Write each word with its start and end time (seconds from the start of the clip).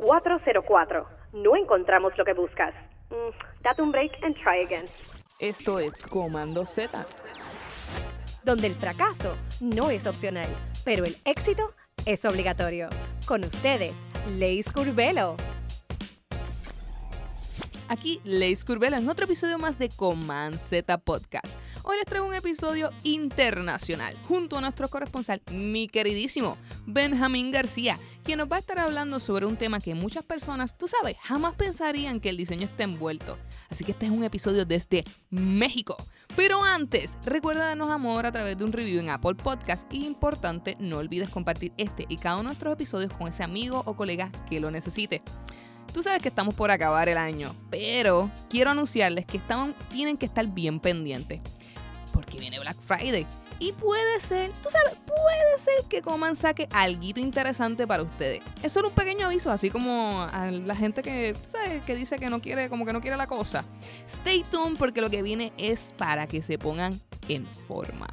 404. 0.00 1.06
No 1.32 1.56
encontramos 1.56 2.16
lo 2.16 2.24
que 2.24 2.32
buscas. 2.32 2.74
Mm, 3.10 3.62
date 3.62 3.82
un 3.82 3.92
break 3.92 4.12
and 4.22 4.34
try 4.34 4.64
again. 4.64 4.86
Esto 5.38 5.78
es 5.78 6.02
Comando 6.02 6.64
Z. 6.64 7.06
Donde 8.42 8.66
el 8.66 8.74
fracaso 8.74 9.36
no 9.60 9.90
es 9.90 10.06
opcional, 10.06 10.48
pero 10.84 11.04
el 11.04 11.16
éxito 11.24 11.74
es 12.06 12.24
obligatorio. 12.24 12.88
Con 13.26 13.44
ustedes, 13.44 13.94
Leis 14.38 14.70
Curvelo. 14.72 15.36
Aquí 17.88 18.20
Leis 18.24 18.64
Curvelo 18.64 18.96
en 18.96 19.08
otro 19.08 19.24
episodio 19.24 19.58
más 19.58 19.78
de 19.78 19.88
Command 19.88 20.58
Z 20.58 20.96
Podcast. 20.98 21.58
Hoy 21.90 21.96
les 21.96 22.06
traigo 22.06 22.28
un 22.28 22.34
episodio 22.34 22.92
internacional 23.02 24.16
junto 24.28 24.56
a 24.56 24.60
nuestro 24.60 24.88
corresponsal, 24.88 25.42
mi 25.50 25.88
queridísimo 25.88 26.56
Benjamín 26.86 27.50
García, 27.50 27.98
quien 28.22 28.38
nos 28.38 28.48
va 28.48 28.54
a 28.54 28.58
estar 28.60 28.78
hablando 28.78 29.18
sobre 29.18 29.44
un 29.44 29.56
tema 29.56 29.80
que 29.80 29.96
muchas 29.96 30.22
personas, 30.22 30.78
tú 30.78 30.86
sabes, 30.86 31.16
jamás 31.20 31.56
pensarían 31.56 32.20
que 32.20 32.28
el 32.28 32.36
diseño 32.36 32.66
está 32.66 32.84
envuelto. 32.84 33.38
Así 33.70 33.84
que 33.84 33.90
este 33.90 34.06
es 34.06 34.12
un 34.12 34.22
episodio 34.22 34.64
desde 34.64 35.02
México. 35.30 35.96
Pero 36.36 36.62
antes, 36.62 37.18
recuerda 37.24 37.66
darnos 37.66 37.90
amor 37.90 38.24
a 38.24 38.30
través 38.30 38.56
de 38.56 38.62
un 38.62 38.72
review 38.72 39.00
en 39.00 39.10
Apple 39.10 39.34
Podcast 39.34 39.92
y 39.92 40.06
importante, 40.06 40.76
no 40.78 40.98
olvides 40.98 41.28
compartir 41.28 41.72
este 41.76 42.06
y 42.08 42.18
cada 42.18 42.36
uno 42.36 42.42
de 42.42 42.48
nuestros 42.50 42.72
episodios 42.72 43.12
con 43.12 43.26
ese 43.26 43.42
amigo 43.42 43.82
o 43.84 43.96
colega 43.96 44.30
que 44.48 44.60
lo 44.60 44.70
necesite. 44.70 45.24
Tú 45.92 46.04
sabes 46.04 46.22
que 46.22 46.28
estamos 46.28 46.54
por 46.54 46.70
acabar 46.70 47.08
el 47.08 47.18
año, 47.18 47.56
pero 47.68 48.30
quiero 48.48 48.70
anunciarles 48.70 49.26
que 49.26 49.40
tienen 49.90 50.16
que 50.16 50.26
estar 50.26 50.46
bien 50.46 50.78
pendientes. 50.78 51.40
Porque 52.12 52.38
viene 52.38 52.58
Black 52.58 52.78
Friday. 52.80 53.26
Y 53.58 53.72
puede 53.72 54.20
ser, 54.20 54.50
tú 54.62 54.70
sabes, 54.70 54.94
puede 55.06 55.58
ser 55.58 55.84
que 55.90 56.00
Coman 56.00 56.34
saque 56.34 56.66
algo 56.72 57.02
interesante 57.16 57.86
para 57.86 58.02
ustedes. 58.02 58.40
Es 58.62 58.72
solo 58.72 58.88
un 58.88 58.94
pequeño 58.94 59.26
aviso, 59.26 59.50
así 59.50 59.68
como 59.68 60.22
a 60.22 60.50
la 60.50 60.74
gente 60.74 61.02
que, 61.02 61.36
sabes, 61.52 61.82
que 61.82 61.94
dice 61.94 62.18
que 62.18 62.30
no 62.30 62.40
quiere, 62.40 62.70
como 62.70 62.86
que 62.86 62.94
no 62.94 63.02
quiere 63.02 63.18
la 63.18 63.26
cosa. 63.26 63.66
Stay 64.06 64.44
tuned 64.50 64.78
porque 64.78 65.02
lo 65.02 65.10
que 65.10 65.22
viene 65.22 65.52
es 65.58 65.94
para 65.98 66.26
que 66.26 66.40
se 66.40 66.56
pongan 66.56 67.02
en 67.28 67.46
forma. 67.46 68.06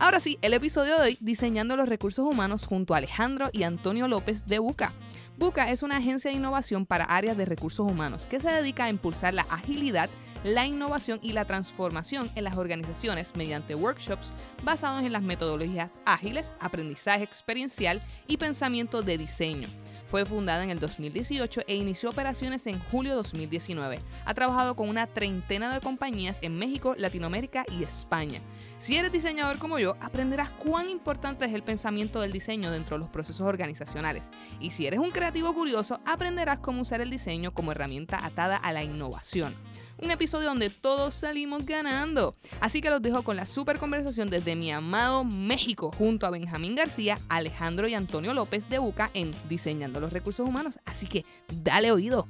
Ahora 0.00 0.18
sí, 0.18 0.36
el 0.42 0.52
episodio 0.52 0.96
de 0.96 1.02
hoy, 1.02 1.18
diseñando 1.20 1.76
los 1.76 1.88
recursos 1.88 2.26
humanos 2.26 2.66
junto 2.66 2.94
a 2.94 2.98
Alejandro 2.98 3.50
y 3.52 3.62
Antonio 3.62 4.08
López 4.08 4.46
de 4.46 4.58
UCA. 4.58 4.92
Buca 5.38 5.70
es 5.70 5.84
una 5.84 5.98
agencia 5.98 6.32
de 6.32 6.36
innovación 6.36 6.84
para 6.84 7.04
áreas 7.04 7.36
de 7.36 7.44
recursos 7.44 7.88
humanos 7.88 8.26
que 8.26 8.40
se 8.40 8.50
dedica 8.50 8.84
a 8.84 8.88
impulsar 8.88 9.34
la 9.34 9.42
agilidad, 9.42 10.10
la 10.44 10.66
innovación 10.66 11.18
y 11.22 11.32
la 11.32 11.44
transformación 11.44 12.30
en 12.34 12.44
las 12.44 12.56
organizaciones 12.56 13.34
mediante 13.36 13.74
workshops 13.74 14.32
basados 14.62 15.02
en 15.02 15.12
las 15.12 15.22
metodologías 15.22 15.92
ágiles, 16.04 16.52
aprendizaje 16.60 17.24
experiencial 17.24 18.02
y 18.26 18.36
pensamiento 18.36 19.02
de 19.02 19.18
diseño. 19.18 19.68
Fue 20.06 20.24
fundada 20.24 20.62
en 20.62 20.70
el 20.70 20.80
2018 20.80 21.62
e 21.66 21.76
inició 21.76 22.08
operaciones 22.08 22.66
en 22.66 22.80
julio 22.80 23.10
de 23.10 23.16
2019. 23.16 24.00
Ha 24.24 24.34
trabajado 24.34 24.74
con 24.74 24.88
una 24.88 25.06
treintena 25.06 25.72
de 25.72 25.82
compañías 25.82 26.38
en 26.40 26.58
México, 26.58 26.94
Latinoamérica 26.96 27.66
y 27.70 27.82
España. 27.82 28.40
Si 28.78 28.96
eres 28.96 29.12
diseñador 29.12 29.58
como 29.58 29.78
yo, 29.78 29.96
aprenderás 30.00 30.48
cuán 30.48 30.88
importante 30.88 31.44
es 31.44 31.52
el 31.52 31.62
pensamiento 31.62 32.22
del 32.22 32.32
diseño 32.32 32.70
dentro 32.70 32.96
de 32.96 33.00
los 33.00 33.10
procesos 33.10 33.46
organizacionales. 33.46 34.30
Y 34.60 34.70
si 34.70 34.86
eres 34.86 34.98
un 34.98 35.10
creativo 35.10 35.52
curioso, 35.52 36.00
aprenderás 36.06 36.60
cómo 36.60 36.80
usar 36.80 37.02
el 37.02 37.10
diseño 37.10 37.52
como 37.52 37.72
herramienta 37.72 38.24
atada 38.24 38.56
a 38.56 38.72
la 38.72 38.82
innovación 38.82 39.54
un 40.00 40.10
episodio 40.10 40.48
donde 40.48 40.70
todos 40.70 41.14
salimos 41.14 41.66
ganando. 41.66 42.36
Así 42.60 42.80
que 42.80 42.90
los 42.90 43.02
dejo 43.02 43.22
con 43.22 43.36
la 43.36 43.46
super 43.46 43.78
conversación 43.78 44.30
desde 44.30 44.56
mi 44.56 44.70
amado 44.70 45.24
México 45.24 45.90
junto 45.96 46.26
a 46.26 46.30
Benjamín 46.30 46.74
García, 46.74 47.18
Alejandro 47.28 47.88
y 47.88 47.94
Antonio 47.94 48.34
López 48.34 48.68
de 48.68 48.78
Buca 48.78 49.10
en 49.14 49.32
Diseñando 49.48 50.00
los 50.00 50.12
Recursos 50.12 50.46
Humanos. 50.46 50.78
Así 50.84 51.06
que 51.06 51.24
dale 51.48 51.90
oído. 51.90 52.28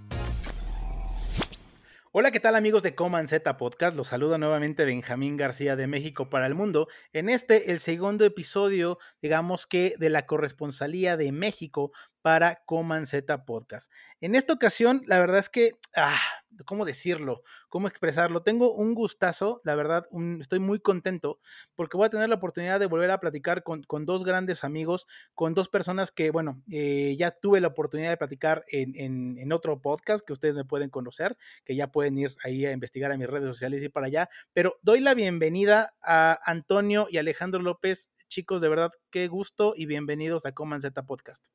Hola, 2.10 2.30
¿qué 2.30 2.40
tal 2.40 2.56
amigos 2.56 2.82
de 2.82 2.94
Coman 2.94 3.28
Z 3.28 3.58
Podcast? 3.58 3.94
Los 3.94 4.08
saluda 4.08 4.38
nuevamente 4.38 4.86
Benjamín 4.86 5.36
García 5.36 5.76
de 5.76 5.86
México 5.86 6.30
para 6.30 6.46
el 6.46 6.54
Mundo. 6.54 6.88
En 7.12 7.28
este, 7.28 7.70
el 7.70 7.80
segundo 7.80 8.24
episodio, 8.24 8.98
digamos 9.20 9.66
que 9.66 9.94
de 9.98 10.08
la 10.08 10.24
corresponsalía 10.24 11.18
de 11.18 11.32
México 11.32 11.92
para 12.28 12.62
Coman 12.66 13.06
Z 13.06 13.46
Podcast. 13.46 13.90
En 14.20 14.34
esta 14.34 14.52
ocasión, 14.52 15.00
la 15.06 15.18
verdad 15.18 15.38
es 15.38 15.48
que, 15.48 15.78
ah, 15.96 16.20
¿cómo 16.66 16.84
decirlo? 16.84 17.42
¿Cómo 17.70 17.88
expresarlo? 17.88 18.42
Tengo 18.42 18.74
un 18.74 18.92
gustazo, 18.92 19.62
la 19.64 19.74
verdad, 19.74 20.06
estoy 20.38 20.58
muy 20.58 20.78
contento 20.78 21.40
porque 21.74 21.96
voy 21.96 22.04
a 22.04 22.10
tener 22.10 22.28
la 22.28 22.34
oportunidad 22.34 22.80
de 22.80 22.84
volver 22.84 23.10
a 23.12 23.18
platicar 23.18 23.62
con, 23.62 23.86
dos 24.04 24.24
grandes 24.24 24.62
amigos, 24.62 25.06
con 25.34 25.54
dos 25.54 25.70
personas 25.70 26.12
que, 26.12 26.30
bueno, 26.30 26.62
eh, 26.70 27.16
ya 27.18 27.30
tuve 27.30 27.62
la 27.62 27.68
oportunidad 27.68 28.10
de 28.10 28.18
platicar 28.18 28.62
en, 28.68 29.38
en, 29.38 29.50
otro 29.50 29.80
podcast 29.80 30.22
que 30.22 30.34
ustedes 30.34 30.54
me 30.54 30.66
pueden 30.66 30.90
conocer, 30.90 31.34
que 31.64 31.76
ya 31.76 31.90
pueden 31.90 32.18
ir 32.18 32.36
ahí 32.44 32.66
a 32.66 32.72
investigar 32.72 33.10
a 33.10 33.16
mis 33.16 33.26
redes 33.26 33.48
sociales 33.48 33.82
y 33.82 33.88
para 33.88 34.08
allá, 34.08 34.28
pero 34.52 34.76
doy 34.82 35.00
la 35.00 35.14
bienvenida 35.14 35.94
a 36.02 36.38
Antonio 36.44 37.06
y 37.10 37.16
Alejandro 37.16 37.62
López. 37.62 38.10
Chicos, 38.28 38.60
de 38.60 38.68
verdad, 38.68 38.92
qué 39.10 39.28
gusto 39.28 39.72
y 39.74 39.86
bienvenidos 39.86 40.44
a 40.44 40.52
Coman 40.52 40.82
Z 40.82 41.06
Podcast. 41.06 41.48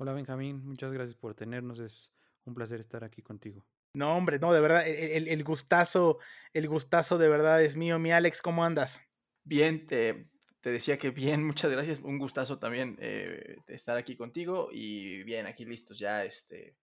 Hola 0.00 0.12
Benjamín, 0.12 0.64
muchas 0.64 0.92
gracias 0.92 1.16
por 1.16 1.34
tenernos. 1.34 1.80
Es 1.80 2.12
un 2.44 2.54
placer 2.54 2.78
estar 2.78 3.02
aquí 3.02 3.20
contigo. 3.20 3.66
No, 3.94 4.16
hombre, 4.16 4.38
no, 4.38 4.52
de 4.52 4.60
verdad, 4.60 4.86
el, 4.86 5.42
gustazo, 5.42 6.18
el 6.52 6.68
gustazo 6.68 7.18
de 7.18 7.28
verdad 7.28 7.64
es 7.64 7.74
mío. 7.74 7.98
Mi 7.98 8.12
Alex, 8.12 8.40
¿cómo 8.40 8.64
andas? 8.64 9.00
Bien, 9.42 9.88
te, 9.88 10.28
te 10.60 10.70
decía 10.70 10.98
que 10.98 11.10
bien, 11.10 11.44
muchas 11.44 11.72
gracias. 11.72 11.98
Un 11.98 12.20
gustazo 12.20 12.60
también 12.60 12.96
eh, 13.00 13.56
estar 13.66 13.96
aquí 13.96 14.14
contigo 14.14 14.68
y 14.70 15.24
bien, 15.24 15.46
aquí 15.46 15.64
listos 15.64 15.98
ya, 15.98 16.22
este. 16.24 16.76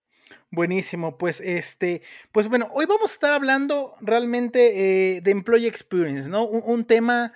Buenísimo, 0.51 1.17
pues 1.17 1.39
este, 1.39 2.01
pues 2.33 2.49
bueno, 2.49 2.69
hoy 2.73 2.85
vamos 2.85 3.11
a 3.11 3.13
estar 3.13 3.31
hablando 3.31 3.93
realmente 4.01 5.15
eh, 5.15 5.21
de 5.21 5.31
Employee 5.31 5.67
Experience, 5.69 6.27
¿no? 6.27 6.45
un, 6.45 6.83
tema 6.83 7.31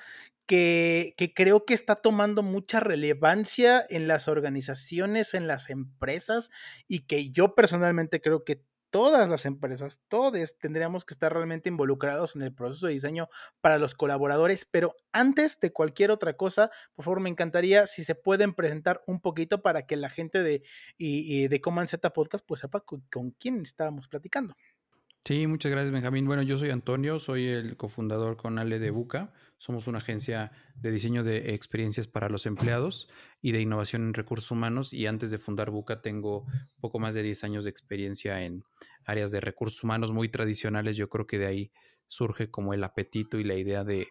que, 0.49 1.31
creo 1.35 1.63
que 1.63 1.75
está 1.75 1.95
tomando 1.97 2.41
mucha 2.41 2.79
relevancia 2.79 3.85
en 3.87 4.07
las 4.07 4.27
organizaciones, 4.27 5.35
en 5.35 5.45
las 5.45 5.69
empresas, 5.69 6.49
y 6.87 7.01
que 7.05 7.29
yo 7.29 7.53
personalmente 7.53 8.19
creo 8.19 8.43
que 8.43 8.63
todas 8.89 9.29
las 9.29 9.45
empresas, 9.45 9.99
todos 10.07 10.33
tendríamos 10.57 11.05
que 11.05 11.13
estar 11.13 11.31
realmente 11.31 11.69
involucrados 11.69 12.35
en 12.35 12.41
el 12.41 12.51
proceso 12.51 12.87
de 12.87 12.93
diseño 12.93 13.29
para 13.61 13.77
los 13.77 13.93
colaboradores, 13.93 14.65
pero 14.65 14.95
antes 15.11 15.59
de 15.59 15.71
cualquier 15.71 16.09
otra 16.09 16.33
cosa, 16.33 16.71
por 16.95 17.05
favor, 17.05 17.19
me 17.19 17.29
encantaría 17.29 17.85
si 17.85 18.03
se 18.03 18.15
pueden 18.15 18.55
presentar 18.55 19.03
un 19.05 19.21
poquito 19.21 19.61
para 19.61 19.85
que 19.85 19.97
la 19.97 20.09
gente 20.09 20.41
de, 20.41 20.63
y, 20.97 21.47
de 21.47 21.61
Command 21.61 21.89
Z 21.89 22.09
Podcast 22.11 22.43
pues 22.47 22.61
sepa 22.61 22.79
con, 22.79 23.01
con 23.11 23.29
quién 23.29 23.61
estábamos 23.61 24.07
platicando. 24.07 24.55
Sí, 25.25 25.45
muchas 25.45 25.71
gracias 25.71 25.91
Benjamín. 25.91 26.25
Bueno, 26.25 26.41
yo 26.41 26.57
soy 26.57 26.71
Antonio, 26.71 27.19
soy 27.19 27.47
el 27.47 27.77
cofundador 27.77 28.35
con 28.35 28.57
Ale 28.57 28.79
de 28.79 28.89
Buca. 28.89 29.31
Somos 29.59 29.87
una 29.87 29.99
agencia 29.99 30.51
de 30.75 30.91
diseño 30.91 31.23
de 31.23 31.53
experiencias 31.53 32.07
para 32.07 32.29
los 32.29 32.45
empleados 32.45 33.09
y 33.41 33.51
de 33.51 33.61
innovación 33.61 34.03
en 34.03 34.13
recursos 34.15 34.49
humanos. 34.49 34.91
Y 34.91 35.05
antes 35.05 35.29
de 35.29 35.37
fundar 35.37 35.69
Buca 35.69 36.01
tengo 36.01 36.47
poco 36.79 36.97
más 36.97 37.13
de 37.13 37.21
10 37.21 37.43
años 37.43 37.63
de 37.63 37.69
experiencia 37.69 38.43
en 38.43 38.63
áreas 39.05 39.31
de 39.31 39.39
recursos 39.39 39.83
humanos 39.83 40.11
muy 40.11 40.29
tradicionales. 40.29 40.97
Yo 40.97 41.09
creo 41.09 41.27
que 41.27 41.37
de 41.37 41.45
ahí 41.45 41.71
surge 42.07 42.49
como 42.49 42.73
el 42.73 42.83
apetito 42.83 43.37
y 43.39 43.43
la 43.43 43.55
idea 43.55 43.83
de 43.83 44.07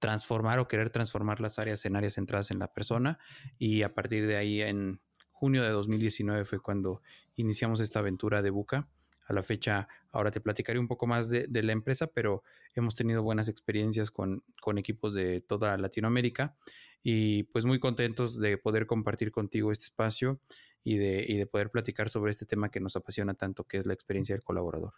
transformar 0.00 0.58
o 0.58 0.68
querer 0.68 0.90
transformar 0.90 1.40
las 1.40 1.58
áreas 1.58 1.86
en 1.86 1.96
áreas 1.96 2.14
centradas 2.14 2.50
en 2.50 2.58
la 2.58 2.74
persona. 2.74 3.18
Y 3.58 3.82
a 3.82 3.94
partir 3.94 4.26
de 4.26 4.36
ahí, 4.36 4.60
en 4.60 5.00
junio 5.30 5.62
de 5.62 5.70
2019 5.70 6.44
fue 6.44 6.60
cuando 6.60 7.00
iniciamos 7.36 7.80
esta 7.80 8.00
aventura 8.00 8.42
de 8.42 8.50
Buca 8.50 8.88
a 9.28 9.32
la 9.34 9.42
fecha, 9.42 9.88
ahora 10.10 10.30
te 10.30 10.40
platicaré 10.40 10.78
un 10.78 10.88
poco 10.88 11.06
más 11.06 11.28
de, 11.28 11.46
la 11.62 11.72
empresa, 11.72 12.06
pero 12.06 12.42
hemos 12.74 12.94
tenido 12.94 13.22
buenas 13.22 13.48
experiencias 13.48 14.10
con, 14.10 14.42
equipos 14.76 15.14
de 15.14 15.40
toda 15.40 15.76
Latinoamérica 15.76 16.56
y 17.02 17.44
pues 17.44 17.64
muy 17.64 17.78
contentos 17.78 18.40
de 18.40 18.58
poder 18.58 18.86
compartir 18.86 19.30
contigo 19.30 19.70
este 19.70 19.84
espacio 19.84 20.40
y 20.82 20.96
de, 20.96 21.26
de 21.26 21.46
poder 21.46 21.70
platicar 21.70 22.08
sobre 22.08 22.32
este 22.32 22.46
tema 22.46 22.70
que 22.70 22.80
nos 22.80 22.96
apasiona 22.96 23.34
tanto, 23.34 23.64
que 23.64 23.76
es 23.76 23.86
la 23.86 23.94
experiencia 23.94 24.34
del 24.34 24.42
colaborador. 24.42 24.94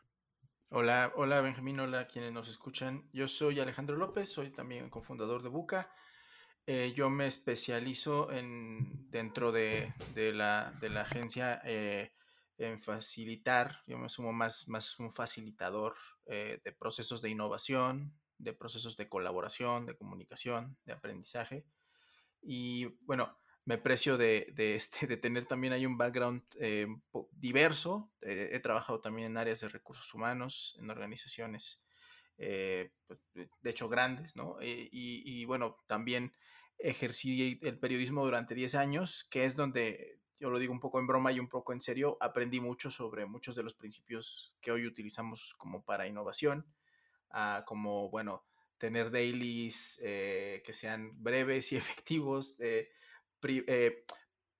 Hola, 0.71 1.13
hola 1.17 1.41
Benjamín, 1.41 1.81
hola 1.81 2.07
quienes 2.07 2.33
nos 2.33 2.49
escuchan. 2.49 3.09
Yo 3.13 3.27
soy 3.27 3.59
Alejandro 3.59 3.97
López, 3.97 4.29
soy 4.29 4.51
también 4.51 4.89
cofundador 4.89 5.43
de 5.43 5.49
Buca. 5.49 5.91
Eh, 6.67 6.93
yo 6.95 7.11
me 7.11 7.27
especializo 7.27 8.31
en, 8.31 9.11
dentro 9.11 9.51
de, 9.51 9.93
la, 10.33 10.73
agencia 11.01 11.61
eh, 11.65 12.13
en 12.61 12.81
facilitar, 12.81 13.83
yo 13.87 13.99
me 13.99 14.09
sumo 14.09 14.33
más, 14.33 14.69
más 14.69 14.99
un 14.99 15.11
facilitador 15.11 15.95
eh, 16.27 16.61
de 16.63 16.73
procesos 16.73 17.23
de 17.23 17.31
innovación, 17.31 18.15
de 18.39 18.53
procesos 18.53 18.97
de 18.97 19.09
colaboración, 19.09 19.87
de 19.87 19.97
comunicación, 19.97 20.77
de 20.85 20.93
aprendizaje. 20.93 21.65
Y 22.43 22.87
bueno, 23.03 23.39
me 23.65 23.79
precio 23.79 24.19
de, 24.19 24.53
este, 24.57 25.07
de 25.07 25.17
tener 25.17 25.47
también 25.47 25.73
ahí 25.73 25.87
un 25.87 25.97
background 25.97 26.43
eh, 26.59 26.87
diverso. 27.33 28.13
Eh, 28.21 28.51
he 28.53 28.61
trabajado 28.61 29.01
también 29.01 29.29
en 29.29 29.37
áreas 29.39 29.61
de 29.61 29.69
recursos 29.69 30.13
humanos, 30.13 30.77
en 30.81 30.91
organizaciones, 30.91 31.87
pues, 32.37 33.21
de 33.35 33.71
hecho, 33.71 33.89
grandes, 33.89 34.35
¿no? 34.35 34.57
y, 34.63 34.89
y, 34.91 35.45
bueno, 35.45 35.77
también 35.87 36.33
ejercí 36.79 37.59
el 37.63 37.79
periodismo 37.79 38.25
durante 38.25 38.55
10 38.55 38.75
años, 38.77 39.25
que 39.31 39.45
es 39.45 39.57
donde 39.57 40.20
yo 40.41 40.51
lo 40.51 40.59
digo 40.59 40.73
un 40.73 40.81
poco 40.81 40.99
en 40.99 41.07
broma 41.07 41.33
y 41.33 41.39
un 41.39 41.49
poco 41.49 41.73
en 41.73 41.81
serio, 41.81 42.17
aprendí 42.21 42.61
mucho 42.61 42.91
sobre 42.91 43.27
muchos 43.27 43.55
de 43.55 43.63
los 43.63 43.75
principios 43.75 44.55
que 44.61 44.73
hoy 44.73 44.87
utilizamos 44.87 45.55
como 45.59 45.85
para 45.85 46.07
innovación, 46.07 46.67
ah, 47.31 47.65
como, 47.67 48.09
bueno, 48.09 48.45
tener 48.79 49.11
dailies 49.11 50.01
eh, 50.03 50.63
que 50.65 50.73
sean 50.73 51.23
breves 51.23 51.73
y 51.73 51.77
efectivos, 51.77 52.57
eh, 52.61 52.91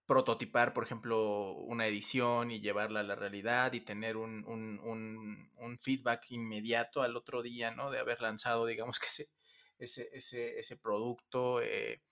prototipar, 0.05 0.75
por 0.75 0.85
ejemplo, 0.85 1.53
una 1.53 1.87
edición 1.87 2.51
y 2.51 2.61
llevarla 2.61 3.01
a 3.01 3.05
la 3.05 3.15
realidad 3.15 3.73
y 3.73 3.81
tener 3.81 4.17
un, 4.17 5.79
feedback 5.81 6.31
inmediato 6.33 7.03
al 7.03 7.17
otro 7.17 7.43
día, 7.43 7.71
¿no? 7.71 7.91
De 7.91 7.99
haber 7.99 8.21
lanzado, 8.21 8.67
digamos 8.67 8.99
que 9.01 9.07
ese, 9.07 9.29
ese, 9.79 10.59
ese, 10.59 10.77
producto. 10.77 11.63
Eh, 11.63 12.03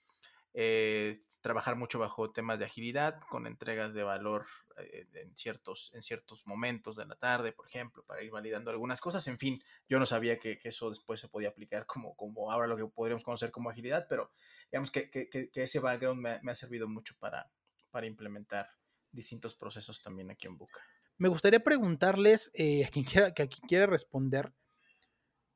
trabajar 1.41 1.77
mucho 1.77 1.99
bajo 1.99 2.33
temas 2.33 2.59
de 2.59 2.65
agilidad, 2.65 3.21
con 3.31 3.47
entregas 3.47 3.95
de 3.95 4.03
valor 4.03 4.47
eh, 4.79 5.07
en, 5.15 5.37
ciertos, 5.37 5.93
en 5.95 6.03
ciertos 6.03 6.47
momentos 6.47 6.97
de 6.97 7.07
la 7.07 7.15
tarde, 7.15 7.53
por 7.53 7.67
ejemplo, 7.67 8.05
para 8.05 8.23
ir 8.23 8.31
validando 8.31 8.71
algunas 8.71 9.01
cosas. 9.01 9.27
En 9.29 9.39
fin, 9.39 9.63
yo 9.89 10.01
no 10.01 10.07
sabía 10.07 10.39
que, 10.39 10.59
eso 10.65 10.89
después 10.89 11.21
se 11.21 11.29
podía 11.29 11.51
aplicar 11.51 11.87
como, 11.87 12.17
como 12.17 12.51
ahora 12.51 12.67
lo 12.67 12.77
que 12.77 12.87
podríamos 12.87 13.23
conocer 13.23 13.53
como 13.53 13.71
agilidad, 13.71 14.07
pero 14.09 14.33
digamos 14.71 14.91
que, 14.91 15.11
ese 15.55 15.79
background 15.79 16.41
me, 16.43 16.51
ha 16.51 16.55
servido 16.55 16.89
mucho 16.89 17.15
para, 17.21 17.51
para 17.91 18.07
implementar 18.07 18.69
distintos 19.13 19.55
procesos 19.55 20.03
también 20.03 20.31
aquí 20.31 20.49
en 20.49 20.59
Buca. 20.59 20.81
Me 21.19 21.29
gustaría 21.29 21.63
preguntarles 21.63 22.51
eh, 22.55 22.85
a, 22.85 22.89
quien 22.89 23.05
quiera, 23.05 23.29
a 23.29 23.33
quien 23.33 23.69
quiera 23.69 23.87
responder. 23.87 24.53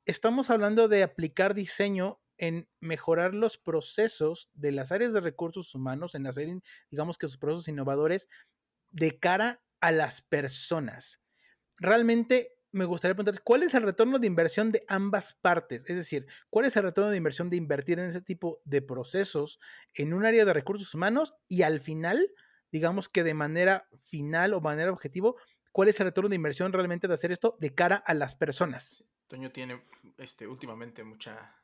Estamos 0.04 0.50
hablando 0.50 0.86
de 0.88 1.02
aplicar 1.02 1.54
diseño 1.54 2.21
en 2.38 2.68
mejorar 2.80 3.34
los 3.34 3.58
procesos 3.58 4.50
de 4.54 4.72
las 4.72 4.92
áreas 4.92 5.12
de 5.12 5.20
recursos 5.20 5.74
humanos, 5.74 6.14
en 6.14 6.26
hacer, 6.26 6.48
digamos 6.90 7.18
que 7.18 7.28
sus 7.28 7.38
procesos 7.38 7.68
innovadores 7.68 8.28
de 8.90 9.18
cara 9.18 9.62
a 9.80 9.92
las 9.92 10.22
personas. 10.22 11.22
Realmente 11.76 12.56
me 12.72 12.86
gustaría 12.86 13.14
preguntar, 13.14 13.42
¿cuál 13.44 13.62
es 13.62 13.74
el 13.74 13.82
retorno 13.82 14.18
de 14.18 14.26
inversión 14.26 14.72
de 14.72 14.84
ambas 14.88 15.34
partes? 15.34 15.84
Es 15.86 15.96
decir, 15.96 16.26
¿cuál 16.48 16.64
es 16.64 16.76
el 16.76 16.84
retorno 16.84 17.10
de 17.10 17.18
inversión 17.18 17.50
de 17.50 17.56
invertir 17.56 17.98
en 17.98 18.08
ese 18.08 18.22
tipo 18.22 18.62
de 18.64 18.80
procesos 18.80 19.60
en 19.94 20.14
un 20.14 20.24
área 20.24 20.44
de 20.44 20.52
recursos 20.52 20.94
humanos 20.94 21.34
y 21.48 21.62
al 21.62 21.80
final, 21.80 22.32
digamos 22.70 23.08
que 23.08 23.24
de 23.24 23.34
manera 23.34 23.88
final 24.02 24.54
o 24.54 24.60
manera 24.60 24.90
objetivo, 24.90 25.36
cuál 25.70 25.88
es 25.88 26.00
el 26.00 26.06
retorno 26.06 26.30
de 26.30 26.36
inversión 26.36 26.72
realmente 26.72 27.08
de 27.08 27.14
hacer 27.14 27.30
esto 27.30 27.56
de 27.60 27.74
cara 27.74 27.96
a 27.96 28.14
las 28.14 28.34
personas? 28.34 29.04
Toño 29.28 29.50
tiene 29.50 29.82
este, 30.16 30.46
últimamente 30.46 31.04
mucha 31.04 31.61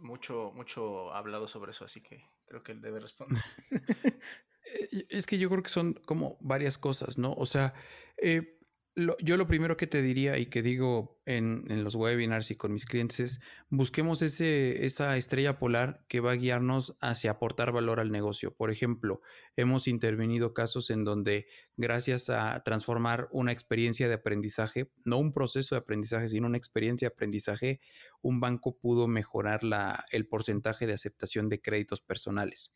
mucho, 0.00 0.52
mucho 0.54 1.12
hablado 1.14 1.48
sobre 1.48 1.72
eso, 1.72 1.84
así 1.84 2.02
que 2.02 2.24
creo 2.46 2.62
que 2.62 2.72
él 2.72 2.80
debe 2.80 3.00
responder. 3.00 3.42
Eh, 4.64 5.06
es 5.10 5.26
que 5.26 5.38
yo 5.38 5.50
creo 5.50 5.64
que 5.64 5.68
son 5.68 5.92
como 5.92 6.38
varias 6.40 6.78
cosas, 6.78 7.18
¿no? 7.18 7.34
O 7.34 7.46
sea, 7.46 7.74
eh, 8.16 8.60
yo 8.94 9.38
lo 9.38 9.46
primero 9.46 9.78
que 9.78 9.86
te 9.86 10.02
diría 10.02 10.36
y 10.36 10.46
que 10.46 10.60
digo 10.60 11.18
en, 11.24 11.64
los 11.82 11.94
webinars 11.94 12.50
y 12.50 12.56
con 12.56 12.72
mis 12.72 12.84
clientes 12.84 13.20
es 13.20 13.40
busquemos 13.70 14.20
ese, 14.20 14.84
esa 14.84 15.16
estrella 15.16 15.58
polar 15.58 16.04
que 16.08 16.20
va 16.20 16.32
a 16.32 16.36
guiarnos 16.36 16.96
hacia 17.00 17.30
aportar 17.30 17.72
valor 17.72 18.00
al 18.00 18.10
negocio. 18.10 18.54
Por 18.54 18.70
ejemplo, 18.70 19.22
hemos 19.56 19.88
intervenido 19.88 20.52
casos 20.52 20.90
en 20.90 21.04
donde 21.04 21.46
gracias 21.76 22.28
a 22.28 22.62
transformar 22.64 23.28
una 23.32 23.52
experiencia 23.52 24.08
de 24.08 24.14
aprendizaje, 24.14 24.92
no 25.04 25.16
un 25.16 25.32
proceso 25.32 25.74
de 25.74 25.80
aprendizaje, 25.80 26.28
sino 26.28 26.46
una 26.46 26.58
experiencia 26.58 27.08
de 27.08 27.14
aprendizaje, 27.14 27.80
un 28.20 28.40
banco 28.40 28.76
pudo 28.76 29.08
mejorar 29.08 29.64
la, 29.64 30.04
el 30.10 30.26
porcentaje 30.26 30.86
de 30.86 30.92
aceptación 30.92 31.48
de 31.48 31.62
créditos 31.62 32.02
personales. 32.02 32.72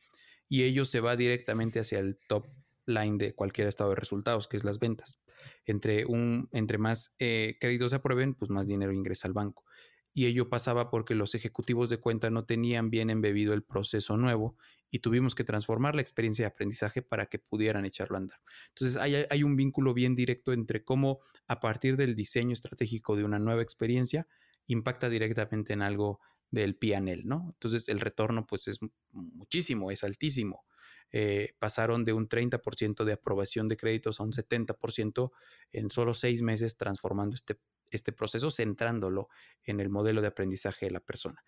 Y 0.49 0.63
ello 0.63 0.87
se 0.87 1.01
va 1.01 1.17
directamente 1.17 1.81
hacia 1.81 1.99
el 1.99 2.19
top 2.27 2.47
line 2.87 3.19
de 3.19 3.35
cualquier 3.35 3.67
estado 3.67 3.91
de 3.91 3.97
resultados, 3.97 4.49
que 4.49 4.57
es 4.57 4.65
las 4.65 4.79
ventas. 4.79 5.21
Entre, 5.65 6.05
un, 6.07 6.49
entre 6.53 6.79
más 6.79 7.15
eh, 7.19 7.57
créditos 7.61 7.91
se 7.91 7.97
aprueben, 7.97 8.35
pues 8.35 8.51
más 8.51 8.67
dinero 8.67 8.93
ingresa 8.93 9.29
al 9.29 9.35
banco. 9.35 9.65
Y 10.13 10.27
ello 10.27 10.49
pasaba 10.49 10.91
porque 10.91 11.15
los 11.15 11.35
ejecutivos 11.35 11.91
de 11.91 11.99
cuenta 11.99 12.31
no 12.31 12.47
tenían 12.47 12.89
bien 12.89 13.11
embebido 13.11 13.53
el 13.53 13.63
proceso 13.63 14.17
nuevo 14.17 14.57
y 14.91 15.01
tuvimos 15.01 15.35
que 15.35 15.45
transformar 15.45 15.95
la 15.95 16.01
experiencia 16.01 16.45
de 16.45 16.49
aprendizaje 16.49 17.03
para 17.03 17.27
que 17.27 17.39
pudieran 17.39 17.85
echarlo 17.85 18.17
a 18.17 18.21
andar. 18.21 18.39
Entonces 18.69 18.97
hay, 18.97 19.27
hay 19.29 19.43
un 19.43 19.57
vínculo 19.57 19.93
bien 19.93 20.15
directo 20.15 20.53
entre 20.53 20.85
cómo 20.85 21.21
a 21.47 21.61
partir 21.61 21.97
del 21.97 22.15
diseño 22.15 22.55
estratégico 22.55 23.15
de 23.15 23.25
una 23.25 23.39
nueva 23.39 23.63
experiencia 23.63 24.27
impacta 24.67 25.09
directamente 25.09 25.75
en 25.75 25.83
algo 25.83 26.21
del 26.51 26.77
PNL, 26.77 27.23
¿no? 27.25 27.51
Entonces 27.53 27.89
el 27.89 28.01
retorno 28.01 28.47
pues 28.47 28.69
es 28.69 28.79
muchísimo, 29.13 29.91
es 29.91 30.05
altísimo. 30.05 30.65
Eh, 31.13 31.55
pasaron 31.59 32.05
de 32.05 32.13
un 32.13 32.29
30% 32.29 33.05
de 33.05 33.13
aprobación 33.13 33.69
de 33.69 33.77
créditos 33.77 34.21
a 34.21 34.25
un 34.25 34.33
70% 34.33 35.31
en 35.73 35.91
solo 35.91 36.15
seis 36.15 36.43
meses, 36.43 36.77
transformando 36.77 37.35
este, 37.35 37.59
este 37.91 38.13
proceso, 38.13 38.51
centrándolo 38.51 39.29
en 39.65 39.81
el 39.81 39.89
modelo 39.89 40.21
de 40.21 40.29
aprendizaje 40.29 40.87
de 40.87 40.93
la 40.93 41.01
persona. 41.01 41.45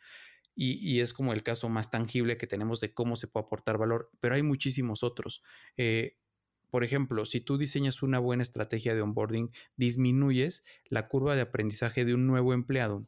Y, 0.61 0.99
es 0.99 1.13
como 1.13 1.33
el 1.33 1.45
caso 1.45 1.69
más 1.69 1.89
tangible 1.89 2.37
que 2.37 2.49
tenemos 2.49 2.81
de 2.81 2.93
cómo 2.93 3.15
se 3.15 3.29
puede 3.29 3.47
aportar 3.47 3.79
valor, 3.79 4.11
pero 4.19 4.35
hay 4.35 4.43
muchísimos 4.43 5.05
otros. 5.05 5.41
Eh, 5.77 6.17
por 6.71 6.83
ejemplo, 6.83 7.25
si 7.27 7.41
tú 7.41 7.59
diseñas 7.59 8.03
una 8.03 8.19
buena 8.19 8.43
estrategia 8.43 8.93
de 8.93 9.03
onboarding, 9.03 9.53
disminuyes 9.77 10.65
la 10.87 11.07
curva 11.07 11.37
de 11.37 11.43
aprendizaje 11.43 12.05
de 12.05 12.15
un 12.15 12.27
nuevo 12.27 12.55
empleado 12.55 13.07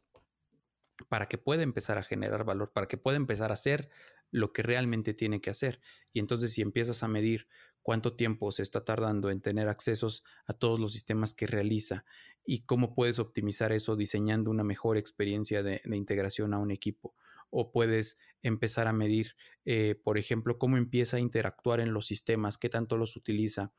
para 1.08 1.26
que 1.26 1.38
pueda 1.38 1.64
empezar 1.64 1.98
a 1.98 2.04
generar 2.04 2.44
valor, 2.44 2.72
para 2.72 2.86
que 2.86 2.96
pueda 2.96 3.16
empezar 3.16 3.50
a 3.50 3.54
hacer 3.54 3.90
lo 4.30 4.52
que 4.52 4.62
realmente 4.62 5.14
tiene 5.14 5.40
que 5.40 5.50
hacer. 5.50 5.80
Y 6.12 6.18
entonces 6.18 6.52
si 6.52 6.62
empiezas 6.62 7.02
a 7.02 7.08
medir 7.08 7.48
cuánto 7.82 8.14
tiempo 8.14 8.52
se 8.52 8.62
está 8.62 8.84
tardando 8.84 9.30
en 9.30 9.40
tener 9.40 9.68
accesos 9.68 10.24
a 10.46 10.52
todos 10.52 10.78
los 10.78 10.92
sistemas 10.92 11.34
que 11.34 11.46
realiza 11.46 12.04
y 12.44 12.60
cómo 12.64 12.94
puedes 12.94 13.18
optimizar 13.18 13.72
eso 13.72 13.96
diseñando 13.96 14.50
una 14.50 14.64
mejor 14.64 14.96
experiencia 14.96 15.62
de, 15.62 15.80
integración 15.92 16.54
a 16.54 16.58
un 16.58 16.70
equipo. 16.70 17.14
O 17.50 17.72
puedes 17.72 18.18
empezar 18.42 18.86
a 18.86 18.92
medir, 18.92 19.34
eh, 19.64 19.96
por 20.02 20.18
ejemplo, 20.18 20.58
cómo 20.58 20.76
empieza 20.76 21.16
a 21.16 21.20
interactuar 21.20 21.80
en 21.80 21.92
los 21.92 22.06
sistemas, 22.06 22.58
qué 22.58 22.68
tanto 22.68 22.96
los 22.96 23.16
utiliza. 23.16 23.72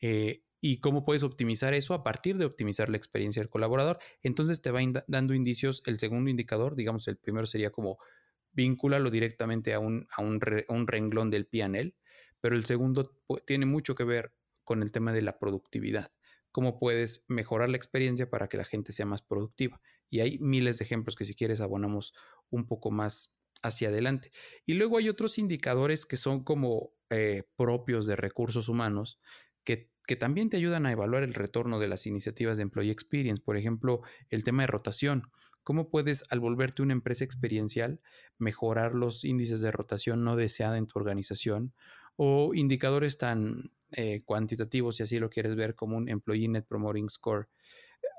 Eh, 0.00 0.42
y 0.60 0.80
cómo 0.80 1.04
puedes 1.04 1.22
optimizar 1.22 1.74
eso 1.74 1.94
a 1.94 2.02
partir 2.02 2.36
de 2.36 2.44
optimizar 2.44 2.88
la 2.88 2.96
experiencia 2.96 3.40
del 3.40 3.48
colaborador. 3.48 3.98
Entonces 4.22 4.60
te 4.60 4.70
va 4.70 4.80
dando 5.06 5.34
indicios. 5.34 5.82
El 5.86 5.98
segundo 5.98 6.30
indicador, 6.30 6.74
digamos, 6.74 7.06
el 7.06 7.16
primero 7.16 7.46
sería 7.46 7.70
como 7.70 7.98
vínculalo 8.58 9.08
directamente 9.08 9.72
a 9.72 9.78
un, 9.78 10.08
a 10.16 10.20
un, 10.20 10.88
renglón 10.88 11.30
del 11.30 11.46
PNL, 11.46 11.94
pero 12.40 12.56
el 12.56 12.64
segundo 12.64 13.16
tiene 13.46 13.66
mucho 13.66 13.94
que 13.94 14.02
ver 14.02 14.34
con 14.64 14.82
el 14.82 14.90
tema 14.90 15.12
de 15.12 15.22
la 15.22 15.38
productividad. 15.38 16.10
Cómo 16.50 16.80
puedes 16.80 17.24
mejorar 17.28 17.68
la 17.68 17.76
experiencia 17.76 18.28
para 18.28 18.48
que 18.48 18.56
la 18.56 18.64
gente 18.64 18.92
sea 18.92 19.06
más 19.06 19.22
productiva. 19.22 19.80
Y 20.10 20.20
hay 20.20 20.40
miles 20.40 20.78
de 20.78 20.86
ejemplos 20.86 21.14
que 21.14 21.24
si 21.24 21.36
quieres 21.36 21.60
abonamos 21.60 22.14
un 22.50 22.66
poco 22.66 22.90
más 22.90 23.38
hacia 23.62 23.90
adelante. 23.90 24.32
Y 24.66 24.74
luego 24.74 24.98
hay 24.98 25.08
otros 25.08 25.38
indicadores 25.38 26.04
que 26.04 26.16
son 26.16 26.42
como 26.42 26.90
eh, 27.10 27.44
propios 27.54 28.06
de 28.06 28.16
recursos 28.16 28.68
humanos 28.68 29.20
que, 29.62 29.92
que, 30.04 30.16
también 30.16 30.50
te 30.50 30.56
ayudan 30.56 30.84
a 30.84 30.90
evaluar 30.90 31.22
el 31.22 31.34
retorno 31.34 31.78
de 31.78 31.86
las 31.86 32.08
iniciativas 32.08 32.56
de 32.56 32.64
Employee 32.64 32.90
Experience. 32.90 33.40
Por 33.40 33.56
ejemplo, 33.56 34.02
el 34.30 34.42
tema 34.42 34.64
de 34.64 34.66
rotación. 34.66 35.30
¿Cómo 35.68 35.90
puedes, 35.90 36.24
al 36.30 36.40
volverte 36.40 36.80
una 36.80 36.94
empresa 36.94 37.24
experiencial, 37.24 38.00
mejorar 38.38 38.94
los 38.94 39.22
índices 39.22 39.60
de 39.60 39.70
rotación 39.70 40.24
no 40.24 40.34
deseada 40.34 40.78
en 40.78 40.86
tu 40.86 40.98
organización 40.98 41.74
o 42.16 42.54
indicadores 42.54 43.18
tan 43.18 43.70
eh, 43.92 44.22
cuantitativos, 44.24 44.96
si 44.96 45.02
así 45.02 45.18
lo 45.18 45.28
quieres 45.28 45.56
ver, 45.56 45.74
como 45.74 45.98
un 45.98 46.08
Employee 46.08 46.48
Net 46.48 46.64
Promoting 46.66 47.10
Score? 47.10 47.50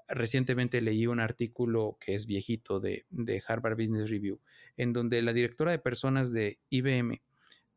Recientemente 0.07 0.79
leí 0.79 1.07
un 1.07 1.19
artículo 1.19 1.97
que 1.99 2.13
es 2.13 2.27
viejito 2.27 2.79
de, 2.79 3.07
de 3.09 3.41
Harvard 3.47 3.77
Business 3.77 4.11
Review, 4.11 4.39
en 4.77 4.93
donde 4.93 5.19
la 5.23 5.33
directora 5.33 5.71
de 5.71 5.79
personas 5.79 6.31
de 6.31 6.59
IBM 6.69 7.19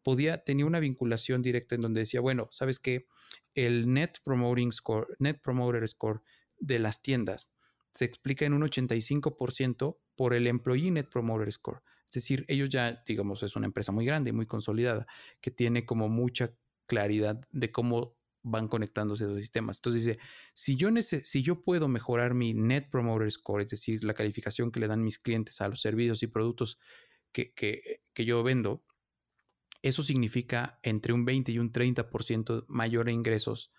podía, 0.03 0.45
tenía 0.45 0.67
una 0.67 0.81
vinculación 0.81 1.41
directa 1.41 1.77
en 1.77 1.81
donde 1.81 2.01
decía, 2.01 2.21
bueno, 2.21 2.47
¿sabes 2.51 2.79
qué? 2.79 3.07
El 3.55 3.91
Net 3.91 4.19
Promoting 4.23 4.71
Score, 4.71 5.17
Net 5.19 5.41
Promoter 5.41 5.89
Score 5.89 6.21
de 6.59 6.79
las 6.79 7.01
tiendas 7.01 7.57
se 7.95 8.05
explica 8.05 8.45
en 8.45 8.55
un 8.55 8.63
85% 8.63 9.99
por 10.17 10.35
el 10.35 10.47
Employee 10.47 10.91
Net 10.91 11.09
Promoter 11.09 11.53
Score. 11.53 11.83
Es 12.07 12.13
decir, 12.15 12.45
ellos 12.49 12.69
ya, 12.69 13.03
digamos, 13.07 13.43
es 13.43 13.57
una 13.57 13.67
empresa 13.67 13.93
muy 13.93 14.05
grande, 14.05 14.33
muy 14.33 14.47
consolidada, 14.47 15.07
que 15.41 15.51
tiene 15.51 15.85
como 15.85 16.09
mucha 16.09 16.55
claridad 16.87 17.41
de 17.51 17.73
cómo 17.73 18.17
van 18.43 18.69
conectándose 18.69 19.25
los 19.25 19.39
sistemas. 19.39 19.79
Entonces 19.79 20.05
dice, 20.05 20.19
si 20.53 20.77
yo, 20.77 20.91
si 21.01 21.43
yo 21.43 21.63
puedo 21.63 21.89
mejorar 21.89 22.35
mi 22.35 22.55
Net 22.55 22.91
Promoter 22.91 23.31
Score, 23.31 23.63
es 23.63 23.71
decir, 23.71 24.05
la 24.05 24.15
calificación 24.15 24.71
que 24.71 24.81
le 24.81 24.89
dan 24.89 25.03
mis 25.03 25.19
clientes 25.19 25.61
a 25.61 25.69
los 25.69 25.81
servicios 25.81 26.23
y 26.23 26.27
productos 26.27 26.79
que, 27.33 27.55
que 27.55 28.25
yo 28.25 28.43
vendo, 28.43 28.85
eso 29.81 30.03
significa 30.03 30.79
entre 30.83 31.13
un 31.13 31.25
20 31.25 31.53
y 31.53 31.59
un 31.59 31.73
30% 31.73 32.65
mayor 32.69 33.09
ingresos 33.09 33.73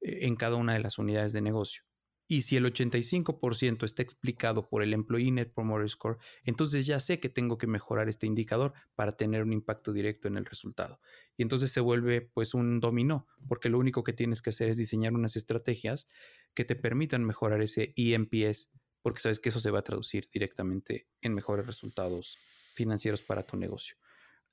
eh, 0.00 0.26
en 0.26 0.36
cada 0.36 0.56
una 0.56 0.74
de 0.74 0.80
las 0.80 0.98
unidades 0.98 1.32
de 1.32 1.40
negocio 1.40 1.89
Y 2.32 2.42
si 2.42 2.56
el 2.56 2.64
85% 2.64 3.84
está 3.84 4.02
explicado 4.02 4.68
por 4.68 4.84
el 4.84 4.94
Employee 4.94 5.32
Net 5.32 5.52
Promoter 5.52 5.90
Score, 5.90 6.18
entonces 6.44 6.86
ya 6.86 7.00
sé 7.00 7.18
que 7.18 7.28
tengo 7.28 7.58
que 7.58 7.66
mejorar 7.66 8.08
este 8.08 8.28
indicador 8.28 8.72
para 8.94 9.16
tener 9.16 9.42
un 9.42 9.52
impacto 9.52 9.92
directo 9.92 10.28
en 10.28 10.36
el 10.36 10.44
resultado. 10.44 11.00
Y 11.36 11.42
entonces 11.42 11.72
se 11.72 11.80
vuelve 11.80 12.20
pues 12.20 12.54
un 12.54 12.78
dominó, 12.78 13.26
porque 13.48 13.68
lo 13.68 13.80
único 13.80 14.04
que 14.04 14.12
tienes 14.12 14.42
que 14.42 14.50
hacer 14.50 14.68
es 14.68 14.76
diseñar 14.76 15.12
unas 15.12 15.34
estrategias 15.34 16.06
que 16.54 16.64
te 16.64 16.76
permitan 16.76 17.24
mejorar 17.24 17.62
ese 17.62 17.94
EMPS, 17.96 18.70
porque 19.02 19.22
sabes 19.22 19.40
que 19.40 19.48
eso 19.48 19.58
se 19.58 19.72
va 19.72 19.80
a 19.80 19.82
traducir 19.82 20.28
directamente 20.32 21.08
en 21.22 21.34
mejores 21.34 21.66
resultados 21.66 22.38
financieros 22.74 23.22
para 23.22 23.42
tu 23.42 23.56
negocio. 23.56 23.96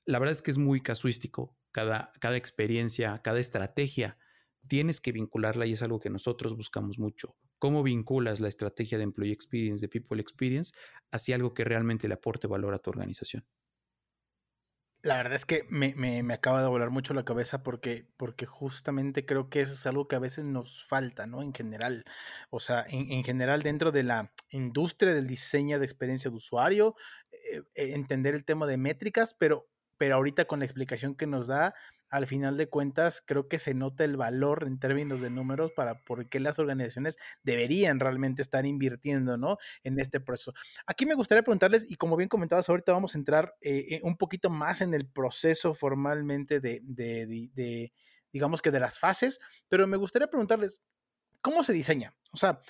La 0.04 0.18
verdad 0.18 0.32
es 0.32 0.42
que 0.42 0.50
es 0.50 0.58
muy 0.58 0.80
casuístico, 0.80 1.56
cada, 1.70 2.10
cada 2.18 2.38
experiencia, 2.38 3.22
cada 3.22 3.38
estrategia, 3.38 4.18
tienes 4.66 5.00
que 5.00 5.12
vincularla 5.12 5.64
y 5.64 5.74
es 5.74 5.82
algo 5.82 6.00
que 6.00 6.10
nosotros 6.10 6.56
buscamos 6.56 6.98
mucho 6.98 7.36
cómo 7.58 7.82
vinculas 7.82 8.40
la 8.40 8.48
estrategia 8.48 8.98
de 8.98 9.04
Employee 9.04 9.32
Experience, 9.32 9.84
de 9.84 9.88
People 9.88 10.20
Experience, 10.20 10.74
hacia 11.10 11.36
algo 11.36 11.54
que 11.54 11.64
realmente 11.64 12.08
le 12.08 12.14
aporte 12.14 12.46
valor 12.46 12.74
a 12.74 12.78
tu 12.78 12.90
organización. 12.90 13.44
La 15.02 15.16
verdad 15.16 15.34
es 15.34 15.46
que 15.46 15.64
me, 15.70 16.34
acaba 16.34 16.60
de 16.60 16.68
volar 16.68 16.90
mucho 16.90 17.14
la 17.14 17.24
cabeza 17.24 17.62
porque, 17.62 18.08
porque 18.16 18.46
justamente 18.46 19.24
creo 19.24 19.48
que 19.48 19.60
eso 19.60 19.74
es 19.74 19.86
algo 19.86 20.08
que 20.08 20.16
a 20.16 20.18
veces 20.18 20.44
nos 20.44 20.84
falta, 20.84 21.26
¿no? 21.28 21.40
En 21.40 21.54
general. 21.54 22.04
O 22.50 22.58
sea, 22.58 22.84
en, 22.88 23.22
general 23.22 23.62
dentro 23.62 23.92
de 23.92 24.02
la 24.02 24.32
industria 24.50 25.14
del 25.14 25.28
diseño 25.28 25.78
de 25.78 25.84
experiencia 25.84 26.30
de 26.30 26.36
usuario, 26.36 26.96
eh, 27.30 27.62
entender 27.76 28.34
el 28.34 28.44
tema 28.44 28.66
de 28.66 28.76
métricas, 28.76 29.36
pero, 29.38 29.68
pero 29.98 30.16
ahorita 30.16 30.46
con 30.46 30.58
la 30.58 30.64
explicación 30.64 31.14
que 31.14 31.28
nos 31.28 31.46
da, 31.46 31.74
al 32.10 32.26
final 32.26 32.56
de 32.56 32.68
cuentas 32.68 33.22
creo 33.24 33.48
que 33.48 33.58
se 33.58 33.74
nota 33.74 34.04
el 34.04 34.16
valor 34.16 34.64
en 34.66 34.78
términos 34.78 35.20
de 35.20 35.30
números 35.30 35.72
para 35.72 36.02
por 36.04 36.28
qué 36.28 36.40
las 36.40 36.58
organizaciones 36.58 37.18
deberían 37.42 38.00
realmente 38.00 38.42
estar 38.42 38.66
invirtiendo, 38.66 39.36
¿no? 39.36 39.58
En 39.82 39.98
este 39.98 40.20
proceso. 40.20 40.54
Aquí 40.86 41.06
me 41.06 41.14
gustaría 41.14 41.42
preguntarles, 41.42 41.84
y 41.88 41.96
como 41.96 42.16
bien 42.16 42.28
comentabas, 42.28 42.68
ahorita 42.68 42.92
vamos 42.92 43.14
a 43.14 43.18
entrar 43.18 43.54
eh, 43.60 43.86
eh, 43.90 44.00
un 44.02 44.16
poquito 44.16 44.50
más 44.50 44.80
en 44.80 44.94
el 44.94 45.06
proceso 45.06 45.74
formalmente 45.74 46.60
de, 46.60 46.80
de, 46.82 47.92
digamos 48.32 48.62
que 48.62 48.70
de 48.70 48.80
las 48.80 48.98
fases, 48.98 49.40
pero 49.68 49.86
me 49.86 49.96
gustaría 49.96 50.28
preguntarles, 50.28 50.82
¿cómo 51.40 51.62
se 51.62 51.72
diseña? 51.72 52.14
O 52.32 52.36
sea, 52.36 52.60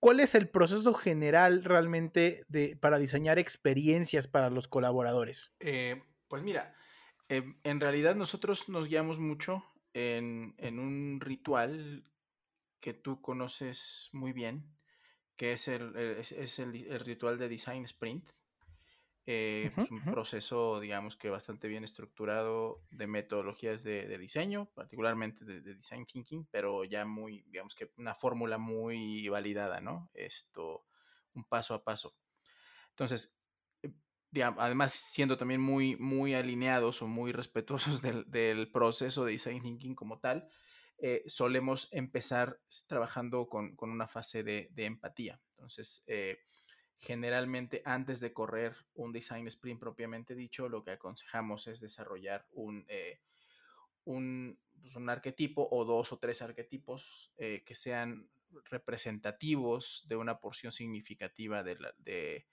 ¿cuál 0.00 0.20
es 0.20 0.34
el 0.34 0.48
proceso 0.48 0.94
general 0.94 1.64
realmente 1.64 2.44
de, 2.48 2.76
para 2.80 2.98
diseñar 2.98 3.38
experiencias 3.38 4.26
para 4.26 4.50
los 4.50 4.68
colaboradores? 4.68 5.52
Eh, 5.60 6.02
pues 6.28 6.42
mira, 6.42 6.74
Em, 7.28 7.58
en 7.64 7.80
realidad 7.80 8.14
nosotros 8.14 8.68
nos 8.68 8.88
guiamos 8.88 9.18
mucho 9.18 9.64
en, 9.94 10.54
un 10.78 11.20
ritual 11.20 12.04
que 12.80 12.94
tú 12.94 13.20
conoces 13.20 14.08
muy 14.12 14.32
bien, 14.32 14.76
que 15.36 15.52
es 15.52 15.68
el, 15.68 15.96
es, 15.96 16.58
el, 16.58 17.00
ritual 17.00 17.38
de 17.38 17.48
Design 17.48 17.84
Sprint. 17.84 18.28
Eh, 19.24 19.72
es 19.76 19.90
un 19.90 20.02
proceso, 20.02 20.80
digamos 20.80 21.16
que 21.16 21.30
bastante 21.30 21.68
bien 21.68 21.84
estructurado 21.84 22.82
de 22.90 23.06
metodologías 23.06 23.84
de, 23.84 24.18
diseño, 24.18 24.66
particularmente 24.74 25.44
de, 25.44 25.60
de, 25.60 25.76
design 25.76 26.06
thinking, 26.06 26.48
pero 26.50 26.82
ya 26.84 27.04
muy, 27.04 27.42
digamos 27.42 27.76
que 27.76 27.92
una 27.96 28.16
fórmula 28.16 28.58
muy 28.58 29.28
validada, 29.28 29.80
¿no? 29.80 30.10
Esto, 30.12 30.86
un 31.34 31.44
paso 31.44 31.74
a 31.74 31.84
paso. 31.84 32.16
Entonces, 32.90 33.41
además 34.40 34.92
siendo 34.92 35.36
también 35.36 35.60
muy, 35.60 35.96
muy 35.96 36.34
alineados 36.34 37.02
o 37.02 37.06
muy 37.06 37.32
respetuosos 37.32 38.02
del, 38.30 38.70
proceso 38.70 39.24
de 39.24 39.32
design 39.32 39.62
thinking 39.62 39.94
como 39.94 40.18
tal, 40.18 40.48
eh, 40.98 41.22
solemos 41.26 41.88
empezar 41.92 42.60
trabajando 42.88 43.48
con, 43.48 43.76
una 43.78 44.06
fase 44.06 44.42
de, 44.42 44.70
empatía. 44.76 45.40
Entonces, 45.50 46.04
eh, 46.06 46.38
generalmente 46.98 47.82
antes 47.84 48.20
de 48.20 48.32
correr 48.32 48.76
un 48.94 49.12
design 49.12 49.46
sprint 49.48 49.80
propiamente 49.80 50.34
dicho, 50.34 50.68
lo 50.68 50.84
que 50.84 50.92
aconsejamos 50.92 51.66
es 51.66 51.80
desarrollar 51.80 52.46
un, 52.52 52.86
eh, 52.88 53.20
pues, 54.04 54.96
un, 54.96 55.10
arquetipo 55.10 55.68
o 55.70 55.84
dos 55.84 56.12
o 56.12 56.18
tres 56.18 56.40
arquetipos 56.42 57.32
que 57.36 57.74
sean 57.74 58.30
representativos 58.70 60.04
de 60.06 60.16
una 60.16 60.40
porción 60.40 60.72
significativa 60.72 61.62
de, 61.62 61.76
la, 61.76 61.94
de 61.98 62.46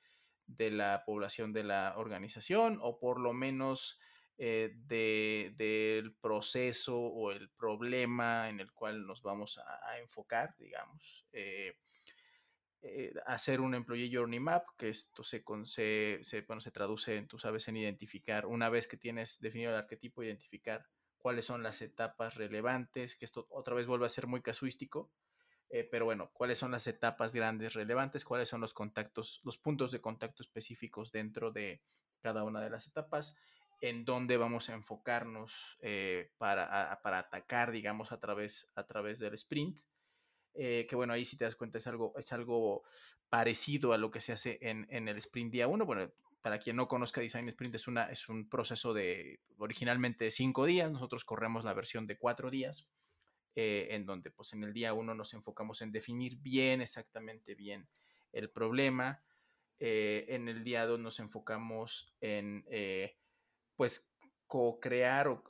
de 0.57 0.71
la 0.71 1.03
población 1.05 1.53
de 1.53 1.63
la 1.63 1.93
organización 1.97 2.79
o 2.81 2.99
por 2.99 3.19
lo 3.19 3.33
menos 3.33 3.99
eh, 4.37 4.73
del 4.85 6.15
proceso 6.15 6.97
o 6.97 7.31
el 7.31 7.49
problema 7.49 8.49
en 8.49 8.59
el 8.59 8.71
cual 8.71 9.05
nos 9.05 9.21
vamos 9.21 9.59
a, 9.59 9.99
enfocar, 9.99 10.55
digamos. 10.57 11.27
Eh, 11.33 11.77
eh, 12.81 13.13
hacer 13.25 13.59
un 13.59 13.75
Employee 13.75 14.09
Journey 14.11 14.39
Map, 14.39 14.65
que 14.77 14.89
esto 14.89 15.23
se, 15.23 15.43
se, 15.65 16.19
se 16.21 16.71
traduce, 16.71 17.21
tú 17.23 17.37
sabes, 17.37 17.67
en 17.67 17.75
identificar, 17.77 18.45
una 18.45 18.69
vez 18.69 18.87
que 18.87 18.95
tienes 18.95 19.41
definido 19.41 19.71
el 19.71 19.77
arquetipo, 19.77 20.23
identificar 20.23 20.87
cuáles 21.17 21.43
son 21.43 21.61
las 21.61 21.81
etapas 21.81 22.35
relevantes, 22.35 23.17
que 23.17 23.25
esto 23.25 23.45
otra 23.49 23.75
vez 23.75 23.87
vuelve 23.87 24.05
a 24.05 24.09
ser 24.09 24.25
muy 24.25 24.41
casuístico, 24.41 25.11
eh, 25.69 25.88
pero 25.89 26.05
bueno, 26.05 26.31
cuáles 26.33 26.57
son 26.57 26.71
las 26.71 26.88
etapas 26.88 27.33
grandes 27.33 27.73
relevantes, 27.73 28.25
cuáles 28.25 28.49
son 28.49 28.61
los 28.61 28.73
contactos, 28.73 29.41
los 29.43 29.57
puntos 29.57 29.91
de 29.91 30.01
contacto 30.01 30.43
específicos 30.43 31.11
dentro 31.11 31.51
de 31.51 31.81
cada 32.21 32.43
una 32.43 32.61
de 32.61 32.69
las 32.69 32.88
etapas, 32.88 33.39
en 33.81 34.03
dónde 34.03 34.38
vamos 34.38 34.69
a 34.69 34.73
enfocarnos 34.73 35.77
eh, 35.81 36.31
para, 36.38 36.91
atacar, 36.91 37.71
digamos, 37.71 38.11
a 38.11 38.19
través, 38.19 38.71
a 38.75 38.85
través 38.85 39.19
del 39.19 39.33
sprint. 39.35 39.79
Eh, 40.55 40.85
que 40.89 40.95
bueno, 40.95 41.13
ahí 41.13 41.23
si 41.23 41.38
te 41.38 41.45
das 41.45 41.55
cuenta 41.55 41.77
es 41.77 41.88
algo, 41.88 42.13
es 42.17 42.33
algo 42.33 42.83
parecido 43.29 43.93
a 43.93 43.97
lo 43.97 44.11
que 44.11 44.19
se 44.19 44.33
hace 44.33 44.57
en, 44.61 44.88
en 44.89 45.07
el 45.07 45.17
sprint 45.17 45.53
día 45.53 45.67
1. 45.67 45.85
Bueno, 45.85 46.11
para 46.41 46.59
quien 46.59 46.75
no 46.75 46.88
conozca 46.88 47.21
Design 47.21 47.49
Sprint, 47.49 47.75
es, 47.75 47.88
una, 47.88 48.05
es 48.05 48.29
un 48.29 48.49
proceso 48.49 48.93
de 48.93 49.41
originalmente 49.57 50.31
cinco 50.31 50.65
días, 50.65 50.91
nosotros 50.91 51.25
corremos 51.25 51.65
la 51.65 51.73
versión 51.73 52.07
de 52.07 52.17
cuatro 52.17 52.49
días. 52.49 52.89
Eh, 53.61 53.93
en 53.93 54.05
donde 54.05 54.31
pues 54.31 54.53
en 54.53 54.63
el 54.63 54.71
día 54.71 54.93
uno 54.93 55.13
nos 55.13 55.33
enfocamos 55.33 55.81
en 55.81 55.91
definir 55.91 56.37
bien, 56.37 56.79
exactamente 56.79 57.55
bien 57.55 57.89
el 58.31 58.49
problema. 58.49 59.21
Eh, 59.79 60.27
en 60.29 60.47
el 60.47 60.63
día 60.63 60.85
dos 60.85 60.97
nos 60.97 61.19
enfocamos 61.19 62.15
en 62.21 62.63
eh, 62.69 63.17
pues 63.75 64.13
co-crear 64.47 65.27
o 65.27 65.43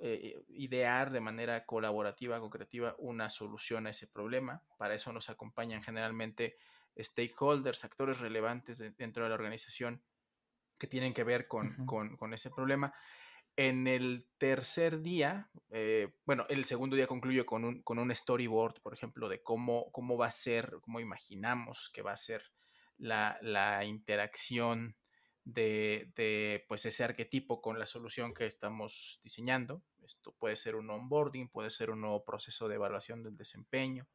idear 0.48 1.12
de 1.12 1.22
manera 1.22 1.68
colaborativa, 1.68 2.40
co-creativa, 2.40 2.96
una 2.98 3.30
solución 3.30 3.86
a 3.86 3.92
ese 3.92 4.08
problema. 4.08 4.64
Para 4.80 4.96
eso 4.96 5.14
nos 5.14 5.30
acompañan 5.30 5.84
generalmente 5.84 6.58
stakeholders, 6.98 7.86
actores 7.86 8.22
relevantes 8.22 8.80
dentro 8.98 9.22
de 9.22 9.30
la 9.30 9.36
organización 9.36 10.04
que 10.80 10.88
tienen 10.88 11.14
que 11.14 11.24
ver 11.24 11.48
con, 11.48 11.86
con 11.86 12.34
ese 12.34 12.50
problema. 12.50 12.92
En 13.62 13.88
el 13.88 14.26
tercer 14.38 15.02
día, 15.02 15.50
eh, 15.70 16.14
bueno, 16.24 16.46
el 16.48 16.64
segundo 16.64 16.96
día 16.96 17.08
concluyo 17.08 17.46
con 17.46 17.66
un, 17.66 17.82
con 17.82 18.00
un 18.00 18.16
storyboard, 18.16 18.82
por 18.82 18.94
ejemplo, 18.94 19.28
de 19.28 19.44
cómo, 19.44 19.92
cómo 19.92 20.18
va 20.18 20.28
a 20.28 20.32
ser, 20.32 20.78
cómo 20.80 21.02
imaginamos 21.02 21.90
que 21.90 22.02
va 22.02 22.14
a 22.14 22.16
ser 22.16 22.54
la, 22.98 23.38
interacción 23.84 24.96
de, 25.44 26.10
de, 26.16 26.64
pues 26.70 26.86
ese 26.86 27.04
arquetipo 27.04 27.62
con 27.62 27.78
la 27.80 27.86
solución 27.86 28.34
que 28.34 28.46
estamos 28.46 29.20
diseñando. 29.24 29.84
Esto 30.06 30.32
puede 30.32 30.56
ser 30.56 30.78
un 30.78 30.90
onboarding, 30.90 31.50
puede 31.50 31.70
ser 31.70 31.92
un 31.92 32.00
nuevo 32.00 32.24
proceso 32.24 32.70
de 32.70 32.76
evaluación 32.76 33.24
del 33.24 33.36
desempeño, 33.36 34.08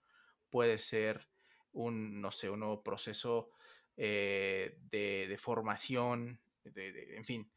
puede 0.49 0.79
ser 0.79 1.29
un, 1.71 2.23
no 2.23 2.31
sé, 2.31 2.49
un 2.49 2.61
nuevo 2.61 2.83
proceso 2.83 3.51
eh, 3.99 4.79
de, 4.85 5.37
formación, 5.39 6.41
en 6.65 7.25
fin, 7.27 7.53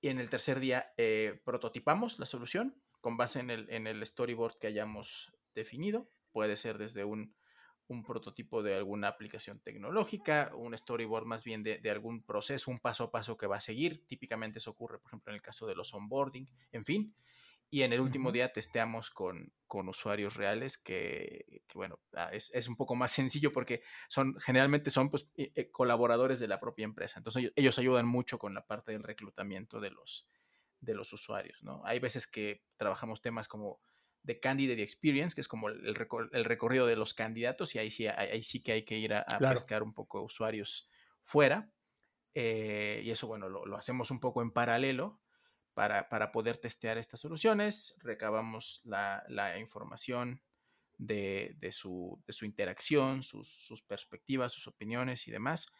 y 0.00 0.08
en 0.08 0.18
el 0.18 0.28
tercer 0.28 0.60
día 0.60 0.92
eh, 0.96 1.40
prototipamos 1.44 2.18
la 2.18 2.26
solución 2.26 2.80
con 3.00 3.16
base 3.16 3.40
en 3.40 3.50
el, 3.50 3.66
en 3.70 3.86
el, 3.86 4.04
storyboard 4.06 4.58
que 4.58 4.66
hayamos 4.66 5.32
definido. 5.54 6.10
Puede 6.32 6.56
ser 6.56 6.78
desde 6.78 7.04
un, 7.04 7.34
un, 7.86 8.02
prototipo 8.04 8.62
de 8.62 8.74
alguna 8.74 9.08
aplicación 9.08 9.60
tecnológica, 9.60 10.52
un 10.54 10.76
storyboard 10.76 11.24
más 11.24 11.44
bien 11.44 11.62
de, 11.62 11.78
de, 11.78 11.90
algún 11.90 12.22
proceso, 12.22 12.70
un 12.70 12.78
paso 12.78 13.04
a 13.04 13.10
paso 13.10 13.36
que 13.36 13.46
va 13.46 13.56
a 13.56 13.60
seguir. 13.60 14.06
Típicamente 14.06 14.58
eso 14.58 14.70
ocurre, 14.70 14.98
por 14.98 15.10
ejemplo, 15.10 15.32
en 15.32 15.36
el 15.36 15.42
caso 15.42 15.66
de 15.66 15.74
los 15.74 15.94
onboarding, 15.94 16.48
en 16.72 16.84
fin. 16.84 17.14
Y 17.70 17.82
en 17.82 17.92
el 17.92 18.00
último 18.00 18.32
día 18.32 18.50
testeamos 18.50 19.10
con, 19.10 19.52
con 19.66 19.88
usuarios 19.88 20.36
reales 20.36 20.78
que, 20.78 21.62
bueno, 21.74 22.00
ah, 22.14 22.30
es, 22.32 22.50
es, 22.54 22.66
un 22.66 22.76
poco 22.76 22.96
más 22.96 23.12
sencillo 23.12 23.52
porque 23.52 23.82
son, 24.08 24.38
generalmente 24.40 24.90
son 24.90 25.10
pues, 25.10 25.28
eh, 25.36 25.52
eh, 25.54 25.70
colaboradores 25.70 26.40
de 26.40 26.48
la 26.48 26.60
propia 26.60 26.84
empresa. 26.84 27.18
Entonces 27.18 27.52
ellos, 27.54 27.78
ayudan 27.78 28.06
mucho 28.06 28.38
con 28.38 28.54
la 28.54 28.66
parte 28.66 28.92
del 28.92 29.02
reclutamiento 29.02 29.80
de 29.80 29.90
los, 29.90 30.26
de 30.80 30.94
los 30.94 31.12
usuarios, 31.12 31.62
¿no? 31.62 31.82
Hay 31.84 31.98
veces 31.98 32.26
que 32.26 32.64
trabajamos 32.76 33.20
temas 33.20 33.48
como 33.48 33.80
de 34.22 34.40
candidate 34.40 34.82
experience, 34.82 35.34
que 35.34 35.42
es 35.42 35.48
como 35.48 35.68
el, 35.68 35.86
el 35.86 36.44
recorrido 36.44 36.86
de 36.86 36.96
los 36.96 37.14
candidatos 37.14 37.74
y 37.74 37.78
ahí 37.78 37.90
sí, 37.90 38.06
ahí 38.06 38.42
sí 38.42 38.62
que 38.62 38.72
hay 38.72 38.82
que 38.82 38.96
ir 38.96 39.14
a, 39.14 39.24
pescar 39.38 39.82
un 39.82 39.92
poco 39.92 40.22
usuarios 40.22 40.88
fuera. 41.22 41.70
Eh, 42.34 43.02
y 43.04 43.10
eso, 43.10 43.26
bueno, 43.26 43.48
lo, 43.48 43.66
lo 43.66 43.76
hacemos 43.76 44.10
un 44.10 44.20
poco 44.20 44.42
en 44.42 44.50
paralelo 44.50 45.20
para, 46.08 46.32
poder 46.32 46.56
testear 46.56 46.98
estas 46.98 47.20
soluciones. 47.20 47.96
Recabamos 48.02 48.82
la, 48.84 49.56
información 49.60 50.42
de, 50.96 51.54
su, 51.70 52.20
interacción, 52.42 53.22
sus, 53.22 53.84
perspectivas, 53.86 54.52
sus 54.52 54.66
opiniones 54.66 55.28
y 55.28 55.30
demás. 55.30 55.72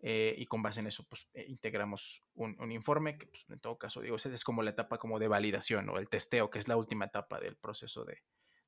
Eh, 0.00 0.34
y 0.38 0.46
con 0.46 0.62
base 0.62 0.80
en 0.80 0.86
eso, 0.86 1.04
pues 1.08 1.28
eh, 1.32 1.46
integramos 1.48 2.24
un, 2.34 2.70
informe 2.70 3.16
que, 3.16 3.26
pues, 3.26 3.46
en 3.48 3.58
todo 3.58 3.78
caso, 3.78 4.02
digo, 4.02 4.16
esa 4.16 4.32
es 4.32 4.44
como 4.44 4.62
la 4.62 4.70
etapa 4.70 4.98
como 4.98 5.18
de 5.18 5.26
validación 5.26 5.88
o 5.88 5.98
el 5.98 6.08
testeo, 6.08 6.50
que 6.50 6.58
es 6.58 6.68
la 6.68 6.76
última 6.76 7.06
etapa 7.06 7.40
del 7.40 7.56
proceso 7.56 8.04
de, 8.04 8.22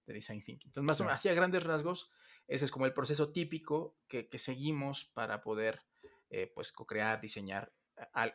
design 0.07 0.43
thinking. 0.43 0.71
Entonces, 0.71 0.87
más 0.87 1.01
o 1.01 1.05
menos, 1.05 1.17
así 1.17 1.29
a 1.29 1.35
grandes 1.35 1.63
rasgos, 1.63 2.11
ese 2.49 2.65
es 2.65 2.71
como 2.73 2.87
el 2.87 2.95
proceso 2.95 3.33
típico 3.33 3.97
que, 4.09 4.29
seguimos 4.39 5.05
para 5.05 5.41
poder, 5.43 5.83
eh, 6.31 6.51
pues, 6.53 6.73
co-crear, 6.73 7.21
diseñar 7.21 7.73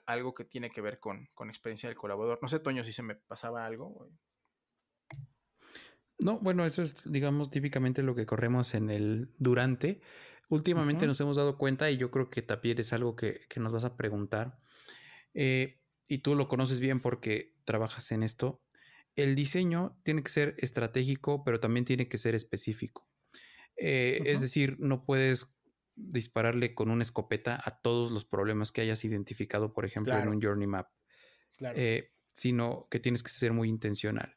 algo 0.06 0.34
que 0.34 0.46
tiene 0.46 0.70
que 0.70 0.82
ver 0.82 1.00
con, 1.00 1.30
con 1.34 1.50
experiencia 1.50 1.90
del 1.90 1.98
colaborador. 1.98 2.40
No 2.42 2.48
sé, 2.48 2.60
Toño, 2.60 2.84
si 2.84 2.92
se 2.92 3.04
me 3.04 3.16
pasaba 3.16 3.66
algo. 3.66 4.10
No, 6.18 6.40
bueno, 6.40 6.66
eso 6.66 6.82
es, 6.82 7.12
digamos, 7.12 7.50
típicamente 7.50 8.02
lo 8.02 8.16
que 8.16 8.26
corremos 8.26 8.74
en 8.74 8.90
el 8.90 9.34
durante. 9.38 10.02
Últimamente 10.50 11.08
nos 11.08 11.20
hemos 11.22 11.38
dado 11.38 11.58
cuenta, 11.58 11.90
y 11.90 11.98
yo 11.98 12.12
creo 12.12 12.30
que 12.30 12.42
Tapier 12.42 12.80
es 12.80 12.94
algo 12.94 13.16
que, 13.16 13.42
nos 13.58 13.74
vas 13.74 13.84
a 13.84 13.98
preguntar, 13.98 14.60
eh, 15.34 15.82
y 16.08 16.20
tú 16.20 16.36
lo 16.36 16.48
conoces 16.48 16.80
bien 16.80 17.02
porque 17.02 17.56
trabajas 17.66 18.12
en 18.12 18.24
esto. 18.24 18.64
El 19.16 19.36
diseño 19.36 20.00
tiene 20.04 20.24
que 20.24 20.30
ser 20.30 20.56
estratégico, 20.58 21.44
pero 21.44 21.60
también 21.60 21.86
tiene 21.86 22.08
que 22.08 22.18
ser 22.18 22.36
específico. 22.36 23.10
Eh, 23.78 24.22
es 24.26 24.42
decir, 24.42 24.78
no 24.80 25.04
puedes 25.06 25.55
dispararle 25.96 26.76
con 26.76 26.90
una 26.90 27.04
escopeta 27.04 27.62
a 27.64 27.80
todos 27.80 28.12
los 28.12 28.26
problemas 28.26 28.72
que 28.72 28.82
hayas 28.82 29.06
identificado, 29.06 29.74
por 29.74 29.86
ejemplo, 29.86 30.18
en 30.18 30.28
un 30.28 30.42
journey 30.42 30.68
map, 30.68 30.90
eh, 31.60 32.12
sino 32.28 32.88
que 32.90 33.00
tienes 33.00 33.24
que 33.24 33.30
ser 33.30 33.54
muy 33.54 33.70
intencional. 33.70 34.36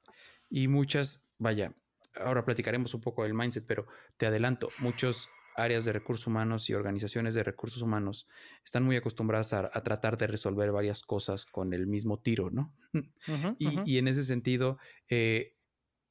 Y 0.49 0.69
muchas, 0.69 1.29
vaya, 1.39 1.75
ahora 2.15 2.45
platicaremos 2.45 2.95
un 2.95 3.01
poco 3.01 3.25
del 3.25 3.35
mindset, 3.35 3.67
pero 3.67 3.87
te 4.17 4.27
adelanto, 4.27 4.71
muchos 4.79 5.29
áreas 5.57 5.85
de 5.85 5.93
recursos 5.93 6.27
humanos 6.29 6.71
y 6.71 6.75
organizaciones 6.75 7.35
de 7.35 7.43
recursos 7.43 7.83
humanos 7.83 8.29
están 8.65 8.85
muy 8.85 8.95
acostumbradas 8.95 9.53
a, 9.53 9.71
tratar 9.83 10.17
de 10.17 10.29
resolver 10.29 10.71
varias 10.71 11.03
cosas 11.03 11.47
con 11.47 11.73
el 11.73 11.89
mismo 11.89 12.21
tiro, 12.21 12.51
¿no? 12.51 12.73
y, 13.59 13.99
en 13.99 14.07
ese 14.07 14.23
sentido, 14.23 14.79
eh, 15.09 15.58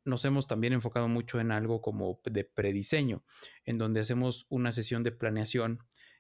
nos 0.08 0.26
hemos 0.26 0.48
también 0.48 0.74
enfocado 0.74 1.08
mucho 1.08 1.40
en 1.40 1.52
algo 1.52 1.82
como 1.82 2.20
de 2.24 2.44
prediseño, 2.44 3.24
en 3.66 3.78
donde 3.78 4.00
hacemos 4.00 4.48
una 4.50 4.72
sesión 4.72 5.04
de 5.04 5.12
planeación 5.12 5.80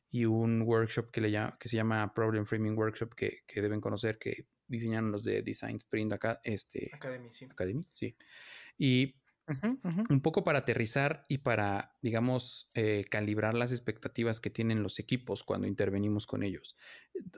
y 0.10 0.25
un 0.25 0.62
workshop 0.62 1.10
que, 1.10 1.22
le 1.22 1.32
llama, 1.32 1.58
que 1.60 1.70
se 1.70 1.77
llama 1.77 2.13
Problem 2.13 2.46
Framing 2.46 2.77
Workshop, 2.77 3.15
que, 3.15 3.44
deben 3.56 3.82
conocer, 3.82 4.20
que 4.20 4.48
diseñaron 4.67 5.12
los 5.12 5.24
de 5.24 5.41
Design 5.41 5.77
Sprint 5.77 6.13
acá, 6.13 6.41
este, 6.44 6.91
Academy, 6.94 7.32
sí. 7.32 7.46
Academy, 7.46 7.88
sí. 7.91 8.17
Y 8.77 9.15
un 10.10 10.22
poco 10.22 10.44
para 10.44 10.60
aterrizar 10.60 11.25
y 11.29 11.38
para, 11.38 11.98
digamos, 12.01 12.70
eh, 12.74 13.06
calibrar 13.10 13.53
las 13.53 13.72
expectativas 13.72 14.41
que 14.41 14.50
tienen 14.50 14.84
los 14.84 15.00
equipos 15.00 15.44
cuando 15.44 15.67
intervenimos 15.67 16.27
con 16.27 16.44
ellos, 16.44 16.75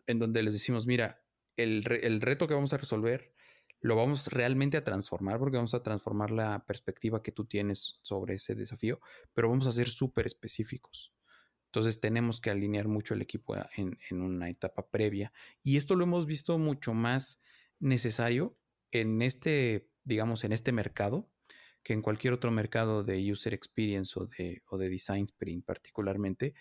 en 0.08 0.18
donde 0.18 0.42
les 0.42 0.54
decimos, 0.54 0.88
mira, 0.88 1.24
el, 1.56 1.86
el 2.02 2.22
reto 2.22 2.48
que 2.48 2.56
vamos 2.56 2.74
a 2.74 2.78
resolver 2.78 3.36
lo 3.82 3.96
vamos 3.96 4.28
realmente 4.28 4.78
a 4.78 4.84
transformar 4.84 5.40
porque 5.40 5.58
vamos 5.58 5.74
a 5.74 5.84
transformar 5.84 6.32
la 6.32 6.66
perspectiva 6.66 7.24
que 7.24 7.32
tú 7.32 7.46
tienes 7.46 8.00
sobre 8.02 8.36
ese 8.36 8.56
desafío, 8.56 9.00
pero 9.34 9.50
vamos 9.50 9.68
a 9.68 9.72
ser 9.72 9.90
súper 9.90 10.26
específicos. 10.26 11.14
Entonces 11.66 12.02
tenemos 12.02 12.42
que 12.42 12.50
alinear 12.50 12.88
mucho 12.88 13.14
el 13.14 13.22
equipo 13.22 13.56
en, 13.76 13.98
una 14.12 14.50
etapa 14.50 14.90
previa 14.90 15.32
y 15.62 15.78
esto 15.78 15.96
lo 15.96 16.04
hemos 16.04 16.26
visto 16.26 16.58
mucho 16.58 16.94
más 16.94 17.44
necesario 17.80 18.58
en 18.92 19.22
este, 19.22 19.88
digamos, 20.04 20.44
en 20.44 20.52
este 20.52 20.72
mercado 20.72 21.30
que 21.84 21.94
en 21.94 22.02
cualquier 22.02 22.34
otro 22.34 22.52
mercado 22.52 23.04
de 23.04 23.32
user 23.32 23.54
experience 23.54 24.20
o 24.20 24.26
de, 24.26 24.64
o 24.68 24.78
de 24.78 24.90
design 24.90 25.24
sprint 25.26 25.64
particularmente, 25.64 26.54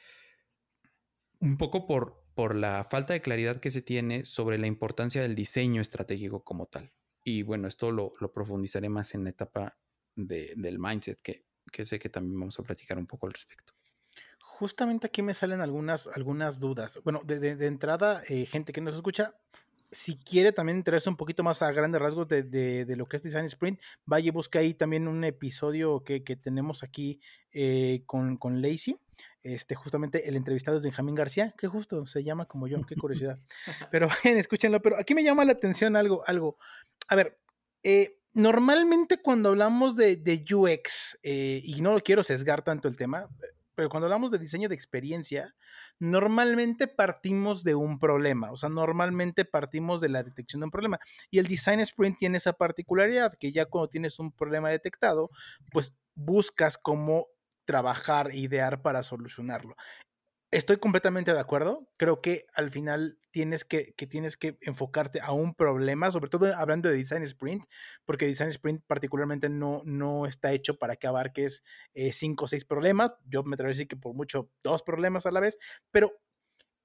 un 1.41 1.57
poco 1.57 1.87
por, 1.87 2.25
por 2.35 2.55
la 2.55 2.85
falta 2.85 3.15
de 3.15 3.21
claridad 3.21 3.61
que 3.61 3.71
se 3.71 3.83
tiene 3.83 4.25
sobre 4.25 4.59
la 4.59 4.67
importancia 4.67 5.23
del 5.23 5.35
diseño 5.35 5.81
estratégico 5.81 6.45
como 6.45 6.67
tal. 6.67 6.93
Y 7.29 7.43
bueno, 7.43 7.69
esto 7.69 7.91
lo, 7.91 8.15
profundizaré 8.33 8.89
más 8.89 9.15
en 9.15 9.23
la 9.23 9.29
etapa 9.29 9.77
del 10.17 10.79
mindset, 10.79 11.21
que, 11.21 11.85
sé 11.85 11.99
que 11.99 12.09
también 12.09 12.41
vamos 12.41 12.59
a 12.59 12.63
platicar 12.63 12.97
un 12.97 13.07
poco 13.07 13.27
al 13.27 13.35
respecto. 13.35 13.75
Justamente 14.41 15.09
aquí 15.09 15.21
me 15.21 15.35
salen 15.35 15.61
algunas, 15.61 16.07
algunas 16.07 16.59
dudas. 16.59 16.99
Bueno, 17.05 17.21
de, 17.27 17.67
entrada, 17.67 18.23
eh, 18.31 18.47
gente 18.47 18.73
que 18.73 18.81
nos 18.81 18.95
escucha, 18.95 19.35
si 19.91 20.19
quiere 20.19 20.53
también 20.53 20.79
enterarse 20.79 21.09
un 21.09 21.17
poquito 21.17 21.43
más 21.43 21.63
a 21.63 21.73
grandes 21.73 22.01
rasgos 22.01 22.29
de, 22.29 22.95
lo 22.97 23.07
que 23.07 23.17
es 23.17 23.23
Design 23.23 23.47
Sprint, 23.47 23.81
vaya 24.05 24.29
y 24.29 24.31
busque 24.31 24.59
ahí 24.59 24.75
también 24.75 25.09
un 25.09 25.25
episodio 25.25 26.03
que, 26.05 26.21
tenemos 26.21 26.83
aquí 26.83 27.21
eh, 27.53 28.03
con, 28.07 28.37
con 28.37 28.61
Lacey. 28.61 28.97
Este, 29.43 29.75
justamente 29.75 30.29
el 30.29 30.37
entrevistado 30.37 30.77
es 30.77 30.83
Benjamín 30.83 31.15
García, 31.15 31.55
que 31.57 31.69
justo 31.69 32.07
se 32.07 32.23
llama 32.23 32.47
como 32.47 32.69
yo, 32.69 32.81
qué 32.87 32.97
curiosidad. 32.97 33.39
Pero 33.91 34.09
vayan, 34.09 34.39
escúchenlo. 34.39 34.81
Pero 34.81 34.97
aquí 34.99 35.15
me 35.15 35.25
llama 35.25 35.45
la 35.45 35.53
atención 35.53 35.97
algo, 35.97 36.23
algo 36.27 36.59
a 37.09 37.17
ver, 37.17 37.39
eh, 37.83 38.19
normalmente 38.35 39.19
cuando 39.19 39.49
hablamos 39.49 39.97
de, 39.97 40.45
UX, 40.53 41.19
eh, 41.23 41.61
y 41.65 41.81
no 41.81 41.93
lo 41.93 42.01
quiero 42.01 42.23
sesgar 42.23 42.63
tanto 42.63 42.89
el 42.89 42.97
tema, 42.97 43.29
pero 43.79 43.91
cuando 43.91 44.07
hablamos 44.07 44.33
de 44.33 44.41
diseño 44.41 44.69
de 44.69 44.75
experiencia, 44.75 45.55
normalmente 46.01 46.89
partimos 46.89 47.63
de 47.63 47.77
un 47.77 48.01
problema, 48.01 48.51
o 48.51 48.57
sea, 48.57 48.69
normalmente 48.69 49.45
partimos 49.45 50.01
de 50.01 50.09
la 50.09 50.25
detección 50.25 50.59
de 50.59 50.65
un 50.65 50.73
problema. 50.73 50.99
Y 51.31 51.39
el 51.39 51.47
design 51.47 51.79
sprint 51.79 52.19
tiene 52.19 52.39
esa 52.39 52.55
particularidad, 52.55 53.35
que 53.39 53.53
ya 53.53 53.67
cuando 53.67 53.89
tienes 53.89 54.19
un 54.19 54.33
problema 54.33 54.69
detectado, 54.69 55.31
pues 55.71 55.95
buscas 56.17 56.77
cómo 56.77 57.29
trabajar, 57.67 58.35
idear 58.35 58.83
para 58.83 59.05
solucionarlo. 59.05 59.77
Estoy 60.51 60.79
completamente 60.79 61.35
de 61.35 61.41
acuerdo. 61.41 61.91
Creo 61.99 62.23
que 62.23 62.47
al 62.55 62.71
final 62.71 63.19
tienes 63.31 63.67
que, 63.67 63.93
tienes 64.09 64.39
que 64.39 64.57
enfocarte 64.63 65.21
a 65.21 65.33
un 65.33 65.55
problema, 65.55 66.11
sobre 66.11 66.31
todo 66.31 66.55
hablando 66.57 66.89
de 66.89 66.97
Design 66.97 67.23
Sprint, 67.23 67.65
porque 68.07 68.27
Design 68.27 68.49
Sprint 68.49 68.83
particularmente 68.87 69.51
no, 69.51 69.83
no 69.85 70.25
está 70.25 70.53
hecho 70.53 70.79
para 70.79 70.97
que 70.97 71.07
abarques 71.07 71.63
eh, 71.93 72.13
cinco 72.13 72.47
o 72.47 72.49
seis 72.49 72.65
problemas. 72.65 73.13
Yo 73.27 73.43
me 73.43 73.55
atrevo 73.55 73.69
a 73.69 73.73
decir 73.73 73.89
que 73.89 73.97
por 73.97 74.15
mucho 74.15 74.51
dos 74.63 74.83
problemas 74.83 75.27
a 75.27 75.33
la 75.33 75.41
vez. 75.41 75.59
Pero, 75.91 76.19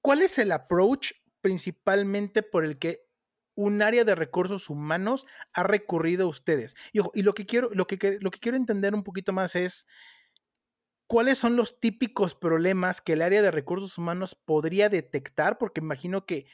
¿cuál 0.02 0.20
es 0.20 0.38
el 0.38 0.52
approach 0.52 1.12
principalmente 1.40 2.42
por 2.42 2.66
el 2.66 2.78
que 2.78 3.06
un 3.54 3.80
área 3.80 4.04
de 4.04 4.14
recursos 4.14 4.68
humanos 4.68 5.26
ha 5.54 5.62
recurrido 5.62 6.26
a 6.26 6.28
ustedes? 6.28 6.76
Y, 6.92 7.00
y 7.14 7.22
lo, 7.22 7.32
que 7.32 7.46
quiero, 7.46 7.70
lo, 7.72 7.86
que, 7.86 8.18
lo 8.20 8.30
que 8.30 8.40
quiero 8.40 8.58
entender 8.58 8.94
un 8.94 9.04
poquito 9.04 9.32
más 9.32 9.56
es 9.56 9.86
¿cuáles 11.06 11.38
son 11.38 11.56
los 11.56 11.80
típicos 11.80 12.34
problemas 12.34 13.00
que 13.00 13.14
el 13.14 13.22
área 13.22 13.42
de 13.42 13.50
recursos 13.50 13.98
humanos 13.98 14.34
podría 14.34 14.88
detectar? 14.88 15.58
Porque 15.58 15.80
imagino 15.80 16.26
que 16.26 16.46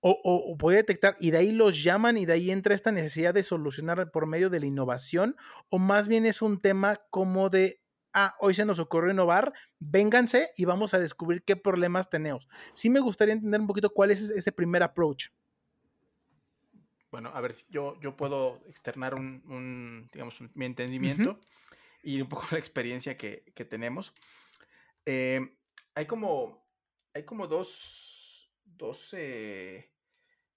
o, 0.00 0.56
podría 0.58 0.78
detectar 0.78 1.16
y 1.18 1.32
de 1.32 1.38
ahí 1.38 1.52
los 1.52 1.82
llaman 1.82 2.16
y 2.16 2.26
de 2.26 2.34
ahí 2.34 2.50
entra 2.50 2.74
esta 2.74 2.92
necesidad 2.92 3.34
de 3.34 3.42
solucionar 3.42 4.10
por 4.12 4.26
medio 4.26 4.48
de 4.48 4.60
la 4.60 4.66
innovación, 4.66 5.36
o 5.70 5.78
más 5.78 6.06
bien 6.06 6.24
es 6.24 6.40
un 6.40 6.60
tema 6.60 7.00
como 7.10 7.50
de, 7.50 7.82
ah, 8.12 8.36
hoy 8.38 8.54
se 8.54 8.64
nos 8.64 8.78
ocurrió 8.78 9.12
innovar, 9.12 9.52
vénganse 9.80 10.50
y 10.56 10.66
vamos 10.66 10.94
a 10.94 11.00
descubrir 11.00 11.42
qué 11.42 11.56
problemas 11.56 12.08
tenemos. 12.10 12.48
Sí 12.74 12.90
me 12.90 13.00
gustaría 13.00 13.34
entender 13.34 13.60
un 13.60 13.66
poquito 13.66 13.90
cuál 13.90 14.12
es 14.12 14.30
ese 14.30 14.52
primer 14.52 14.84
approach. 14.84 15.30
Bueno, 17.10 17.30
a 17.34 17.40
ver, 17.40 17.56
yo, 17.68 17.98
yo 18.00 18.16
puedo 18.16 18.60
externar 18.68 19.14
un, 19.14 20.08
digamos, 20.12 20.40
mi 20.54 20.66
entendimiento 20.66 21.40
y 22.02 22.20
un 22.20 22.28
poco 22.28 22.46
la 22.50 22.58
experiencia 22.58 23.16
que, 23.16 23.42
tenemos. 23.68 24.14
Eh, 25.04 25.56
hay 25.94 26.06
como, 26.06 26.68
hay 27.14 27.24
como 27.24 27.46
dos, 27.46 28.52
dos 28.64 29.14
eh, 29.14 29.92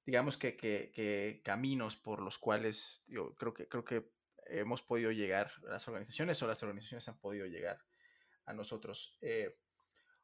digamos 0.06 0.38
que, 0.38 1.42
caminos 1.44 1.96
por 1.96 2.22
los 2.22 2.38
cuales 2.38 3.04
yo 3.08 3.36
creo 3.36 3.54
que, 3.54 3.68
creo 3.68 3.86
que 3.86 4.12
hemos 4.48 4.82
podido 4.82 5.12
llegar 5.12 5.52
a 5.68 5.72
las 5.72 5.88
organizaciones 5.88 6.42
o 6.42 6.48
las 6.48 6.62
organizaciones 6.64 7.08
han 7.08 7.20
podido 7.20 7.46
llegar 7.46 7.80
a 8.46 8.54
nosotros. 8.54 9.18
Eh, 9.22 9.58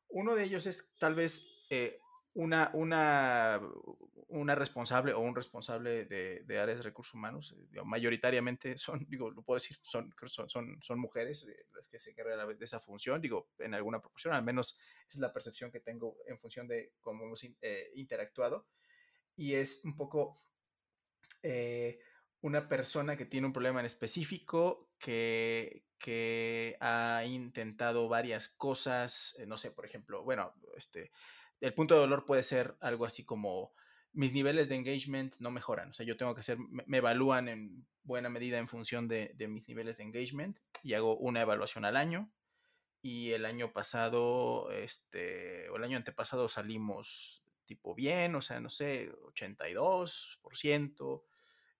uno 0.09 0.35
de 0.35 0.43
ellos 0.43 0.65
es 0.65 0.95
tal 0.97 1.15
vez 1.15 1.47
una, 2.37 2.69
una, 2.73 3.59
una 4.27 4.53
responsable 4.53 5.13
o 5.13 5.19
un 5.19 5.35
responsable 5.35 6.05
de, 6.05 6.43
de 6.45 6.59
áreas 6.59 6.77
de 6.77 6.83
recursos 6.83 7.15
humanos, 7.15 7.55
eh, 7.73 7.81
mayoritariamente 7.83 8.77
son, 8.77 9.05
digo, 9.09 9.31
lo 9.31 9.41
puedo 9.41 9.57
decir, 9.57 9.77
son, 9.81 10.13
son, 10.27 10.77
son, 10.79 10.99
mujeres 10.99 11.47
eh, 11.47 11.65
las 11.73 11.87
que 11.87 11.97
se 11.97 12.11
encargan 12.11 12.57
de 12.57 12.65
esa 12.65 12.79
función, 12.79 13.21
digo, 13.21 13.49
en 13.57 13.73
alguna 13.73 13.99
proporción, 13.99 14.35
al 14.35 14.43
menos 14.43 14.79
es 15.09 15.17
la 15.17 15.33
percepción 15.33 15.71
que 15.71 15.79
tengo 15.79 16.17
en 16.27 16.37
función 16.37 16.67
de 16.67 16.93
cómo 17.01 17.25
hemos 17.25 17.43
eh, 17.43 17.91
interactuado, 17.95 18.67
y 19.35 19.55
es 19.55 19.83
un 19.83 19.95
poco 19.95 20.39
una 22.41 22.67
persona 22.67 23.15
que 23.15 23.25
tiene 23.25 23.47
un 23.47 23.53
problema 23.53 23.79
en 23.79 23.85
específico, 23.85 24.91
que, 24.99 25.85
que 25.97 26.75
ha 26.81 27.23
intentado 27.25 28.09
varias 28.09 28.49
cosas, 28.49 29.37
no 29.47 29.57
sé, 29.57 29.71
por 29.71 29.85
ejemplo, 29.85 30.23
bueno, 30.23 30.53
este, 30.75 31.11
el 31.61 31.73
punto 31.73 31.95
de 31.95 32.01
dolor 32.01 32.25
puede 32.25 32.43
ser 32.43 32.75
algo 32.79 33.05
así 33.05 33.25
como 33.25 33.73
mis 34.13 34.33
niveles 34.33 34.69
de 34.69 34.75
engagement 34.75 35.35
no 35.39 35.51
mejoran. 35.51 35.91
O 35.91 35.93
sea, 35.93 36.05
yo 36.05 36.17
tengo 36.17 36.33
que 36.33 36.41
hacer, 36.41 36.57
me, 36.59 36.97
evalúan 36.97 37.47
en 37.49 37.85
buena 38.03 38.29
medida 38.29 38.57
en 38.57 38.67
función 38.67 39.07
de, 39.07 39.35
mis 39.47 39.67
niveles 39.67 39.97
de 39.97 40.03
engagement 40.03 40.59
y 40.83 40.93
hago 40.93 41.15
una 41.17 41.41
evaluación 41.41 41.85
al 41.85 41.95
año. 41.95 42.31
Y 43.01 43.31
el 43.33 43.45
año 43.45 43.73
pasado, 43.73 44.71
este, 44.71 45.69
o 45.69 45.77
el 45.77 45.83
año 45.83 45.97
antepasado 45.97 46.49
salimos 46.49 47.43
tipo 47.65 47.93
bien, 47.93 48.33
o 48.35 48.41
sea, 48.41 48.59
no 48.59 48.71
sé, 48.71 49.11
82%. 49.33 51.23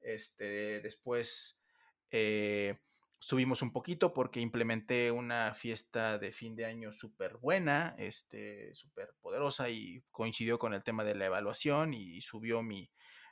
Este, 0.01 0.79
después 0.81 1.63
eh, 2.11 2.77
subimos 3.19 3.61
un 3.61 3.71
poquito 3.71 4.13
porque 4.13 4.39
implementé 4.39 5.11
una 5.11 5.53
fiesta 5.53 6.17
de 6.17 6.31
fin 6.31 6.55
de 6.55 6.65
año 6.65 6.91
súper 6.91 7.37
buena, 7.37 7.95
este, 7.97 8.73
súper 8.75 9.15
poderosa 9.21 9.69
y 9.69 10.03
coincidió 10.11 10.59
con 10.59 10.73
el 10.73 10.83
tema 10.83 11.03
de 11.03 11.15
la 11.15 11.25
evaluación 11.25 11.93
y 11.93 12.21
subió 12.21 12.61
mi, 12.61 12.91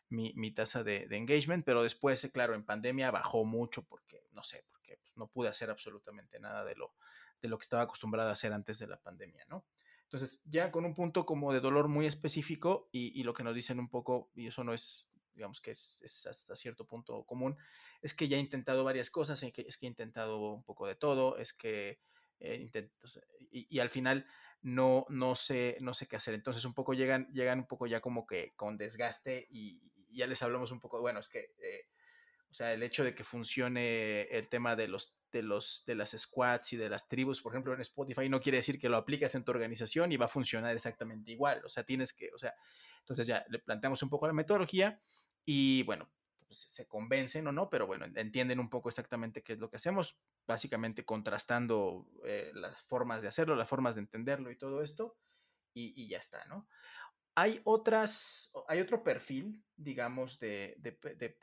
mi, 0.10 0.52
tasa 0.52 0.84
de, 0.84 1.08
engagement, 1.12 1.66
pero 1.66 1.84
después, 1.84 2.30
claro, 2.34 2.56
en 2.56 2.66
pandemia 2.66 3.12
bajó 3.12 3.46
mucho 3.46 3.86
porque, 3.88 4.28
no 4.32 4.44
sé, 4.44 4.66
porque 4.72 5.00
no 5.16 5.28
pude 5.28 5.50
hacer 5.50 5.70
absolutamente 5.70 6.40
nada 6.40 6.64
de 6.64 6.76
lo, 6.76 6.94
de 7.42 7.50
lo 7.50 7.58
que 7.58 7.64
estaba 7.64 7.84
acostumbrado 7.84 8.30
a 8.30 8.34
hacer 8.34 8.54
antes 8.54 8.80
de 8.80 8.88
la 8.88 8.98
pandemia, 8.98 9.46
¿no? 9.50 9.66
Entonces, 10.04 10.44
ya 10.46 10.72
con 10.72 10.86
un 10.86 10.94
punto 10.94 11.26
como 11.26 11.52
de 11.52 11.60
dolor 11.60 11.88
muy 11.88 12.06
específico 12.06 12.90
y, 12.92 13.20
y 13.20 13.24
lo 13.24 13.34
que 13.34 13.44
nos 13.44 13.56
dicen 13.56 13.80
un 13.80 13.90
poco, 13.90 14.30
y 14.36 14.48
eso 14.48 14.64
no 14.64 14.74
es 14.74 15.10
digamos 15.36 15.62
que 15.62 15.72
es, 15.72 16.26
hasta 16.30 16.56
cierto 16.56 16.88
punto 16.88 17.24
común, 17.26 17.58
es 18.02 18.14
que 18.14 18.28
ya 18.28 18.38
he 18.38 18.40
intentado 18.40 18.84
varias 18.84 19.10
cosas, 19.10 19.42
es 19.44 19.52
que, 19.54 19.62
es 19.62 19.78
que 19.78 19.86
he 19.86 19.90
intentado 19.90 20.54
un 20.54 20.64
poco 20.64 20.88
de 20.88 20.96
todo, 20.96 21.38
es 21.38 21.54
que 21.54 22.00
eh, 22.40 22.56
intento, 22.56 23.08
y, 23.52 23.80
al 23.80 23.90
final 23.90 24.26
no, 24.62 25.06
no, 25.10 25.36
sé, 25.36 25.78
no 25.82 25.94
sé 25.94 26.08
qué 26.08 26.16
hacer. 26.16 26.34
Entonces 26.34 26.66
un 26.66 26.74
poco 26.74 26.94
llegan, 26.94 27.28
llegan 27.32 27.60
un 27.60 27.68
poco 27.68 27.88
ya 27.88 28.02
como 28.02 28.26
que 28.26 28.54
con 28.56 28.78
desgaste 28.78 29.48
y, 29.50 29.92
ya 30.10 30.28
les 30.28 30.42
hablamos 30.44 30.72
un 30.72 30.80
poco, 30.80 31.02
bueno, 31.02 31.20
es 31.20 31.28
que, 31.28 31.54
eh, 31.62 31.90
o 32.50 32.54
sea, 32.54 32.72
el 32.72 32.84
hecho 32.84 33.04
de 33.04 33.14
que 33.14 33.26
funcione 33.26 34.22
el 34.24 34.48
tema 34.48 34.78
de 34.78 34.88
los 34.88 35.18
de, 35.36 35.44
los, 35.44 35.84
de 35.86 35.96
las 35.96 36.12
squads 36.12 36.72
y 36.74 36.78
de 36.78 36.90
las 36.90 37.10
tribus, 37.10 37.42
por 37.42 37.52
ejemplo, 37.52 37.74
en 37.74 37.82
Spotify, 37.82 38.30
no 38.30 38.40
quiere 38.40 38.60
decir 38.60 38.80
que 38.80 38.88
lo 38.88 38.96
aplicas 38.96 39.36
en 39.36 39.44
tu 39.44 39.52
organización 39.52 40.14
y 40.14 40.18
va 40.18 40.28
a 40.28 40.30
funcionar 40.30 40.74
exactamente 40.74 41.34
igual. 41.34 41.62
O 41.66 41.70
sea, 41.70 41.84
tienes 41.84 42.14
que, 42.14 42.30
o 42.34 42.38
sea, 42.38 42.56
entonces 43.00 43.28
ya 43.28 43.46
le 43.50 43.60
planteamos 43.60 44.02
un 44.02 44.10
poco 44.10 44.28
la 44.28 44.34
metodología 44.34 45.02
y 45.46 45.84
bueno, 45.84 46.10
pues 46.48 46.60
se 46.60 46.88
convencen 46.88 47.48
o 47.48 47.52
no, 47.52 47.70
pero 47.70 47.88
bueno, 47.88 48.06
entienden 48.16 48.60
un 48.60 48.70
poco 48.70 48.90
exactamente 48.90 49.44
qué 49.44 49.54
es 49.54 49.60
lo 49.60 49.70
que 49.70 49.78
hacemos, 49.78 50.20
básicamente 50.48 51.06
contrastando 51.06 52.08
eh, 52.26 52.52
las 52.54 52.82
formas 52.84 53.22
de 53.22 53.28
hacerlo, 53.28 53.56
las 53.56 53.70
formas 53.70 53.96
de 53.96 54.02
entenderlo 54.02 54.52
y 54.52 54.58
todo 54.58 54.82
esto, 54.82 55.18
y, 55.74 56.08
ya 56.08 56.20
está, 56.20 56.46
¿no? 56.46 56.70
Hay 57.38 57.60
otras, 57.66 58.54
hay 58.70 58.80
otro 58.80 59.04
perfil, 59.04 59.62
digamos, 59.76 60.40
de, 60.40 60.80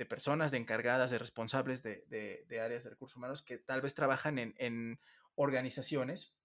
personas, 0.09 0.51
de 0.51 0.57
encargadas, 0.57 1.11
de 1.11 1.19
responsables 1.19 1.83
de, 1.83 2.47
áreas 2.65 2.85
de 2.85 2.91
recursos 2.91 3.19
humanos 3.19 3.43
que 3.43 3.59
tal 3.59 3.83
vez 3.83 3.95
trabajan 3.95 4.39
en, 4.39 5.01
organizaciones 5.35 6.39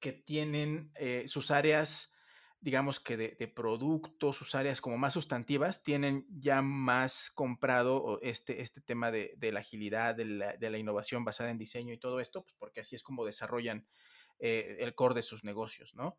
que 0.00 0.12
tienen 0.12 0.92
eh, 0.96 1.24
sus 1.28 1.50
áreas 1.50 2.16
digamos 2.60 3.00
que 3.00 3.16
de, 3.16 3.48
productos, 3.48 4.36
sus 4.36 4.54
áreas 4.54 4.80
como 4.80 4.98
más 4.98 5.14
sustantivas, 5.14 5.82
tienen 5.82 6.26
ya 6.28 6.60
más 6.60 7.30
comprado 7.30 8.18
este, 8.22 8.60
este 8.60 8.80
tema 8.80 9.10
de, 9.10 9.36
la 9.52 9.60
agilidad, 9.60 10.14
de 10.14 10.70
la, 10.70 10.78
innovación 10.78 11.24
basada 11.24 11.50
en 11.50 11.58
diseño 11.58 11.94
y 11.94 11.98
todo 11.98 12.20
esto, 12.20 12.42
pues 12.42 12.54
porque 12.58 12.80
así 12.80 12.96
es 12.96 13.02
como 13.02 13.24
desarrollan 13.24 13.86
eh, 14.38 14.76
el 14.80 14.94
core 14.94 15.14
de 15.14 15.22
sus 15.22 15.42
negocios, 15.42 15.94
¿no? 15.94 16.18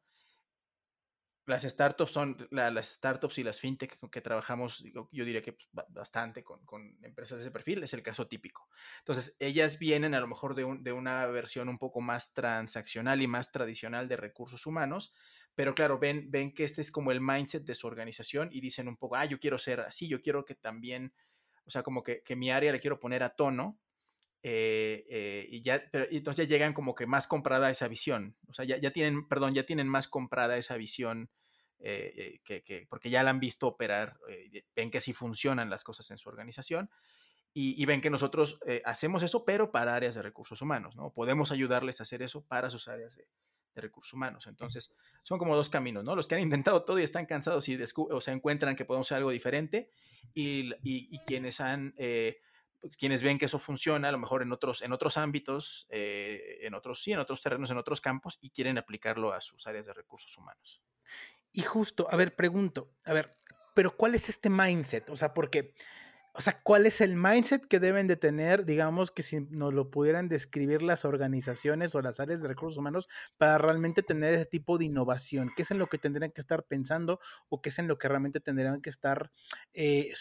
Las 1.48 1.64
startups 1.64 2.12
son 2.12 2.48
las 2.52 2.88
startups 2.88 3.40
y 3.40 3.44
las 3.44 3.60
fintech 3.60 3.98
que 4.10 4.22
trabajamos, 4.22 4.84
yo 5.12 5.26
diría 5.26 5.42
que 5.42 5.54
pues, 5.54 5.68
bastante 5.90 6.44
con, 6.44 6.62
empresas 7.02 7.40
de 7.40 7.44
ese 7.44 7.52
perfil, 7.52 7.84
es 7.84 7.94
el 7.94 8.04
caso 8.04 8.28
típico. 8.28 8.70
Entonces, 9.00 9.38
ellas 9.40 9.80
vienen 9.80 10.14
a 10.14 10.20
lo 10.20 10.28
mejor 10.28 10.54
de, 10.54 10.78
de 10.80 10.92
una 10.94 11.26
versión 11.26 11.68
un 11.68 11.80
poco 11.80 12.00
más 12.00 12.34
transaccional 12.34 13.22
y 13.22 13.28
más 13.28 13.52
tradicional 13.52 14.08
de 14.08 14.18
recursos 14.18 14.68
humanos, 14.68 15.14
pero 15.56 15.76
claro, 15.76 16.00
ven, 16.00 16.32
ven 16.32 16.54
que 16.54 16.64
este 16.64 16.82
es 16.82 16.92
como 16.92 17.12
el 17.12 17.22
mindset 17.22 17.64
de 17.64 17.76
su 17.76 17.88
organización 17.88 18.50
y 18.52 18.62
dicen 18.62 18.88
un 18.88 18.98
poco, 18.98 19.16
ah, 19.18 19.26
yo 19.26 19.40
quiero 19.40 19.58
ser 19.58 19.82
así, 19.82 20.08
yo 20.08 20.22
quiero 20.22 20.46
que 20.46 20.56
también, 20.56 21.14
o 21.66 21.72
sea, 21.72 21.84
como 21.84 22.04
que, 22.04 22.24
que 22.24 22.36
mi 22.36 22.52
área 22.52 22.72
le 22.72 22.80
quiero 22.80 23.00
poner 23.00 23.24
a 23.24 23.36
tono. 23.36 23.80
Eh, 24.44 25.06
eh, 25.08 25.48
y 25.52 25.62
ya, 25.62 25.84
pero 25.92 26.08
entonces 26.10 26.48
ya 26.48 26.56
llegan 26.56 26.74
como 26.74 26.96
que 26.96 27.06
más 27.06 27.28
comprada 27.28 27.70
esa 27.70 27.88
visión, 27.88 28.36
o 28.48 28.56
sea, 28.56 28.66
ya, 28.66 28.78
ya 28.78 28.90
tienen, 28.90 29.28
perdón, 29.28 29.54
ya 29.54 29.68
tienen 29.68 29.88
más 29.88 30.08
comprada 30.08 30.58
esa 30.58 30.78
visión 30.78 31.30
eh, 31.78 32.40
que, 32.44 32.64
que, 32.64 32.88
porque 32.90 33.12
ya 33.12 33.22
la 33.22 33.30
han 33.30 33.40
visto 33.40 33.68
operar, 33.68 34.18
ven 34.76 34.90
que 34.90 34.98
así 34.98 35.14
funcionan 35.14 35.70
las 35.70 35.84
cosas 35.84 36.10
en 36.10 36.18
su 36.18 36.28
organización 36.28 36.90
y, 37.54 37.80
y 37.80 37.86
ven 37.86 38.02
que 38.02 38.10
nosotros 38.10 38.60
hacemos 38.84 39.22
eso, 39.22 39.46
pero 39.46 39.72
para 39.72 39.94
áreas 39.94 40.16
de 40.16 40.24
recursos 40.24 40.60
humanos, 40.64 40.96
¿no? 40.96 41.14
Podemos 41.14 41.52
ayudarles 41.52 42.00
a 42.00 42.04
hacer 42.04 42.24
eso 42.24 42.44
para 42.44 42.72
sus 42.72 42.88
áreas 42.88 43.18
de, 43.18 43.28
de 43.74 43.82
recursos 43.82 44.14
humanos. 44.14 44.48
Entonces, 44.48 44.96
son 45.24 45.38
como 45.38 45.56
dos 45.56 45.70
caminos, 45.70 46.04
¿no? 46.04 46.16
Los 46.16 46.28
que 46.28 46.36
han 46.36 46.42
intentado 46.42 46.84
todo 46.84 47.00
y 47.00 47.04
están 47.04 47.26
cansados 47.26 47.68
y 47.70 47.80
o 47.96 48.22
se 48.22 48.32
encuentran 48.32 48.76
que 48.76 48.86
podemos 48.86 49.08
hacer 49.08 49.18
algo 49.18 49.32
diferente 49.32 49.92
y, 50.34 50.72
y, 50.84 51.20
quienes 51.26 51.62
han... 51.62 51.94
Eh, 51.98 52.42
pues, 52.82 52.98
quienes 52.98 53.22
ven 53.22 53.38
que 53.38 53.46
eso 53.46 53.60
funciona, 53.60 54.10
a 54.10 54.12
lo 54.12 54.18
mejor 54.18 54.42
en 54.42 54.52
otros, 54.52 54.82
en 54.82 54.92
otros 54.92 55.16
ámbitos, 55.18 55.88
eh, 55.92 56.60
en 56.62 56.74
otros, 56.74 57.04
sí, 57.04 57.12
en 57.12 57.20
otros 57.20 57.42
terrenos, 57.42 57.70
en 57.70 57.78
otros 57.78 58.02
campos, 58.02 58.40
y 58.42 58.50
quieren 58.50 58.80
aplicarlo 58.80 59.34
a 59.34 59.40
sus 59.40 59.68
áreas 59.68 59.86
de 59.86 59.94
recursos 59.94 60.36
humanos. 60.36 60.82
Y 61.52 61.62
justo, 61.62 62.08
a 62.10 62.16
ver, 62.16 62.36
pregunto, 62.36 62.92
a 63.06 63.14
ver, 63.14 63.38
pero 63.76 63.96
¿cuál 63.96 64.16
es 64.16 64.30
este 64.30 64.50
mindset? 64.50 65.10
O 65.12 65.16
sea, 65.16 65.34
porque 65.34 65.76
o 66.34 66.40
sea, 66.40 66.62
¿cuál 66.64 66.86
es 66.86 67.02
el 67.02 67.16
mindset 67.18 67.68
que 67.68 67.82
deben 67.82 68.08
de 68.08 68.16
tener, 68.16 68.66
digamos, 68.66 69.12
que 69.12 69.22
si 69.22 69.42
nos 69.50 69.74
lo 69.74 69.92
pudieran 69.92 70.30
describir 70.30 70.82
las 70.82 71.04
organizaciones 71.04 71.94
o 71.94 72.02
las 72.02 72.22
áreas 72.22 72.42
de 72.42 72.48
recursos 72.48 72.78
humanos 72.78 73.10
para 73.38 73.58
realmente 73.58 74.02
tener 74.02 74.34
ese 74.34 74.46
tipo 74.46 74.78
de 74.78 74.86
innovación? 74.86 75.52
¿Qué 75.56 75.64
es 75.64 75.72
en 75.72 75.78
lo 75.78 75.88
que 75.88 75.98
tendrían 75.98 76.32
que 76.32 76.40
estar 76.40 76.64
pensando 76.64 77.20
o 77.50 77.62
qué 77.62 77.68
es 77.68 77.80
en 77.80 77.90
lo 77.90 77.98
que 77.98 78.08
realmente 78.08 78.40
tendrían 78.40 78.82
que 78.82 78.90
estar, 78.90 79.30
eh, 79.74 80.14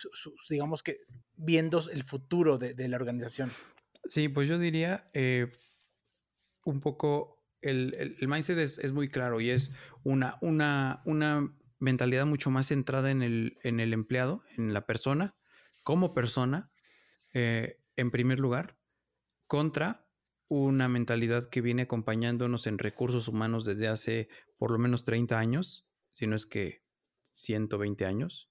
digamos 0.48 0.82
que, 0.82 0.98
viendo 1.36 1.80
el 1.90 2.02
futuro 2.02 2.58
de, 2.58 2.88
la 2.88 2.96
organización? 2.96 3.52
Sí, 4.08 4.28
pues 4.28 4.48
yo 4.48 4.58
diría 4.58 5.06
eh, 5.14 5.52
un 6.64 6.80
poco, 6.80 7.46
el, 7.60 8.16
mindset 8.20 8.58
es, 8.58 8.92
muy 8.92 9.08
claro 9.08 9.40
y 9.40 9.50
es 9.50 9.72
una, 10.02 10.38
una, 10.40 11.02
una 11.04 11.54
mentalidad 11.78 12.26
mucho 12.26 12.50
más 12.50 12.66
centrada 12.66 13.12
en 13.12 13.22
el, 13.22 13.58
en 13.62 13.78
el 13.78 13.92
empleado, 13.92 14.42
en 14.56 14.74
la 14.74 14.86
persona 14.86 15.36
como 15.82 16.14
persona, 16.14 16.70
eh, 17.32 17.80
en 17.96 18.10
primer 18.10 18.38
lugar, 18.38 18.78
contra 19.46 20.06
una 20.48 20.88
mentalidad 20.88 21.48
que 21.48 21.60
viene 21.60 21.82
acompañándonos 21.82 22.66
en 22.66 22.78
recursos 22.78 23.28
humanos 23.28 23.64
desde 23.64 23.88
hace 23.88 24.28
por 24.58 24.70
lo 24.72 24.78
menos 24.78 25.04
30 25.04 25.38
años, 25.38 25.86
si 26.12 26.26
no 26.26 26.36
es 26.36 26.46
que 26.46 26.82
120 27.32 28.04
años, 28.04 28.50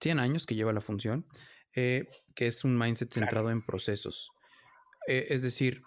100 0.00 0.18
años 0.18 0.46
que 0.46 0.54
lleva 0.54 0.72
la 0.72 0.80
función, 0.80 1.26
eh, 1.74 2.08
que 2.34 2.46
es 2.46 2.64
un 2.64 2.76
mindset 2.76 3.12
centrado 3.12 3.50
en 3.50 3.64
procesos. 3.64 4.30
Eh, 5.06 5.26
es 5.30 5.42
decir, 5.42 5.82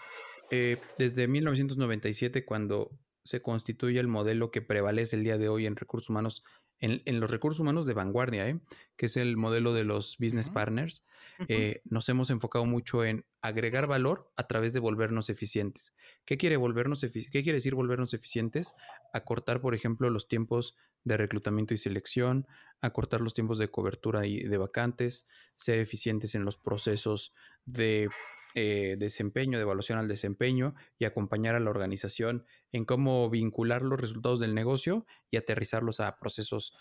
desde 0.98 1.28
1997, 1.28 2.44
cuando 2.44 2.90
se 3.24 3.42
constituye 3.44 4.00
el 4.00 4.08
modelo 4.08 4.50
que 4.50 4.64
prevalece 4.64 5.16
el 5.16 5.24
día 5.24 5.38
de 5.38 5.50
hoy 5.50 5.68
en 5.68 5.76
recursos 5.76 6.10
humanos 6.10 6.44
en, 6.80 7.20
los 7.20 7.30
recursos 7.30 7.60
humanos 7.60 7.86
de 7.86 7.94
vanguardia, 7.94 8.48
¿eh? 8.48 8.60
que 8.96 9.08
es 9.08 9.18
el 9.18 9.36
modelo 9.38 9.74
de 9.74 9.84
los 9.84 10.18
business 10.18 10.50
partners, 10.50 11.06
eh, 11.48 11.82
nos 11.86 12.08
hemos 12.10 12.30
enfocado 12.30 12.66
mucho 12.66 13.04
en 13.04 13.26
agregar 13.42 13.88
valor 13.88 14.32
a 14.38 14.48
través 14.48 14.74
de 14.74 14.80
volvernos 14.80 15.30
eficientes. 15.30 15.94
¿Qué 16.26 16.38
quiere, 16.38 16.58
volvernos 16.58 17.02
¿Qué 17.02 17.44
quiere 17.44 17.54
decir 17.54 17.76
volvernos 17.76 18.14
eficientes? 18.14 18.76
Acortar, 19.14 19.62
por 19.62 19.76
ejemplo, 19.76 20.10
los 20.10 20.28
tiempos 20.28 20.76
de 21.04 21.18
reclutamiento 21.18 21.74
y 21.74 21.78
selección, 21.78 22.48
acortar 22.82 23.22
los 23.22 23.34
tiempos 23.34 23.58
de 23.58 23.70
cobertura 23.70 24.26
y 24.26 24.40
de 24.44 24.58
vacantes, 24.58 25.28
ser 25.56 25.80
eficientes 25.80 26.36
en 26.36 26.46
los 26.46 26.58
procesos 26.58 27.34
de 27.66 28.10
eh, 28.56 28.96
desempeño, 28.98 29.58
de 29.58 29.64
evaluación 29.64 30.00
al 30.00 30.08
desempeño 30.08 30.76
y 30.98 31.06
acompañar 31.06 31.56
a 31.56 31.60
la 31.60 31.70
organización 31.70 32.46
en 32.72 32.86
cómo 32.86 33.30
vincular 33.30 33.84
los 33.84 34.00
resultados 34.00 34.40
del 34.40 34.56
negocio 34.56 35.06
y 35.30 35.38
aterrizarlos 35.38 36.00
a 36.00 36.18
procesos 36.20 36.76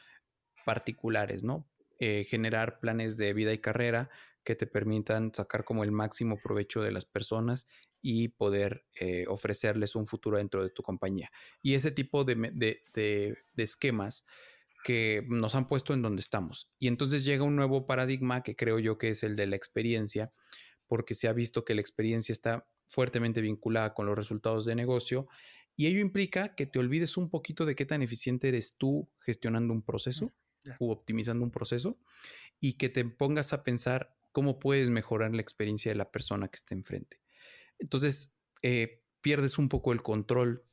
particulares, 0.64 1.44
¿no? 1.44 1.68
Eh, 2.00 2.24
generar 2.28 2.78
planes 2.80 3.16
de 3.16 3.32
vida 3.32 3.52
y 3.52 3.58
carrera 3.58 4.08
que 4.44 4.54
te 4.54 4.66
permitan 4.66 5.34
sacar 5.34 5.64
como 5.64 5.84
el 5.84 5.92
máximo 5.92 6.38
provecho 6.42 6.80
de 6.80 6.92
las 6.92 7.04
personas 7.04 7.66
y 8.00 8.28
poder 8.28 8.86
eh, 9.00 9.26
ofrecerles 9.28 9.94
un 9.94 10.06
futuro 10.06 10.38
dentro 10.38 10.62
de 10.62 10.70
tu 10.70 10.82
compañía. 10.82 11.30
Y 11.62 11.74
ese 11.74 11.90
tipo 11.90 12.24
de, 12.24 12.34
de, 12.94 13.36
esquemas 13.56 14.24
que 14.84 15.24
nos 15.28 15.54
han 15.54 15.66
puesto 15.66 15.92
en 15.92 16.02
donde 16.02 16.20
estamos. 16.20 16.72
Y 16.78 16.88
entonces 16.88 17.24
llega 17.24 17.44
un 17.44 17.56
nuevo 17.56 17.86
paradigma 17.86 18.42
que 18.42 18.56
creo 18.56 18.78
yo 18.78 18.96
que 18.96 19.10
es 19.10 19.22
el 19.22 19.36
de 19.36 19.48
la 19.48 19.56
experiencia, 19.56 20.32
porque 20.88 21.14
se 21.14 21.28
ha 21.28 21.32
visto 21.32 21.64
que 21.64 21.74
la 21.74 21.80
experiencia 21.80 22.32
está 22.32 22.68
fuertemente 22.88 23.40
vinculada 23.40 23.94
con 23.94 24.06
los 24.06 24.16
resultados 24.16 24.64
de 24.64 24.74
negocio 24.74 25.28
y 25.76 25.86
ello 25.86 26.00
implica 26.00 26.54
que 26.56 26.66
te 26.66 26.80
olvides 26.80 27.16
un 27.16 27.30
poquito 27.30 27.64
de 27.64 27.76
qué 27.76 27.86
tan 27.86 28.02
eficiente 28.02 28.48
eres 28.48 28.76
tú 28.78 29.08
gestionando 29.20 29.72
un 29.72 29.82
proceso 29.82 30.32
u 30.80 30.90
optimizando 30.90 31.44
un 31.44 31.52
proceso 31.52 31.98
y 32.58 32.72
que 32.74 32.88
te 32.88 33.04
pongas 33.04 33.52
a 33.52 33.62
pensar 33.62 34.16
cómo 34.32 34.58
puedes 34.58 34.90
mejorar 34.90 35.32
la 35.34 35.40
experiencia 35.40 35.92
de 35.92 35.96
la 35.96 36.10
persona 36.10 36.48
que 36.48 36.56
está 36.56 36.74
enfrente. 36.74 37.20
Entonces, 37.78 38.38
eh, 38.62 39.04
pierdes 39.20 39.58
un 39.58 39.68
poco 39.68 39.92
el 39.92 40.02
control 40.02 40.64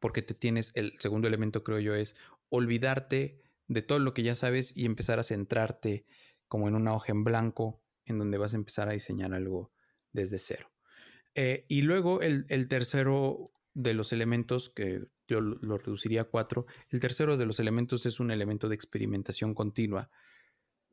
porque 0.00 0.22
te 0.22 0.34
tienes, 0.34 0.72
el 0.74 0.92
segundo 0.98 1.28
elemento 1.28 1.64
creo 1.64 1.80
yo 1.80 1.94
es 1.94 2.16
olvidarte 2.50 3.40
de 3.68 3.82
todo 3.82 3.98
lo 3.98 4.14
que 4.14 4.22
ya 4.22 4.34
sabes 4.34 4.76
y 4.76 4.84
empezar 4.84 5.18
a 5.18 5.24
centrarte 5.24 6.06
como 6.48 6.68
en 6.68 6.74
una 6.74 6.94
hoja 6.94 7.12
en 7.12 7.24
blanco 7.24 7.83
en 8.06 8.18
donde 8.18 8.38
vas 8.38 8.54
a 8.54 8.56
empezar 8.56 8.88
a 8.88 8.92
diseñar 8.92 9.34
algo 9.34 9.72
desde 10.12 10.38
cero. 10.38 10.70
Eh, 11.34 11.66
y 11.68 11.82
luego 11.82 12.20
el, 12.20 12.46
tercero 12.68 13.52
de 13.74 13.94
los 13.94 14.12
elementos, 14.12 14.68
que 14.68 15.06
yo 15.26 15.40
lo 15.40 15.78
reduciría 15.78 16.22
a 16.22 16.24
cuatro, 16.24 16.66
el 16.90 17.00
tercero 17.00 17.36
de 17.36 17.46
los 17.46 17.58
elementos 17.58 18.06
es 18.06 18.20
un 18.20 18.30
elemento 18.30 18.68
de 18.68 18.74
experimentación 18.74 19.54
continua 19.54 20.10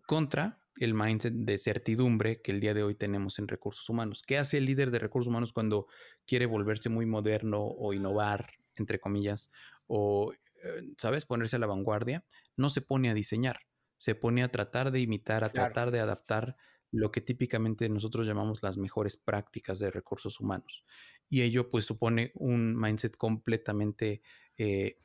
contra 0.07 0.59
el 0.77 0.93
mindset 0.93 1.33
de 1.33 1.57
certidumbre 1.57 2.41
que 2.41 2.51
el 2.51 2.59
día 2.59 2.73
de 2.73 2.83
hoy 2.83 2.95
tenemos 2.95 3.39
en 3.39 3.47
recursos 3.47 3.87
humanos. 3.89 4.23
¿Qué 4.25 4.37
hace 4.37 4.57
el 4.57 4.65
líder 4.65 4.89
de 4.89 4.99
recursos 4.99 5.27
humanos 5.29 5.53
cuando 5.53 5.87
quiere 6.25 6.45
volverse 6.45 6.89
muy 6.89 7.05
moderno 7.05 7.61
o 7.61 7.93
innovar, 7.93 8.53
entre 8.75 8.99
comillas, 8.99 9.51
o, 9.87 10.33
eh, 10.33 10.83
¿sabes?, 10.97 11.25
ponerse 11.25 11.57
a 11.57 11.59
la 11.59 11.67
vanguardia? 11.67 12.25
No 12.55 12.69
se 12.69 12.81
pone 12.81 13.09
a 13.09 13.13
diseñar, 13.13 13.59
se 13.97 14.15
pone 14.15 14.43
a 14.43 14.49
tratar 14.49 14.91
de 14.91 15.01
imitar, 15.01 15.43
a 15.43 15.51
tratar 15.51 15.91
de 15.91 15.99
adaptar 15.99 16.55
lo 16.91 17.11
que 17.11 17.21
típicamente 17.21 17.87
nosotros 17.89 18.27
llamamos 18.27 18.61
las 18.61 18.77
mejores 18.77 19.17
prácticas 19.17 19.79
de 19.79 19.91
recursos 19.91 20.39
humanos. 20.39 20.83
Y 21.29 21.41
ello 21.41 21.69
pues 21.69 21.85
supone 21.85 22.31
un 22.35 22.75
mindset 22.79 23.15
completamente 23.15 24.21
eh, 24.57 24.99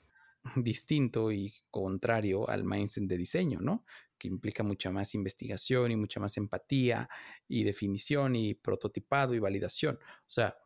distinto 0.56 1.32
y 1.32 1.54
contrario 1.70 2.48
al 2.48 2.64
mindset 2.64 3.04
de 3.04 3.16
diseño, 3.16 3.60
¿no? 3.60 3.84
Que 4.18 4.28
implica 4.28 4.62
mucha 4.62 4.90
más 4.90 5.14
investigación 5.14 5.92
y 5.92 5.96
mucha 5.96 6.18
más 6.18 6.36
empatía 6.36 7.08
y 7.46 7.62
definición 7.64 8.34
y 8.34 8.54
prototipado 8.54 9.34
y 9.34 9.38
validación. 9.38 9.96
O 9.96 10.30
sea, 10.30 10.56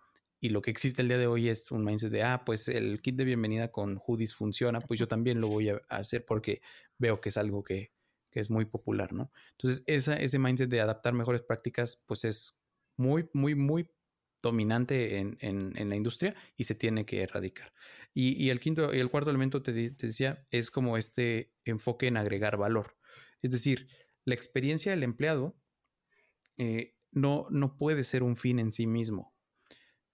y 0.40 0.48
lo 0.48 0.62
que 0.62 0.70
existe 0.70 1.02
el 1.02 1.08
día 1.08 1.18
de 1.18 1.26
hoy 1.26 1.50
es 1.50 1.70
un 1.70 1.84
mindset 1.84 2.10
de, 2.10 2.22
ah, 2.22 2.44
pues 2.46 2.68
el 2.68 3.02
kit 3.02 3.16
de 3.16 3.26
bienvenida 3.26 3.70
con 3.70 3.98
Hoodies 3.98 4.34
funciona, 4.34 4.80
pues 4.80 4.98
yo 4.98 5.06
también 5.06 5.38
lo 5.40 5.48
voy 5.48 5.68
a 5.68 5.80
hacer 5.90 6.24
porque 6.24 6.62
veo 6.96 7.20
que 7.20 7.28
es 7.28 7.36
algo 7.36 7.62
que, 7.62 7.92
que 8.30 8.40
es 8.40 8.50
muy 8.50 8.64
popular, 8.64 9.12
¿no? 9.12 9.32
Entonces, 9.52 9.82
ese 9.86 10.38
mindset 10.38 10.70
de 10.70 10.80
adaptar 10.80 11.12
mejores 11.14 11.42
prácticas, 11.42 12.02
pues 12.06 12.24
es 12.24 12.62
muy, 12.96 13.28
muy, 13.32 13.54
muy 13.54 13.88
dominante 14.42 15.18
en, 15.18 15.36
en, 15.40 15.88
la 15.88 15.96
industria 15.96 16.34
y 16.56 16.64
se 16.64 16.74
tiene 16.74 17.04
que 17.04 17.22
erradicar. 17.22 17.72
Y, 18.14 18.42
y 18.42 18.50
el 18.50 18.60
quinto 18.60 18.94
y 18.94 18.98
el 18.98 19.10
cuarto 19.10 19.30
elemento, 19.30 19.62
te, 19.62 19.72
decía, 19.72 20.44
es 20.50 20.70
como 20.70 20.96
este 20.96 21.52
enfoque 21.64 22.06
en 22.06 22.16
agregar 22.16 22.56
valor. 22.56 22.96
Es 23.42 23.50
decir, 23.50 23.88
la 24.24 24.34
experiencia 24.34 24.92
del 24.92 25.02
empleado 25.02 25.56
eh, 26.56 26.96
no, 27.10 27.46
no 27.50 27.76
puede 27.76 28.04
ser 28.04 28.22
un 28.22 28.36
fin 28.36 28.58
en 28.58 28.72
sí 28.72 28.86
mismo. 28.86 29.34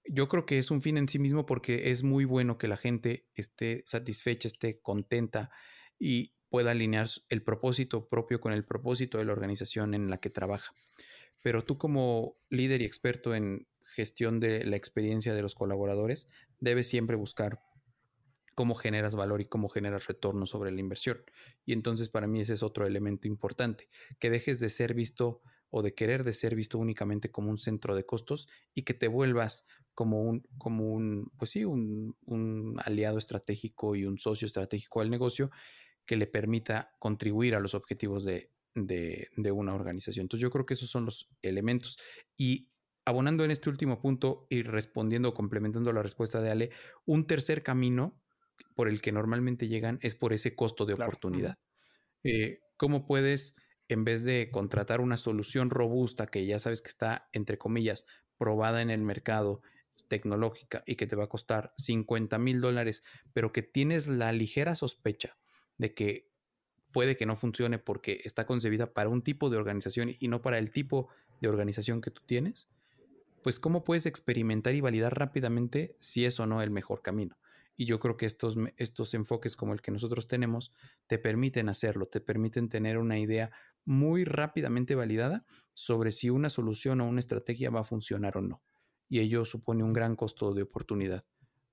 Yo 0.09 0.29
creo 0.29 0.47
que 0.47 0.59
es 0.59 0.71
un 0.71 0.83
fin 0.83 0.99
en 0.99 1.09
sí 1.09 1.19
mismo 1.19 1.47
porque 1.47 1.91
es 1.91 2.03
muy 2.03 2.25
bueno 2.25 2.59
que 2.59 2.69
la 2.69 2.77
gente 2.77 3.29
esté 3.35 3.83
satisfecha, 3.87 4.47
esté 4.47 4.81
contenta 4.81 5.51
y, 5.99 6.36
pueda 6.57 6.71
alinear 6.71 7.07
el 7.29 7.43
propósito 7.43 8.09
propio 8.09 8.41
con 8.41 8.55
el 8.55 8.65
propósito 8.65 9.19
de 9.19 9.27
la 9.27 9.33
organización 9.33 9.93
en 9.93 10.09
la 10.09 10.17
que 10.17 10.31
trabaja. 10.31 10.73
Pero 11.43 11.65
tú 11.65 11.77
como 11.77 12.39
líder 12.49 12.81
y 12.81 12.87
experto 12.87 13.35
en 13.35 13.69
gestión 13.85 14.41
de 14.41 14.65
la 14.65 14.77
experiencia 14.77 15.35
de 15.35 15.43
los 15.43 15.55
colaboradores, 15.55 16.31
debes 16.59 16.89
siempre 16.89 17.15
buscar 17.15 17.61
cómo 18.55 18.75
generas 18.75 19.15
valor 19.15 19.43
y 19.43 19.45
cómo 19.45 19.69
generas 19.69 20.07
retorno 20.07 20.47
sobre 20.47 20.73
la 20.73 20.81
inversión. 20.81 21.23
Y 21.67 21.75
entonces 21.75 22.09
para 22.09 22.27
mí 22.27 22.41
ese 22.41 22.55
es 22.55 22.63
otro 22.63 22.87
elemento 22.87 23.29
importante, 23.29 23.91
que 24.19 24.31
dejes 24.31 24.59
de 24.59 24.71
ser 24.71 24.95
visto 24.95 25.43
o 25.69 25.83
de 25.83 25.93
querer 25.93 26.25
de 26.25 26.33
ser 26.33 26.55
visto 26.55 26.79
únicamente 26.79 27.31
como 27.31 27.51
un 27.51 27.59
centro 27.59 27.95
de 27.95 28.07
costos 28.07 28.49
y 28.75 28.85
que 28.85 28.95
te 28.95 29.09
vuelvas 29.09 29.67
como 29.93 30.23
un, 30.23 30.49
como 30.57 30.91
un, 30.91 31.31
pues 31.37 31.51
sí, 31.51 31.67
un, 31.67 32.17
un 32.25 32.81
aliado 32.83 33.19
estratégico 33.19 33.95
y 33.95 34.07
un 34.07 34.19
socio 34.19 34.47
estratégico 34.47 35.01
del 35.01 35.11
negocio 35.11 35.51
que 36.07 36.17
le 36.17 36.27
permita 36.27 36.95
contribuir 36.99 37.55
a 37.55 37.61
los 37.61 37.75
objetivos 37.75 38.25
de, 38.25 38.51
una 39.53 39.75
organización. 39.75 40.25
Entonces 40.25 40.43
yo 40.43 40.51
creo 40.51 40.67
que 40.67 40.75
esos 40.75 40.89
son 40.89 41.05
los 41.05 41.29
elementos. 41.43 41.99
Y 42.37 42.71
abonando 43.05 43.45
en 43.45 43.51
este 43.51 43.69
último 43.69 44.01
punto 44.01 44.47
y 44.49 44.63
respondiendo, 44.63 45.35
complementando 45.35 45.93
la 45.93 46.03
respuesta 46.03 46.41
de 46.41 46.51
Ale, 46.51 46.71
un 47.05 47.27
tercer 47.27 47.63
camino 47.63 48.21
por 48.75 48.89
el 48.89 49.01
que 49.01 49.13
normalmente 49.13 49.69
llegan 49.69 49.99
es 50.03 50.15
por 50.15 50.33
ese 50.33 50.55
costo 50.55 50.87
de 50.87 50.95
oportunidad. 50.95 51.59
Eh, 52.23 52.61
¿Cómo 52.77 53.07
puedes, 53.07 53.57
en 53.89 54.05
vez 54.05 54.25
de 54.25 54.51
contratar 54.51 55.01
una 55.01 55.17
solución 55.17 55.71
robusta 55.71 56.27
que 56.27 56.47
ya 56.47 56.59
sabes 56.59 56.83
que 56.83 56.89
está, 56.89 57.29
entre 57.33 57.59
comillas, 57.59 58.07
probada 58.39 58.83
en 58.83 58.91
el 58.91 59.03
mercado 59.03 59.63
tecnológica 60.09 60.83
y 60.87 60.97
que 60.97 61.07
te 61.07 61.17
va 61.17 61.25
a 61.25 61.29
costar 61.29 61.73
50 61.79 62.39
mil 62.39 62.61
dólares, 62.61 63.03
pero 63.33 63.53
que 63.53 63.63
tienes 63.63 64.09
la 64.09 64.33
ligera 64.33 64.75
sospecha 64.75 65.37
de 65.79 65.95
que 65.95 66.31
puede 66.93 67.17
que 67.17 67.27
no 67.27 67.37
funcione 67.37 67.79
porque 67.79 68.23
está 68.25 68.47
concebida 68.47 68.95
para 68.95 69.11
un 69.11 69.23
tipo 69.23 69.51
de 69.51 69.57
organización 69.57 70.11
y 70.19 70.29
no 70.29 70.41
para 70.43 70.59
el 70.59 70.71
tipo 70.71 71.09
de 71.41 71.49
organización 71.49 72.01
que 72.01 72.11
tú 72.11 72.23
tienes, 72.25 72.69
pues 73.43 73.61
cómo 73.61 73.85
puedes 73.85 74.07
experimentar 74.07 74.75
y 74.75 74.81
validar 74.81 75.19
rápidamente 75.19 75.95
si 76.01 76.25
es 76.25 76.41
o 76.41 76.47
no 76.47 76.63
el 76.63 76.71
mejor 76.71 77.03
camino. 77.03 77.39
Y 77.77 77.85
yo 77.85 78.01
creo 78.01 78.17
que 78.17 78.25
estos, 78.25 78.57
estos 78.79 79.13
enfoques 79.13 79.57
como 79.57 79.75
el 79.75 79.83
que 79.83 79.91
nosotros 79.91 80.27
tenemos 80.27 80.73
te 81.07 81.19
permiten 81.19 81.69
hacerlo, 81.69 82.07
te 82.07 82.21
permiten 82.21 82.69
tener 82.69 82.97
una 82.97 83.19
idea 83.19 83.53
muy 83.85 84.25
rápidamente 84.25 84.95
validada 84.95 85.45
sobre 85.75 86.11
si 86.11 86.31
una 86.31 86.49
solución 86.49 87.01
o 87.01 87.07
una 87.07 87.21
estrategia 87.21 87.71
va 87.71 87.81
a 87.81 87.85
funcionar 87.85 88.39
o 88.39 88.41
no. 88.41 88.63
Y 89.09 89.21
ello 89.21 89.45
supone 89.45 89.85
un 89.85 89.93
gran 89.93 90.17
costo 90.17 90.55
de 90.55 90.63
oportunidad 90.63 91.25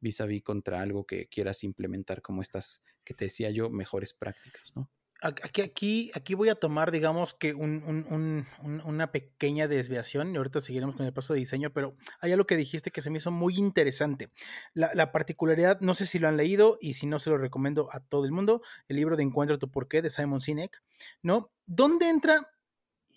vis 0.03 0.21
a 0.21 0.25
vis 0.25 0.43
contra 0.43 0.81
algo 0.81 1.05
que 1.05 1.27
quieras 1.27 1.63
implementar 1.63 2.21
como 2.21 2.41
estas 2.41 2.83
que 3.03 3.13
te 3.13 3.25
decía 3.25 3.49
yo, 3.49 3.69
mejores 3.69 4.13
prácticas, 4.13 4.75
¿no? 4.75 4.89
Aquí, 5.21 5.61
aquí, 5.61 6.11
aquí 6.15 6.33
voy 6.33 6.49
a 6.49 6.55
tomar, 6.55 6.91
digamos 6.91 7.33
que 7.33 7.53
una 7.53 9.11
pequeña 9.13 9.69
desviación 9.69 10.33
y 10.33 10.37
ahorita 10.37 10.59
seguiremos 10.59 10.97
con 10.97 11.05
el 11.05 11.13
paso 11.13 11.33
de 11.33 11.39
diseño, 11.39 11.71
pero 11.71 11.95
hay 12.19 12.33
algo 12.33 12.45
que 12.45 12.57
dijiste 12.57 12.91
que 12.91 13.01
se 13.01 13.09
me 13.09 13.19
hizo 13.19 13.31
muy 13.31 13.55
interesante. 13.55 14.31
La, 14.73 15.13
particularidad, 15.13 15.79
no 15.79 15.95
sé 15.95 16.07
si 16.07 16.19
lo 16.19 16.27
han 16.27 16.35
leído 16.35 16.77
y 16.81 16.95
si 16.95 17.05
no 17.05 17.19
se 17.19 17.29
lo 17.29 17.37
recomiendo 17.37 17.87
a 17.93 18.01
todo 18.01 18.25
el 18.25 18.33
mundo, 18.33 18.63
el 18.89 18.97
libro 18.97 19.15
de 19.15 19.23
Encuentra 19.23 19.57
tu 19.57 19.71
porqué 19.71 20.01
de 20.01 20.09
Simon 20.09 20.41
Sinek, 20.41 20.83
¿no? 21.21 21.53
¿Dónde 21.65 22.09
entra 22.09 22.49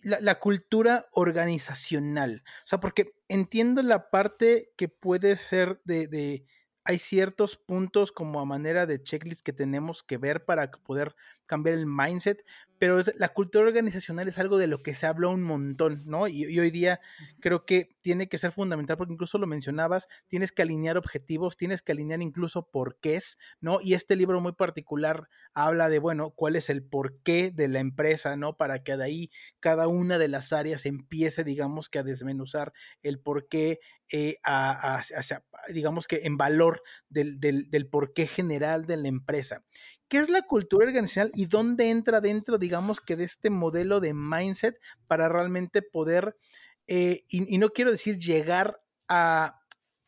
la, 0.04 0.38
cultura 0.38 1.08
organizacional? 1.10 2.44
O 2.46 2.68
sea, 2.68 2.78
porque 2.78 3.14
entiendo 3.26 3.82
la 3.82 4.10
parte 4.10 4.70
que 4.76 4.88
puede 4.88 5.36
ser 5.36 5.80
de 5.82 6.46
hay 6.86 6.98
ciertos 6.98 7.56
puntos 7.56 8.12
como 8.12 8.40
a 8.40 8.44
manera 8.44 8.86
de 8.86 9.02
checklist 9.02 9.44
que 9.44 9.52
tenemos 9.52 10.04
que 10.04 10.18
ver 10.18 10.44
para 10.44 10.70
poder 10.70 11.16
cambiar 11.46 11.76
el 11.76 11.86
mindset, 11.86 12.44
pero 12.78 13.00
la 13.16 13.28
cultura 13.30 13.64
organizacional 13.64 14.28
es 14.28 14.38
algo 14.38 14.58
de 14.58 14.66
lo 14.66 14.78
que 14.78 14.94
se 14.94 15.06
habla 15.06 15.28
un 15.28 15.42
montón, 15.42 16.02
¿no? 16.06 16.28
Y, 16.28 16.58
hoy 16.58 16.70
día 16.70 17.00
creo 17.40 17.64
que 17.64 17.96
tiene 18.02 18.28
que 18.28 18.38
ser 18.38 18.52
fundamental 18.52 18.96
porque 18.96 19.14
incluso 19.14 19.38
lo 19.38 19.46
mencionabas, 19.46 20.08
tienes 20.28 20.52
que 20.52 20.62
alinear 20.62 20.98
objetivos, 20.98 21.56
tienes 21.56 21.82
que 21.82 21.92
alinear 21.92 22.20
incluso 22.22 22.70
porqués, 22.70 23.38
¿no? 23.60 23.80
Y 23.80 23.94
este 23.94 24.14
libro 24.14 24.40
muy 24.40 24.52
particular 24.52 25.28
habla 25.54 25.88
de, 25.88 25.98
bueno, 25.98 26.30
cuál 26.30 26.54
es 26.56 26.68
el 26.68 26.84
porqué 26.84 27.50
de 27.50 27.68
la 27.68 27.80
empresa, 27.80 28.36
¿no? 28.36 28.56
Para 28.56 28.82
que 28.82 28.96
de 28.96 29.04
ahí 29.04 29.30
cada 29.58 29.88
una 29.88 30.18
de 30.18 30.28
las 30.28 30.52
áreas 30.52 30.86
empiece, 30.86 31.44
digamos, 31.44 31.88
que 31.88 31.98
a 31.98 32.02
desmenuzar 32.02 32.72
el 33.02 33.18
porqué, 33.18 33.80
eh, 34.12 34.36
digamos 35.68 36.06
que 36.06 36.20
en 36.24 36.36
valor 36.36 36.82
del, 37.08 37.40
del, 37.40 37.88
porqué 37.88 38.26
general 38.26 38.86
de 38.86 38.96
la 38.96 39.08
empresa. 39.08 39.64
¿Qué 40.08 40.18
es 40.18 40.28
la 40.28 40.42
cultura 40.42 40.86
organizacional 40.86 41.32
y 41.34 41.46
dónde 41.46 41.90
entra 41.90 42.20
dentro, 42.20 42.58
digamos, 42.58 43.00
que 43.00 43.16
de 43.16 43.24
este 43.24 43.50
modelo 43.50 44.00
de 44.00 44.14
mindset 44.14 44.78
para 45.08 45.28
realmente 45.28 45.82
poder, 45.82 46.36
eh, 46.86 47.24
y, 47.28 47.58
no 47.58 47.70
quiero 47.70 47.90
decir 47.90 48.16
llegar 48.18 48.80
a 49.08 49.60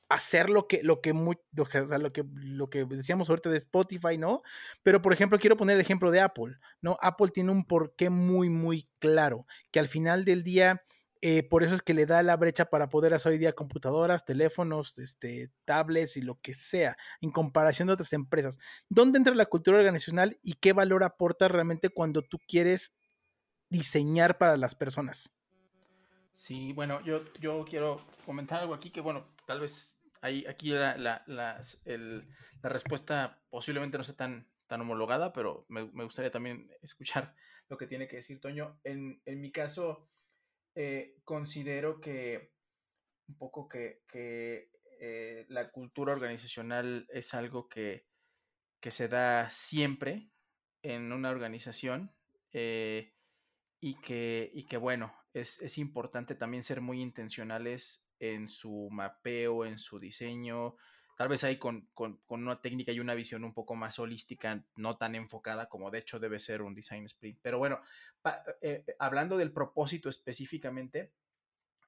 hacer 0.09 0.49
lo 0.49 0.67
que, 0.67 0.83
lo 0.83 1.01
que, 1.03 1.13
lo, 1.13 1.67
que, 2.13 2.25
lo, 2.35 2.71
que, 2.71 2.85
decíamos 2.85 3.29
ahorita 3.29 3.51
de 3.51 3.59
Spotify, 3.59 4.17
¿no? 4.17 4.43
Pero, 4.83 5.03
por 5.03 5.13
ejemplo, 5.13 5.39
quiero 5.39 5.57
poner 5.57 5.75
el 5.75 5.81
ejemplo 5.81 6.11
de 6.11 6.21
Apple, 6.21 6.57
¿no? 6.81 6.97
Apple 7.03 7.29
tiene 7.29 7.51
un 7.51 7.65
porqué 7.65 8.09
muy, 8.09 8.49
muy 8.49 8.89
claro, 9.01 9.47
que 9.71 9.81
al 9.81 9.89
final 9.89 10.25
del 10.25 10.43
día 10.45 10.83
eh, 11.23 11.43
por 11.43 11.63
eso 11.63 11.75
es 11.75 11.83
que 11.83 11.95
le 11.95 12.07
da 12.07 12.23
la 12.23 12.37
brecha 12.37 12.67
para 12.67 12.89
poder 12.89 13.15
hacer 13.15 13.33
hoy 13.33 13.39
día 13.39 13.53
computadoras, 13.53 14.25
teléfonos, 14.25 14.99
este, 14.99 15.51
tablets 15.65 16.17
y 16.17 16.23
lo 16.23 16.41
que 16.41 16.55
sea, 16.55 16.97
en 17.21 17.31
comparación 17.31 17.89
de 17.89 17.95
otras 17.95 18.13
empresas. 18.13 18.59
¿Dónde 18.89 19.19
entra 19.19 19.35
la 19.35 19.47
cultura 19.47 19.79
organizacional 19.79 20.39
y 20.43 20.55
qué 20.55 20.73
valor 20.73 21.05
aporta 21.05 21.49
realmente 21.49 21.89
cuando 21.91 22.23
tú 22.23 22.39
quieres 22.47 22.95
diseñar 23.69 24.39
para 24.39 24.57
las 24.57 24.75
personas? 24.75 25.31
Sí, 26.31 26.73
bueno, 26.73 27.01
yo, 27.05 27.23
yo 27.41 27.65
quiero 27.69 27.97
comentar 28.25 28.61
algo 28.61 28.75
aquí 28.75 28.91
que, 28.91 29.01
bueno, 29.01 29.27
tal 29.47 29.61
vez 29.61 30.01
ahí, 30.21 30.45
aquí 30.49 30.71
la, 30.71 30.97
la, 30.97 31.23
la 31.27 32.69
respuesta 32.69 33.41
posiblemente 33.51 33.99
no 33.99 34.05
sea 34.05 34.17
tan, 34.17 34.47
tan 34.69 34.83
homologada, 34.83 35.33
pero 35.33 35.67
me, 35.69 35.83
gustaría 35.83 36.31
también 36.31 36.71
escuchar 36.83 37.35
lo 37.69 37.77
que 37.77 37.87
tiene 37.87 38.07
que 38.07 38.17
decir 38.17 38.41
Toño. 38.41 38.79
En, 38.85 39.21
mi 39.27 39.51
caso, 39.51 40.09
eh, 40.81 41.17
considero 41.25 42.01
que 42.01 42.53
un 43.27 43.37
poco 43.37 43.69
que, 43.69 44.05
eh, 45.01 45.45
la 45.49 45.73
cultura 45.73 46.13
organizacional 46.13 47.05
es 47.13 47.35
algo 47.35 47.69
que, 47.69 48.07
se 48.81 49.09
da 49.09 49.51
siempre 49.51 50.31
en 50.83 51.13
una 51.13 51.31
organización 51.31 52.15
eh, 52.53 53.13
y, 53.81 53.97
que, 53.97 54.53
y 54.55 54.67
que, 54.67 54.77
bueno, 54.77 55.13
es, 55.33 55.61
es, 55.63 55.79
importante 55.79 56.37
también 56.37 56.63
ser 56.63 56.81
muy 56.81 57.03
intencionales 57.03 58.09
en 58.21 58.47
su 58.47 58.89
mapeo, 58.93 59.65
en 59.65 59.81
su 59.81 59.99
diseño, 59.99 60.77
tal 61.19 61.29
vez 61.29 61.43
ahí 61.43 61.57
con, 61.57 61.91
una 62.29 62.63
técnica 62.63 62.93
y 62.93 63.01
una 63.01 63.17
visión 63.17 63.43
un 63.43 63.53
poco 63.53 63.75
más 63.75 63.99
holística, 63.99 64.65
no 64.77 64.99
tan 64.99 65.17
enfocada 65.17 65.69
como 65.69 65.91
de 65.91 65.99
hecho 65.99 66.21
debe 66.21 66.39
ser 66.39 66.63
un 66.63 66.77
design 66.77 67.07
sprint. 67.07 67.41
Pero 67.43 67.59
bueno, 67.59 67.81
eh, 68.63 68.85
hablando 69.01 69.37
del 69.37 69.51
propósito 69.51 70.09
específicamente, 70.09 71.13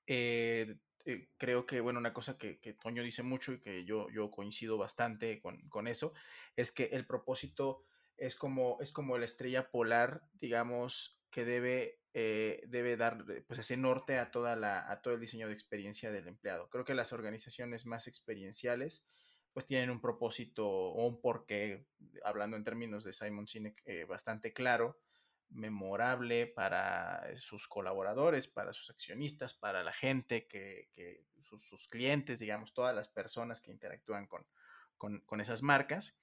eh, 0.08 0.78
eh, 1.04 1.28
creo 1.38 1.64
que, 1.64 1.80
bueno, 1.80 2.00
una 2.00 2.12
cosa 2.12 2.36
que, 2.36 2.56
Toño 2.82 3.04
dice 3.04 3.22
mucho 3.22 3.52
y 3.52 3.60
que 3.60 3.84
yo, 3.84 4.10
yo 4.10 4.32
coincido 4.32 4.76
bastante 4.78 5.40
con, 5.40 5.86
eso, 5.86 6.12
es 6.56 6.72
que 6.72 6.86
el 6.86 7.06
propósito 7.06 7.84
es 8.16 8.34
como, 8.34 8.78
es 8.80 8.90
como 8.90 9.16
la 9.16 9.26
estrella 9.26 9.70
polar, 9.70 10.24
digamos, 10.40 11.20
que 11.30 11.44
debe, 11.44 12.00
debe 12.12 12.96
dar 12.96 13.24
pues, 13.46 13.60
ese 13.60 13.76
norte 13.76 14.18
a, 14.18 14.32
toda 14.32 14.56
la, 14.56 14.90
a 14.90 15.02
todo 15.02 15.14
el 15.14 15.20
diseño 15.20 15.46
de 15.46 15.52
experiencia 15.52 16.10
del 16.10 16.26
empleado. 16.26 16.68
Creo 16.68 16.84
que 16.84 16.94
las 16.94 17.12
organizaciones 17.12 17.86
más 17.86 18.08
experienciales 18.08 19.06
pues 19.52 19.66
tienen 19.66 19.90
un 19.90 20.00
propósito 20.00 20.68
o 20.68 21.06
un 21.06 21.20
porqué, 21.20 21.86
hablando 22.24 22.56
en 22.56 22.64
términos 22.64 23.04
de 23.04 23.12
Simon 23.12 23.48
Sinek, 23.48 23.82
eh, 23.84 24.04
bastante 24.04 24.52
claro, 24.52 25.00
memorable 25.48 26.46
para 26.46 27.36
sus 27.36 27.66
colaboradores, 27.66 28.46
para 28.46 28.72
sus 28.72 28.90
accionistas, 28.90 29.54
para 29.54 29.82
la 29.82 29.92
gente, 29.92 30.46
que, 30.46 31.24
sus, 31.58 31.88
clientes, 31.88 32.38
digamos, 32.38 32.72
todas 32.72 32.94
las 32.94 33.08
personas 33.08 33.60
que 33.60 33.72
interactúan 33.72 34.28
con, 34.28 35.40
esas 35.40 35.62
marcas. 35.62 36.22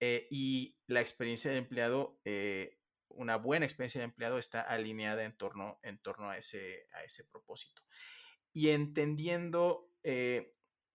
Eh, 0.00 0.26
y 0.30 0.76
la 0.88 1.00
experiencia 1.00 1.50
del 1.50 1.60
empleado, 1.60 2.20
eh, 2.24 2.80
una 3.08 3.36
buena 3.36 3.64
experiencia 3.64 4.00
de 4.00 4.06
empleado 4.06 4.38
está 4.38 4.60
alineada 4.60 5.22
en 5.22 5.36
torno, 5.36 5.78
en 5.84 5.98
torno 5.98 6.30
a, 6.30 6.36
ese, 6.36 6.88
a 6.94 7.04
ese 7.04 7.24
propósito. 7.24 7.82
Y 8.52 8.70
entendiendo 8.70 9.88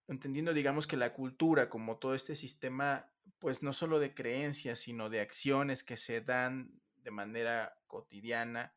entendiendo, 0.10 0.54
digamos, 0.54 0.88
que 0.88 0.98
la 0.98 1.13
cultura, 1.13 1.69
como 1.69 1.98
todo 1.98 2.15
este 2.15 2.36
sistema, 2.36 3.12
pues 3.39 3.63
no 3.63 3.74
solo 3.74 4.00
de 4.00 4.13
creencias, 4.13 4.80
sino 4.80 5.10
de 5.10 5.22
acciones 5.22 5.84
que 5.84 5.98
se 5.98 6.22
dan 6.22 6.82
de 7.04 7.12
manera 7.12 7.78
cotidiana, 7.88 8.74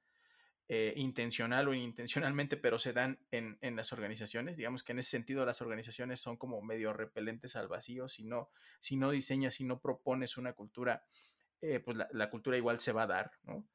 eh, 0.69 0.95
intencional 0.97 1.69
o 1.69 1.75
inintencionalmente, 1.75 2.57
pero 2.57 2.79
se 2.79 2.93
dan 2.93 3.19
en, 3.31 3.59
las 3.77 3.93
organizaciones. 3.93 4.57
Digamos 4.57 4.83
que 4.83 4.93
en 4.93 5.01
ese 5.01 5.11
sentido 5.11 5.45
las 5.45 5.61
organizaciones 5.61 6.21
son 6.21 6.37
como 6.37 6.63
medio 6.63 6.93
repelentes 6.93 7.57
al 7.57 7.69
vacío. 7.69 8.09
Si 8.09 8.25
no, 8.25 8.51
si 8.79 8.97
no 8.97 9.11
diseñas, 9.11 9.55
si 9.55 9.65
no 9.65 9.81
propones 9.81 10.37
una 10.39 10.53
cultura, 10.53 11.05
eh, 11.61 11.81
pues 11.81 11.99
la, 12.11 12.31
cultura 12.31 12.57
igual 12.57 12.81
se 12.81 12.93
va 12.93 13.03
a 13.03 13.07
dar, 13.07 13.33
¿no? 13.43 13.67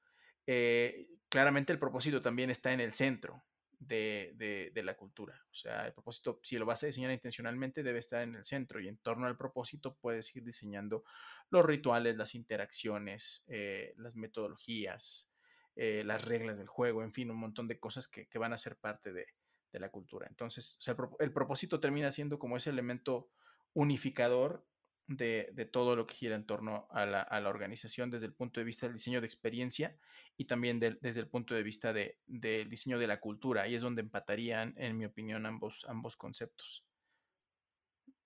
Eh, 0.45 1.09
claramente 1.29 1.73
el 1.73 1.79
propósito 1.79 2.21
también 2.21 2.49
está 2.49 2.71
en 2.71 2.79
el 2.79 2.93
centro 2.93 3.43
de, 3.79 4.71
de, 4.73 4.83
la 4.83 4.95
cultura. 4.95 5.45
O 5.51 5.53
sea, 5.53 5.85
el 5.85 5.93
propósito, 5.93 6.39
si 6.43 6.57
lo 6.57 6.65
vas 6.65 6.83
a 6.83 6.87
diseñar 6.87 7.11
intencionalmente, 7.11 7.83
debe 7.83 7.99
estar 7.99 8.21
en 8.21 8.35
el 8.35 8.43
centro 8.43 8.79
y 8.79 8.87
en 8.87 8.97
torno 8.97 9.27
al 9.27 9.37
propósito 9.37 9.95
puedes 9.95 10.35
ir 10.35 10.43
diseñando 10.43 11.03
los 11.49 11.65
rituales, 11.65 12.17
las 12.17 12.35
interacciones, 12.35 13.45
eh, 13.47 13.93
las 13.97 14.15
metodologías, 14.15 15.31
eh, 15.75 16.03
las 16.05 16.25
reglas 16.25 16.57
del 16.57 16.67
juego, 16.67 17.03
en 17.03 17.13
fin, 17.13 17.29
un 17.29 17.37
montón 17.37 17.67
de 17.67 17.79
cosas 17.79 18.07
que, 18.07 18.27
que 18.27 18.39
van 18.39 18.53
a 18.53 18.57
ser 18.57 18.77
parte 18.77 19.13
de, 19.13 19.25
de 19.71 19.79
la 19.79 19.89
cultura. 19.89 20.27
Entonces, 20.27 20.77
el, 20.87 20.95
el, 21.19 21.31
propósito 21.31 21.79
termina 21.79 22.09
siendo 22.11 22.39
como 22.39 22.57
ese 22.57 22.69
elemento 22.69 23.29
unificador 23.73 24.65
de, 25.07 25.69
todo 25.71 25.95
lo 25.95 26.05
que 26.05 26.15
gira 26.15 26.35
en 26.35 26.45
torno 26.45 26.87
a 26.91 27.05
la, 27.05 27.49
organización 27.49 28.09
desde 28.09 28.25
el 28.25 28.33
punto 28.33 28.59
de 28.59 28.65
vista 28.65 28.87
del 28.87 28.95
diseño 28.95 29.21
de 29.21 29.27
experiencia 29.27 29.97
y 30.37 30.45
también 30.45 30.79
desde 30.79 31.19
el 31.19 31.27
punto 31.27 31.55
de 31.55 31.63
vista 31.63 31.93
del 31.93 32.69
diseño 32.69 32.99
de 32.99 33.07
la 33.07 33.19
cultura. 33.19 33.63
Ahí 33.63 33.75
es 33.75 33.81
donde 33.81 34.01
empatarían, 34.01 34.75
en 34.77 34.97
mi 34.97 35.05
opinión, 35.05 35.45
ambos, 35.45 35.85
ambos 35.89 36.15
conceptos. 36.15 36.85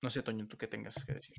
No 0.02 0.10
sé, 0.10 0.22
Toño, 0.24 0.48
tú 0.48 0.58
qué 0.58 0.68
tengas 0.68 1.06
que 1.06 1.14
decir. 1.14 1.38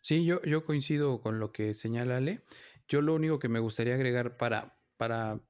Sí, 0.00 0.24
yo, 0.24 0.40
yo 0.42 0.64
coincido 0.64 1.20
con 1.20 1.40
lo 1.40 1.52
que 1.52 1.74
señala 1.74 2.16
Ale. 2.16 2.42
Yo 2.88 3.02
lo 3.02 3.14
único 3.14 3.38
que 3.38 3.48
me 3.48 3.58
gustaría 3.58 3.94
agregar 3.94 4.36
para, 4.36 4.78
para 4.96 5.40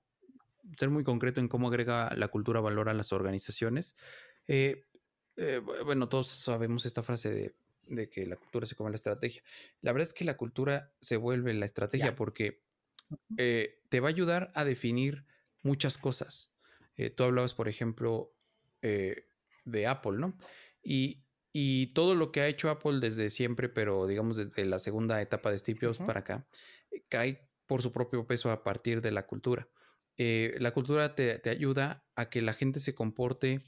ser 0.79 0.91
muy 0.91 1.05
concreto 1.05 1.41
en 1.41 1.49
cómo 1.49 1.69
agrega 1.69 2.15
la 2.17 2.29
cultura 2.29 2.61
valor 2.61 2.89
a 2.89 2.95
las 2.95 3.13
organizaciones. 3.13 3.97
Eh, 4.49 4.87
eh, 5.37 5.61
bueno, 5.85 6.09
todos 6.09 6.29
sabemos 6.29 6.87
esta 6.87 7.03
frase 7.03 7.31
de 7.31 7.55
de 7.87 8.09
que 8.09 8.27
la 8.27 8.37
cultura 8.37 8.67
se 8.67 8.75
come 8.75 8.91
la 8.91 8.97
estrategia. 8.97 9.43
La 9.81 9.93
verdad 9.93 10.09
es 10.09 10.15
que 10.15 10.25
la 10.25 10.37
cultura 10.37 10.93
se 11.01 11.17
vuelve 11.17 11.53
la 11.55 11.67
estrategia 11.67 12.15
porque 12.15 12.64
eh, 13.37 13.81
te 13.89 14.01
va 14.01 14.09
a 14.09 14.11
ayudar 14.11 14.53
a 14.55 14.65
definir 14.65 15.25
muchas 15.63 15.99
cosas. 15.99 16.53
Eh, 16.97 17.11
tú 17.11 17.25
hablabas, 17.25 17.55
por 17.55 17.69
ejemplo, 17.69 18.35
eh, 18.83 19.27
de 19.65 19.87
Apple, 19.87 20.19
¿no? 20.19 20.37
Y, 20.83 21.23
todo 21.95 22.17
lo 22.17 22.33
que 22.33 22.41
ha 22.41 22.49
hecho 22.49 22.69
Apple 22.69 22.99
desde 22.99 23.31
siempre, 23.31 23.69
pero 23.69 24.09
digamos 24.09 24.37
desde 24.37 24.65
la 24.65 24.81
segunda 24.81 25.23
etapa 25.23 25.53
de 25.53 25.59
Steve 25.59 25.79
Jobs 25.81 25.99
para 25.99 26.21
acá, 26.21 26.49
cae 27.09 27.49
por 27.67 27.81
su 27.81 27.93
propio 27.93 28.27
peso 28.27 28.51
a 28.51 28.65
partir 28.65 29.01
de 29.01 29.13
la 29.13 29.25
cultura. 29.27 29.69
la 30.17 30.73
cultura 30.73 31.15
te, 31.15 31.39
te, 31.39 31.51
ayuda 31.51 32.05
a 32.17 32.29
que 32.29 32.43
la 32.43 32.55
gente 32.55 32.81
se 32.81 32.97
comporte 32.97 33.63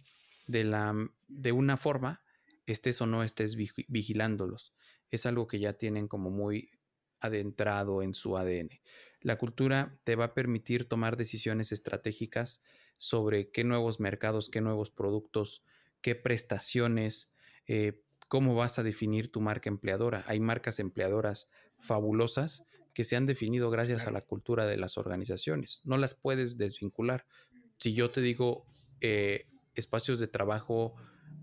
de, 0.49 0.64
la, 0.64 0.94
de 1.29 1.53
una 1.53 1.77
forma 1.77 2.25
estés 2.66 3.01
o 3.01 3.07
no 3.07 3.22
estés 3.22 3.57
vigilándolos. 3.57 4.75
Es 5.11 5.25
algo 5.25 5.46
que 5.46 5.61
ya 5.61 5.75
tienen 5.75 6.09
como 6.09 6.31
muy 6.31 6.70
adentrado 7.20 8.03
en 8.03 8.14
su 8.14 8.37
ADN. 8.37 8.70
La 9.20 9.37
cultura 9.37 9.90
te 10.05 10.16
va 10.16 10.26
a 10.26 10.35
permitir 10.35 10.88
tomar 10.88 11.16
decisiones 11.16 11.72
estratégicas 11.72 12.62
sobre 12.98 13.50
qué 13.50 13.64
nuevos 13.64 14.00
mercados, 14.00 14.48
qué 14.48 14.61
nuevos 14.61 14.90
productos, 14.90 15.62
qué 16.00 16.14
prestaciones, 16.14 17.35
eh, 17.66 18.02
cómo 18.29 18.55
vas 18.55 18.79
a 18.79 18.83
definir 18.83 19.31
tu 19.31 19.40
marca 19.40 19.68
empleadora. 19.68 20.24
Hay 20.26 20.40
marcas 20.40 20.79
empleadoras 20.79 21.50
fabulosas 21.79 22.66
que 22.94 23.05
se 23.05 23.16
han 23.16 23.26
definido 23.26 23.70
gracias 23.70 24.07
a 24.07 24.11
la 24.11 24.22
cultura 24.22 24.66
de 24.66 24.76
las 24.76 24.96
organizaciones. 24.96 25.83
No 25.85 25.98
las 25.98 26.14
puedes 26.14 26.57
desvincular. 26.57 27.26
Si 27.79 27.92
yo 27.92 28.11
te 28.11 28.22
digo 28.22 28.64
eh, 29.00 29.46
espacios 29.74 30.18
de 30.18 30.29
trabajo 30.29 30.94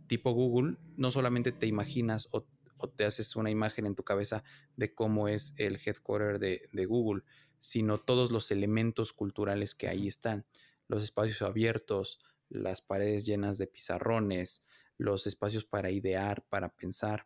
tipo 0.07 0.31
Google, 0.31 0.77
no 0.97 1.11
solamente 1.11 1.51
te 1.51 1.67
imaginas 1.67 2.27
o, 2.31 2.47
te 2.95 3.05
haces 3.05 3.37
una 3.37 3.49
imagen 3.49 3.85
en 3.85 3.95
tu 3.95 4.03
cabeza 4.03 4.43
de 4.75 4.93
cómo 4.93 5.29
es 5.29 5.53
el 5.57 5.79
headquarter 5.85 6.37
de, 6.39 6.67
de 6.73 6.85
Google, 6.85 7.23
sino 7.63 7.97
todos 7.97 8.29
los 8.29 8.51
elementos 8.51 9.13
culturales 9.13 9.73
que 9.73 9.87
ahí 9.87 10.09
están. 10.09 10.45
Los 10.89 11.01
espacios 11.01 11.41
abiertos, 11.41 12.19
las 12.49 12.81
paredes 12.81 13.25
llenas 13.25 13.57
de 13.57 13.67
pizarrones, 13.67 14.65
los 14.97 15.27
espacios 15.27 15.63
para 15.63 15.89
idear, 15.89 16.45
para 16.49 16.75
pensar. 16.75 17.25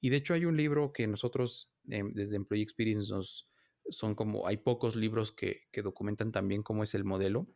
Y 0.00 0.10
de 0.10 0.16
hecho 0.16 0.34
hay 0.34 0.44
un 0.44 0.56
libro 0.56 0.92
que 0.92 1.06
nosotros 1.06 1.72
em, 1.88 2.12
desde 2.12 2.34
Employee 2.34 2.64
Experience 2.64 3.12
nos 3.12 3.48
son 3.88 4.16
como, 4.16 4.48
hay 4.48 4.56
pocos 4.56 4.96
libros 4.96 5.30
que, 5.30 5.68
que, 5.70 5.82
documentan 5.82 6.32
también 6.32 6.64
cómo 6.64 6.82
es 6.82 6.96
el 6.96 7.04
modelo. 7.04 7.46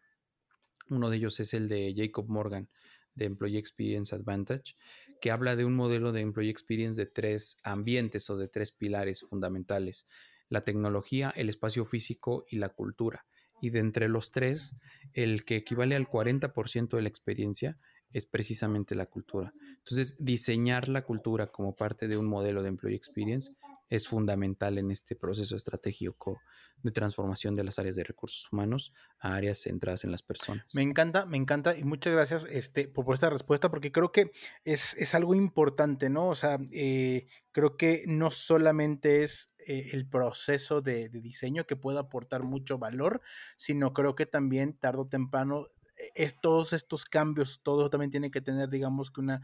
Uno 0.89 1.11
de 1.11 1.17
ellos 1.17 1.41
es 1.41 1.53
el 1.53 1.69
de 1.69 1.93
Jacob 1.97 2.29
Morgan, 2.29 2.71
de 3.17 3.25
Employee 3.25 3.59
Experience 3.59 4.15
Advantage, 4.15 4.77
que 5.21 5.33
habla 5.33 5.57
de 5.57 5.65
un 5.65 5.75
modelo 5.75 6.13
de 6.13 6.21
Employee 6.21 6.53
Experience 6.53 7.01
de 7.01 7.11
tres 7.11 7.59
ambientes 7.65 8.31
o 8.31 8.37
de 8.37 8.47
tres 8.47 8.71
pilares 8.71 9.23
fundamentales, 9.23 10.07
la 10.51 10.63
tecnología, 10.63 11.33
el 11.35 11.49
espacio 11.49 11.87
físico 11.87 12.45
y 12.51 12.57
la 12.57 12.69
cultura. 12.69 13.25
Y 13.63 13.71
de 13.71 13.79
entre 13.79 14.09
los 14.09 14.33
tres, 14.33 14.77
el 15.15 15.45
que 15.45 15.57
equivale 15.57 15.97
al 15.97 16.07
40% 16.07 16.97
de 16.97 17.03
la 17.03 17.09
experiencia 17.09 17.79
es 18.13 18.27
precisamente 18.27 18.95
la 18.95 19.07
cultura. 19.07 19.55
Entonces, 19.79 20.17
diseñar 20.19 20.89
la 20.89 21.03
cultura 21.03 21.47
como 21.47 21.77
parte 21.77 22.09
de 22.09 22.17
un 22.17 22.27
modelo 22.27 22.63
de 22.63 22.69
Employee 22.69 22.97
Experience 22.97 23.53
es 23.91 24.09
fundamental 24.09 24.79
en 24.79 24.91
este 24.91 25.17
proceso 25.17 25.57
estratégico 25.57 26.41
de 26.83 26.93
transformación 26.93 27.57
de 27.57 27.65
las 27.65 27.79
áreas 27.79 27.97
de 27.97 28.05
recursos 28.05 28.51
humanos 28.51 28.95
a 29.19 29.35
áreas 29.35 29.59
centradas 29.59 30.05
en 30.05 30.13
las 30.13 30.23
personas. 30.23 30.65
Me 30.73 30.83
encanta, 30.83 31.27
me 31.27 31.37
encanta 31.37 31.77
y 31.77 31.85
muchas 31.85 32.15
gracias 32.15 32.47
este, 32.49 32.89
por, 32.89 33.13
esta 33.13 33.29
respuesta 33.29 33.71
porque 33.71 33.93
creo 33.93 34.13
que 34.13 34.31
es, 34.65 35.15
algo 35.15 35.35
importante, 35.35 36.09
¿no? 36.09 36.29
O 36.29 36.35
sea, 36.35 36.59
eh, 36.73 37.27
creo 37.53 37.77
que 37.77 38.05
no 38.07 38.31
solamente 38.31 39.25
es 39.25 39.53
eh, 39.67 39.91
el 39.93 40.09
proceso 40.09 40.81
de, 40.81 41.09
diseño 41.09 41.67
que 41.67 41.77
puede 41.77 41.99
aportar 41.99 42.45
mucho 42.45 42.79
valor, 42.79 43.21
sino 43.57 43.93
creo 43.93 44.15
que 44.15 44.25
también 44.25 44.79
tarde 44.79 45.01
o 45.01 45.09
temprano 45.09 45.67
eh, 45.97 46.11
es, 46.15 46.41
todos 46.41 46.73
estos 46.73 47.05
cambios, 47.05 47.61
todo 47.63 47.91
también 47.91 48.11
tiene 48.11 48.31
que 48.31 48.41
tener, 48.41 48.71
digamos 48.71 49.11
que 49.11 49.21
una 49.21 49.43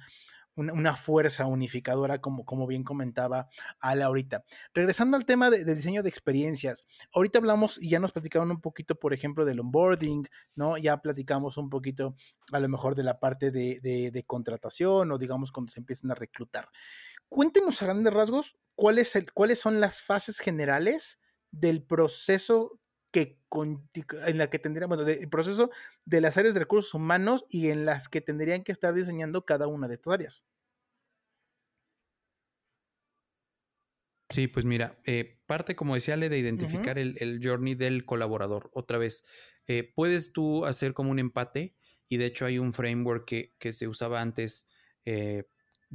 una, 0.57 0.97
fuerza 0.97 1.47
unificadora, 1.47 2.21
como, 2.21 2.45
como 2.45 2.67
bien 2.67 2.83
comentaba 2.83 3.49
Ala 3.81 4.07
ahorita. 4.07 4.45
Regresando 4.75 5.17
al 5.17 5.25
tema 5.25 5.51
de, 5.51 5.65
diseño 5.75 6.03
de 6.03 6.09
experiencias, 6.09 6.85
ahorita 7.13 7.39
hablamos 7.39 7.79
y 7.81 7.91
ya 7.91 7.99
nos 7.99 8.13
platicaron 8.13 8.51
un 8.51 8.61
poquito, 8.61 8.95
por 8.95 9.13
ejemplo, 9.13 9.45
del 9.45 9.61
onboarding, 9.61 10.27
¿no? 10.55 10.77
Ya 10.77 10.97
platicamos 10.99 11.57
un 11.57 11.71
poquito 11.71 12.15
a 12.53 12.61
lo 12.61 12.69
mejor 12.69 12.95
de 12.95 13.05
la 13.05 13.19
parte 13.19 13.51
de, 13.51 13.81
de 13.81 14.25
contratación 14.25 15.13
o 15.13 15.19
digamos 15.19 15.53
cuando 15.53 15.71
se 15.71 15.81
empiezan 15.81 16.11
a 16.11 16.15
reclutar. 16.15 16.69
Cuéntenos 17.29 17.83
a 17.83 17.87
grandes 17.87 18.13
rasgos 18.13 18.57
cuáles 18.75 19.59
son 19.59 19.81
las 19.81 20.03
fases 20.03 20.39
generales 20.39 21.19
del 21.51 21.83
proceso 21.83 22.79
que 23.17 23.39
en 24.27 24.37
la 24.37 24.51
que 24.51 24.59
tendríamos, 24.59 24.99
bueno, 24.99 25.11
el 25.11 25.31
proceso 25.31 25.71
de 26.05 26.21
las 26.21 26.37
áreas 26.37 26.53
de 26.53 26.61
recursos 26.61 26.93
humanos 26.93 27.47
y 27.49 27.71
en 27.71 27.87
las 27.87 28.11
que 28.11 28.21
tendrían 28.21 28.63
que 28.63 28.73
estar 28.73 28.93
diseñando 28.93 29.47
cada 29.47 29.69
una 29.69 29.89
de 29.89 29.95
estas 29.95 30.13
áreas. 30.13 30.45
Sí, 34.29 34.49
pues 34.49 34.67
mira, 34.67 35.01
eh, 35.07 35.41
parte, 35.47 35.75
como 35.75 35.95
decía, 35.95 36.19
de 36.19 36.37
identificar 36.37 36.99
el, 36.99 37.41
journey 37.43 37.75
del 37.75 38.05
colaborador. 38.05 38.69
Otra 38.75 38.99
vez, 38.99 39.25
eh, 39.67 39.91
puedes 39.95 40.35
tú 40.35 40.67
hacer 40.67 40.93
como 40.93 41.11
un 41.11 41.19
empate 41.19 41.75
y 42.09 42.19
de 42.19 42.27
hecho 42.27 42.45
hay 42.45 42.59
un 42.59 42.75
framework 42.75 43.25
que, 43.25 43.55
que 43.59 43.73
se 43.73 43.89
usaba 43.89 44.21
antes 44.21 44.69
eh, 45.07 45.45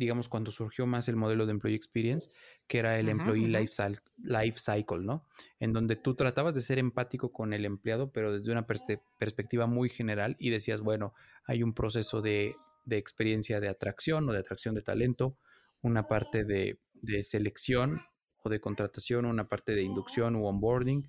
digamos, 0.01 0.27
cuando 0.27 0.49
surgió 0.49 0.87
más 0.87 1.07
el 1.09 1.15
modelo 1.15 1.45
de 1.45 1.51
Employee 1.51 1.75
Experience, 1.75 2.31
que 2.67 2.79
era 2.79 2.97
el 2.97 3.07
Employee 3.07 3.47
life, 3.47 4.59
Cycle, 4.59 5.01
¿no? 5.01 5.27
En 5.59 5.73
donde 5.73 5.95
tú 5.95 6.15
tratabas 6.15 6.55
de 6.55 6.61
ser 6.61 6.79
empático 6.79 7.31
con 7.31 7.53
el 7.53 7.65
empleado, 7.65 8.11
pero 8.11 8.33
desde 8.35 8.51
una 8.51 8.65
perspectiva 8.65 9.67
muy 9.67 9.89
general 9.89 10.35
y 10.39 10.49
decías, 10.49 10.81
bueno, 10.81 11.13
hay 11.45 11.61
un 11.61 11.75
proceso 11.75 12.23
de, 12.23 12.55
experiencia 12.89 13.59
de 13.59 13.69
atracción 13.69 14.27
o 14.27 14.33
de 14.33 14.39
atracción 14.39 14.73
de 14.73 14.81
talento, 14.81 15.37
una 15.83 16.07
parte 16.07 16.45
de, 16.45 16.79
selección 17.21 18.01
o 18.43 18.49
de 18.49 18.59
contratación, 18.59 19.25
una 19.25 19.47
parte 19.47 19.75
de 19.75 19.83
inducción 19.83 20.35
u 20.35 20.47
onboarding, 20.47 21.07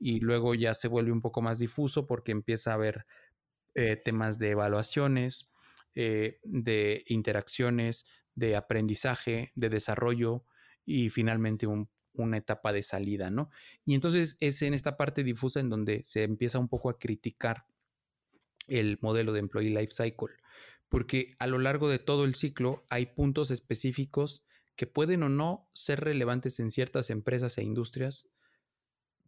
y 0.00 0.18
luego 0.18 0.56
ya 0.56 0.74
se 0.74 0.88
vuelve 0.88 1.12
un 1.12 1.20
poco 1.20 1.42
más 1.42 1.60
difuso 1.60 2.08
porque 2.08 2.32
empieza 2.32 2.72
a 2.72 2.74
haber 2.74 3.06
eh, 3.76 3.94
temas 3.94 4.40
de 4.40 4.50
evaluaciones, 4.50 5.52
eh, 5.94 6.40
de 6.42 7.04
interacciones, 7.08 8.06
de 8.34 8.56
aprendizaje, 8.56 9.52
de 9.54 9.68
desarrollo 9.68 10.44
y 10.84 11.10
finalmente 11.10 11.66
una 12.14 12.36
etapa 12.36 12.72
de 12.72 12.82
salida, 12.82 13.30
¿no? 13.30 13.50
Y 13.84 13.94
entonces 13.94 14.36
es 14.40 14.62
en 14.62 14.74
esta 14.74 14.96
parte 14.96 15.24
difusa 15.24 15.60
en 15.60 15.70
donde 15.70 16.02
se 16.04 16.24
empieza 16.24 16.58
un 16.58 16.68
poco 16.68 16.90
a 16.90 16.98
criticar 16.98 17.66
el 18.68 18.98
modelo 19.00 19.32
de 19.32 19.40
Employee 19.40 19.70
Life 19.70 19.92
Cycle, 19.94 20.34
porque 20.88 21.28
a 21.38 21.46
lo 21.46 21.58
largo 21.58 21.88
de 21.88 21.98
todo 21.98 22.24
el 22.24 22.34
ciclo 22.34 22.84
hay 22.90 23.06
puntos 23.06 23.50
específicos 23.50 24.46
que 24.76 24.86
pueden 24.86 25.22
o 25.22 25.28
no 25.28 25.68
ser 25.72 26.00
relevantes 26.00 26.60
en 26.60 26.70
ciertas 26.70 27.10
empresas 27.10 27.58
e 27.58 27.62
industrias 27.62 28.30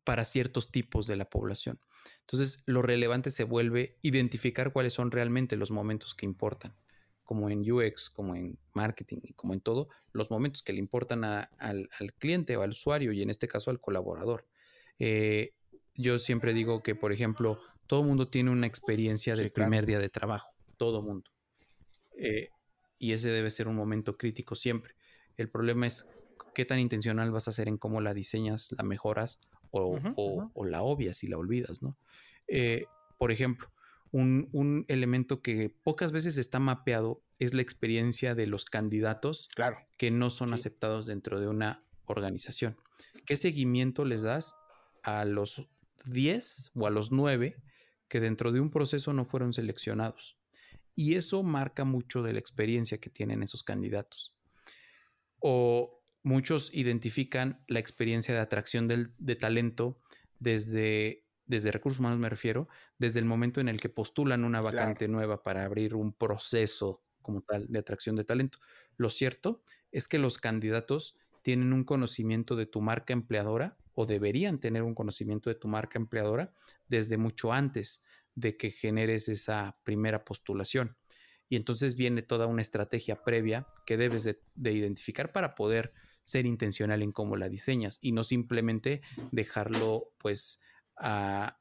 para 0.05 0.25
ciertos 0.25 0.71
tipos 0.71 1.07
de 1.07 1.17
la 1.17 1.31
población. 1.31 1.81
Entonces, 2.21 2.63
lo 2.67 2.83
relevante 2.83 3.31
se 3.31 3.45
vuelve 3.45 3.99
identificar 4.03 4.73
cuáles 4.73 4.93
son 4.93 5.11
realmente 5.11 5.57
los 5.57 5.71
momentos 5.71 6.15
que 6.15 6.27
importan 6.27 6.77
como 7.25 7.51
en 7.51 7.71
UX, 7.71 8.11
como 8.11 8.37
en 8.37 8.59
marketing 8.75 9.19
y 9.23 9.33
como 9.33 9.55
en 9.55 9.61
todo, 9.61 9.89
los 10.13 10.31
momentos 10.31 10.63
que 10.63 10.73
le 10.73 10.79
importan 10.79 11.25
al, 11.25 11.89
cliente 12.19 12.57
o 12.57 12.63
al 12.63 12.71
usuario 12.71 13.13
y 13.13 13.23
en 13.23 13.31
este 13.31 13.49
caso 13.49 13.71
al 13.71 13.81
colaborador. 13.81 14.47
Eh, 14.99 15.53
yo 15.95 16.19
siempre 16.19 16.53
digo 16.53 16.83
que, 16.83 16.95
por 16.95 17.13
ejemplo, 17.13 17.61
todo 17.87 18.03
mundo 18.03 18.29
tiene 18.29 18.51
una 18.51 18.67
experiencia 18.67 19.37
del 19.37 19.51
primer 19.51 19.87
día 19.87 19.99
de 19.99 20.09
trabajo, 20.09 20.51
todo 20.77 21.03
mundo. 21.03 21.31
Eh, 22.17 22.51
y 22.99 23.13
ese 23.13 23.31
debe 23.31 23.51
ser 23.51 23.69
un 23.69 23.77
momento 23.77 24.17
crítico 24.17 24.55
siempre. 24.55 24.95
El 25.37 25.51
problema 25.51 25.87
es 25.87 26.11
qué 26.55 26.65
tan 26.65 26.79
intencional 26.79 27.31
vas 27.31 27.49
a 27.49 27.53
ser 27.53 27.69
en 27.69 27.79
cómo 27.79 28.01
la 28.01 28.15
diseñas, 28.15 28.71
la 28.73 28.85
mejoras 28.85 29.41
o, 29.71 29.99
la 30.65 30.83
obvias 30.83 31.25
y 31.25 31.29
la 31.29 31.37
olvidas, 31.37 31.83
¿no? 31.83 31.97
Eh, 32.47 32.87
por 33.19 33.33
ejemplo, 33.33 33.69
un, 34.15 34.85
elemento 34.89 35.43
que 35.43 35.71
pocas 35.83 36.13
veces 36.13 36.39
está 36.39 36.61
mapeado 36.61 37.23
es 37.41 37.53
la 37.53 37.63
experiencia 37.63 38.37
de 38.37 38.47
los 38.47 38.65
candidatos 38.65 39.49
claro. 39.55 39.79
que 39.99 40.13
no 40.13 40.31
son 40.31 40.55
aceptados 40.55 41.07
dentro 41.07 41.41
de 41.41 41.49
una 41.49 41.85
organización. 42.05 42.77
¿Qué 43.27 43.37
seguimiento 43.37 44.05
les 44.05 44.23
das 44.23 44.55
a 45.03 45.25
los 45.25 45.69
10 46.05 46.73
o 46.77 46.87
a 46.87 46.91
los 46.91 47.11
9 47.11 47.57
que 48.07 48.21
dentro 48.21 48.53
de 48.53 48.61
un 48.61 48.71
proceso 48.71 49.13
no 49.13 49.25
fueron 49.25 49.53
seleccionados? 49.53 50.39
Y 50.95 51.15
eso 51.15 51.43
marca 51.43 51.85
mucho 51.85 52.23
de 52.23 52.35
la 52.35 52.39
experiencia 52.39 52.99
que 52.99 53.11
tienen 53.11 53.43
esos 53.43 53.65
candidatos. 53.65 54.37
O 55.41 56.05
muchos 56.23 56.73
identifican 56.73 57.65
la 57.67 57.81
experiencia 57.81 58.33
de 58.33 58.41
atracción 58.41 58.87
de 58.87 59.37
talento 59.37 60.01
desde 60.39 61.24
desde 61.47 61.71
recursos 61.71 62.01
humanos 62.01 62.19
me 62.19 62.29
refiero, 62.29 62.69
desde 62.99 63.19
el 63.19 63.25
momento 63.25 63.61
en 63.61 63.69
el 63.69 63.81
que 63.81 63.89
postulan 63.89 64.45
una 64.45 64.61
vacante 64.61 65.09
nueva 65.09 65.43
para 65.43 65.65
abrir 65.65 65.95
un 65.95 66.13
proceso 66.13 67.03
como 67.23 67.43
tal 67.43 67.67
de 67.69 67.79
atracción 67.79 68.17
de 68.17 68.25
talento. 68.25 68.59
Lo 68.97 69.11
cierto 69.11 69.63
es 69.93 70.09
que 70.09 70.19
los 70.19 70.39
candidatos 70.39 71.19
tienen 71.43 71.73
un 71.73 71.85
conocimiento 71.85 72.57
de 72.57 72.67
tu 72.67 72.81
marca 72.81 73.13
empleadora 73.13 73.77
o 73.95 74.07
deberían 74.07 74.59
tener 74.59 74.83
un 74.83 74.95
conocimiento 74.95 75.51
de 75.51 75.57
tu 75.57 75.69
marca 75.69 75.99
empleadora 75.99 76.53
desde 76.89 77.17
mucho 77.17 77.53
antes 77.53 78.05
de 78.35 78.57
que 78.57 78.71
generes 78.71 79.29
esa 79.29 79.79
primera 79.85 80.25
postulación. 80.25 80.97
Y 81.49 81.57
entonces 81.57 81.95
viene 81.95 82.23
toda 82.23 82.47
una 82.47 82.63
estrategia 82.63 83.23
previa 83.23 83.69
que 83.87 83.97
debes 83.97 84.25
de, 84.25 84.41
de 84.55 84.73
identificar 84.73 85.33
para 85.33 85.55
poder 85.55 85.93
ser 86.25 86.47
intencional 86.47 87.03
en 87.03 87.13
cómo 87.13 87.37
la 87.37 87.49
diseñas 87.49 87.99
y 88.01 88.13
no 88.13 88.25
simplemente 88.25 89.03
dejarlo 89.31 90.13
pues 90.19 90.63
a, 90.97 91.59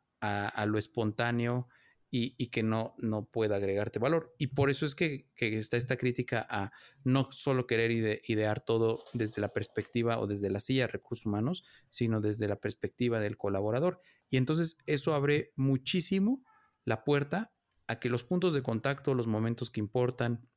lo 0.67 0.77
espontáneo 0.77 1.67
y, 2.09 2.47
que 2.47 2.61
no, 2.61 2.93
no 2.99 3.25
pueda 3.25 3.55
agregarte 3.55 3.97
valor. 3.97 4.35
Y 4.37 4.47
por 4.47 4.69
eso 4.69 4.85
es 4.85 4.93
que, 4.93 5.31
está 5.35 5.77
esta 5.77 5.97
crítica 5.97 6.45
a 6.49 6.71
no 7.03 7.27
solo 7.31 7.65
querer 7.65 8.21
idear 8.27 8.63
todo 8.63 9.03
desde 9.13 9.41
la 9.41 9.49
perspectiva 9.49 10.19
o 10.19 10.27
desde 10.27 10.49
la 10.49 10.59
silla 10.59 10.83
de 10.83 10.93
recursos 10.93 11.25
humanos, 11.25 11.65
sino 11.89 12.21
desde 12.21 12.47
la 12.47 12.57
perspectiva 12.57 13.19
del 13.19 13.37
colaborador. 13.37 13.99
Y 14.29 14.37
entonces 14.37 14.77
eso 14.85 15.15
abre 15.15 15.53
muchísimo 15.55 16.43
la 16.85 17.03
puerta 17.03 17.53
a 17.87 17.99
que 17.99 18.09
los 18.09 18.23
puntos 18.23 18.53
de 18.53 18.63
contacto, 18.63 19.13
los 19.13 19.27
momentos 19.27 19.69
que 19.69 19.79
importan, 19.79 20.47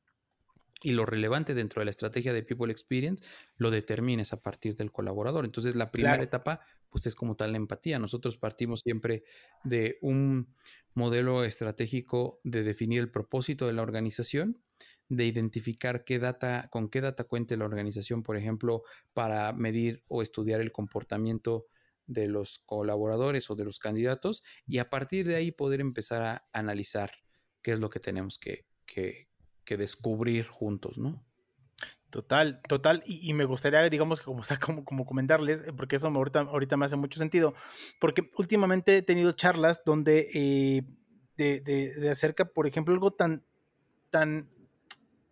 y 0.81 0.91
lo 0.91 1.05
relevante 1.05 1.55
dentro 1.55 1.81
de 1.81 1.85
la 1.85 1.91
estrategia 1.91 2.33
de 2.33 2.43
People 2.43 2.71
Experience 2.71 3.23
lo 3.57 3.71
determines 3.71 4.33
a 4.33 4.41
partir 4.41 4.75
del 4.75 4.91
colaborador. 4.91 5.45
Entonces, 5.45 5.75
la 5.75 5.91
primera 5.91 6.21
etapa, 6.21 6.61
pues 6.89 7.07
es 7.07 7.15
como 7.15 7.35
tal 7.35 7.51
la 7.51 7.57
empatía. 7.57 7.99
Nosotros 7.99 8.37
partimos 8.37 8.81
siempre 8.81 9.23
de 9.63 9.97
un 10.01 10.53
modelo 10.93 11.43
estratégico 11.43 12.39
de 12.43 12.63
definir 12.63 12.99
el 12.99 13.09
propósito 13.09 13.67
de 13.67 13.73
la 13.73 13.81
organización, 13.81 14.61
de 15.09 15.25
identificar 15.25 16.03
qué 16.03 16.19
data, 16.19 16.67
con 16.69 16.89
qué 16.89 17.01
data 17.01 17.23
cuente 17.23 17.57
la 17.57 17.65
organización, 17.65 18.23
por 18.23 18.37
ejemplo, 18.37 18.83
para 19.13 19.53
medir 19.53 20.03
o 20.07 20.21
estudiar 20.21 20.61
el 20.61 20.71
comportamiento 20.71 21.67
de 22.05 22.27
los 22.27 22.59
colaboradores 22.59 23.49
o 23.49 23.55
de 23.55 23.65
los 23.65 23.79
candidatos 23.79 24.43
y 24.65 24.77
a 24.77 24.89
partir 24.89 25.27
de 25.27 25.35
ahí 25.35 25.51
poder 25.51 25.81
empezar 25.81 26.21
a 26.23 26.47
analizar 26.53 27.11
qué 27.61 27.73
es 27.73 27.79
lo 27.79 27.89
que 27.89 27.99
tenemos 27.99 28.37
que, 28.39 28.65
que, 28.85 29.27
que 29.67 29.77
descubrir 29.77 30.47
juntos, 30.47 30.97
¿no? 30.97 31.23
Total, 32.09 32.61
total. 32.69 33.03
Y, 33.05 33.33
me 33.33 33.43
gustaría, 33.43 33.87
digamos, 33.89 34.21
como, 34.21 34.41
como, 34.65 34.85
como 34.85 35.05
comentarles, 35.05 35.59
eh, 35.59 35.73
porque 35.73 35.97
eso 35.97 36.07
ahorita, 36.07 36.39
ahorita 36.39 36.77
me 36.77 36.85
hace 36.85 36.95
mucho 36.95 37.19
sentido, 37.19 37.53
porque 37.99 38.31
últimamente 38.37 38.97
he 38.97 39.01
tenido 39.01 39.33
charlas 39.33 39.81
donde 39.85 40.29
eh, 40.33 40.83
de, 41.35 41.59
de, 41.59 42.09
acerca, 42.09 42.45
por 42.45 42.65
ejemplo, 42.65 42.93
algo 42.93 43.11
tan, 43.11 43.43
tan, 44.09 44.49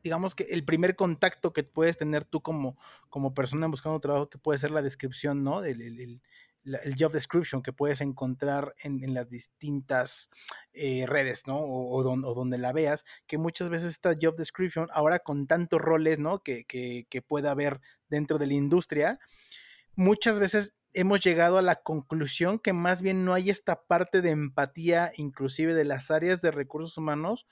digamos 0.03 0.36
que 0.36 0.43
el 0.43 0.65
primer 0.65 0.97
contacto 0.97 1.53
que 1.53 1.63
puedes 1.63 1.97
tener 1.97 2.25
tú 2.25 2.41
como, 2.41 2.77
como 3.09 3.33
persona 3.33 3.67
buscando 3.67 4.01
trabajo, 4.01 4.29
que 4.29 4.38
puede 4.38 4.59
ser 4.59 4.71
la 4.71 4.81
descripción, 4.81 5.45
¿no? 5.45 5.61
Job 6.97 7.11
description 7.11 7.61
que 7.61 7.74
puedes 7.74 8.01
encontrar 8.01 8.74
en, 8.84 9.13
las 9.13 9.30
distintas 9.30 10.30
eh, 10.74 11.05
redes, 11.07 11.43
¿no? 11.47 11.59
O, 11.59 12.03
donde 12.03 12.57
la 12.57 12.74
veas, 12.74 13.05
que 13.28 13.38
muchas 13.38 13.70
veces 13.70 13.91
esta 13.91 14.16
job 14.20 14.36
description, 14.36 14.88
ahora 14.91 15.20
con 15.20 15.47
tantos 15.47 15.82
roles, 15.82 16.20
¿no? 16.20 16.39
Que, 16.39 16.66
que, 16.66 17.07
que 17.09 17.22
pueda 17.22 17.51
haber 17.51 17.82
dentro 18.09 18.38
de 18.38 18.47
la 18.47 18.53
industria, 18.53 19.20
muchas 19.95 20.39
veces 20.39 20.74
hemos 20.93 21.20
llegado 21.22 21.57
a 21.57 21.61
la 21.61 21.76
conclusión 21.76 22.57
que 22.57 22.74
más 22.74 23.01
bien 23.01 23.26
no 23.26 23.34
hay 23.34 23.49
esta 23.49 23.84
parte 23.84 24.22
de 24.22 24.32
empatía, 24.32 25.11
inclusive 25.18 25.74
de 25.74 25.86
las 25.86 26.09
áreas 26.09 26.41
de 26.41 26.51
recursos 26.51 26.97
humanos, 26.97 27.45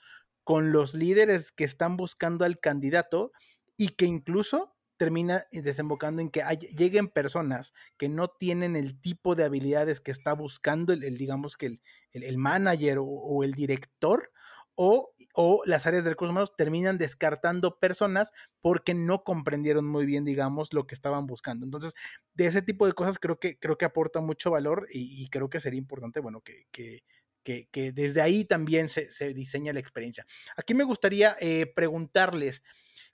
con 0.44 0.72
los 0.72 0.94
líderes 0.94 1.52
que 1.52 1.64
están 1.64 1.96
buscando 1.96 2.44
al 2.44 2.58
candidato 2.58 3.32
y 3.76 3.90
que 3.90 4.06
incluso 4.06 4.73
termina 5.04 5.44
desembocando 5.52 6.22
en 6.22 6.30
que 6.30 6.42
lleguen 6.74 7.08
personas 7.08 7.74
que 7.98 8.08
no 8.08 8.28
tienen 8.28 8.74
el 8.74 8.98
tipo 8.98 9.34
de 9.34 9.44
habilidades 9.44 10.00
que 10.00 10.10
está 10.10 10.32
buscando 10.32 10.94
el, 10.94 11.18
digamos 11.18 11.58
que 11.58 11.66
el, 11.66 11.80
el, 12.12 12.38
manager 12.38 13.00
o, 13.02 13.44
el 13.44 13.52
director 13.52 14.32
o, 14.76 15.12
o, 15.34 15.60
las 15.66 15.86
áreas 15.86 16.04
de 16.04 16.10
recursos 16.10 16.30
humanos 16.30 16.56
terminan 16.56 16.96
descartando 16.96 17.78
personas 17.78 18.32
porque 18.62 18.94
no 18.94 19.24
comprendieron 19.24 19.84
muy 19.84 20.06
bien, 20.06 20.24
digamos, 20.24 20.72
lo 20.72 20.86
que 20.86 20.94
estaban 20.94 21.26
buscando. 21.26 21.66
Entonces, 21.66 21.92
de 22.32 22.46
ese 22.46 22.62
tipo 22.62 22.86
de 22.86 22.94
cosas 22.94 23.18
creo 23.18 23.38
que, 23.38 23.58
creo 23.58 23.76
que 23.76 23.84
aporta 23.84 24.22
mucho 24.22 24.50
valor 24.50 24.86
y, 24.90 25.28
creo 25.28 25.50
que 25.50 25.60
sería 25.60 25.78
importante, 25.78 26.20
bueno, 26.20 26.40
que, 26.40 26.64
que, 26.72 27.02
que, 27.44 27.92
desde 27.92 28.22
ahí 28.22 28.46
también 28.46 28.88
se, 28.88 29.10
se, 29.10 29.34
diseña 29.34 29.74
la 29.74 29.80
experiencia. 29.80 30.24
Aquí 30.56 30.72
me 30.72 30.84
gustaría 30.84 31.36
eh, 31.40 31.66
preguntarles, 31.66 32.62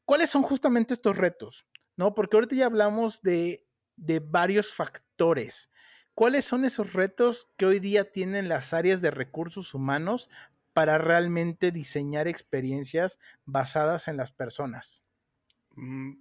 ¿cuáles 0.05 0.30
son 0.30 0.43
justamente 0.43 0.95
estos 0.95 1.16
retos? 1.16 1.66
¿No? 2.01 2.15
Porque 2.15 2.39
ahorita 2.39 2.57
ya 2.57 2.65
hablamos 2.65 3.21
de, 3.21 3.67
de 3.97 4.21
varios 4.21 4.73
factores. 4.73 5.71
¿Cuáles 6.15 6.47
son 6.47 6.65
esos 6.65 6.95
retos 6.95 7.51
que 7.59 7.67
hoy 7.67 7.79
día 7.79 8.11
tienen 8.11 8.49
las 8.49 8.73
áreas 8.73 9.03
de 9.03 9.11
recursos 9.11 9.75
humanos 9.75 10.31
para 10.73 10.97
realmente 10.97 11.73
diseñar 11.73 12.27
experiencias 12.27 13.19
basadas 13.45 14.09
en 14.09 14.17
las 14.17 14.33
personas? 14.33 15.05
Mm, 15.73 16.13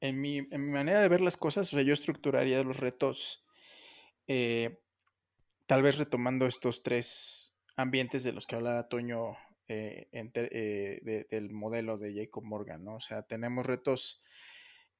en 0.00 0.20
mi, 0.20 0.38
en 0.38 0.64
mi 0.64 0.72
manera 0.72 1.00
de 1.00 1.08
ver 1.08 1.20
las 1.20 1.36
cosas, 1.36 1.70
yo 1.70 1.92
estructuraría 1.92 2.64
los 2.64 2.80
retos, 2.80 3.46
eh, 4.26 4.82
tal 5.66 5.84
vez 5.84 5.96
retomando 5.96 6.46
estos 6.46 6.82
tres 6.82 7.54
ambientes 7.76 8.24
de 8.24 8.32
los 8.32 8.48
que 8.48 8.56
hablaba 8.56 8.88
Toño 8.88 9.36
eh, 9.68 10.08
eh, 10.12 11.26
del 11.30 11.50
modelo 11.50 11.98
de 11.98 12.16
Jacob 12.16 12.42
Morgan, 12.42 12.82
¿no? 12.82 12.96
O 12.96 13.00
sea, 13.00 13.22
tenemos 13.22 13.64
retos 13.64 14.20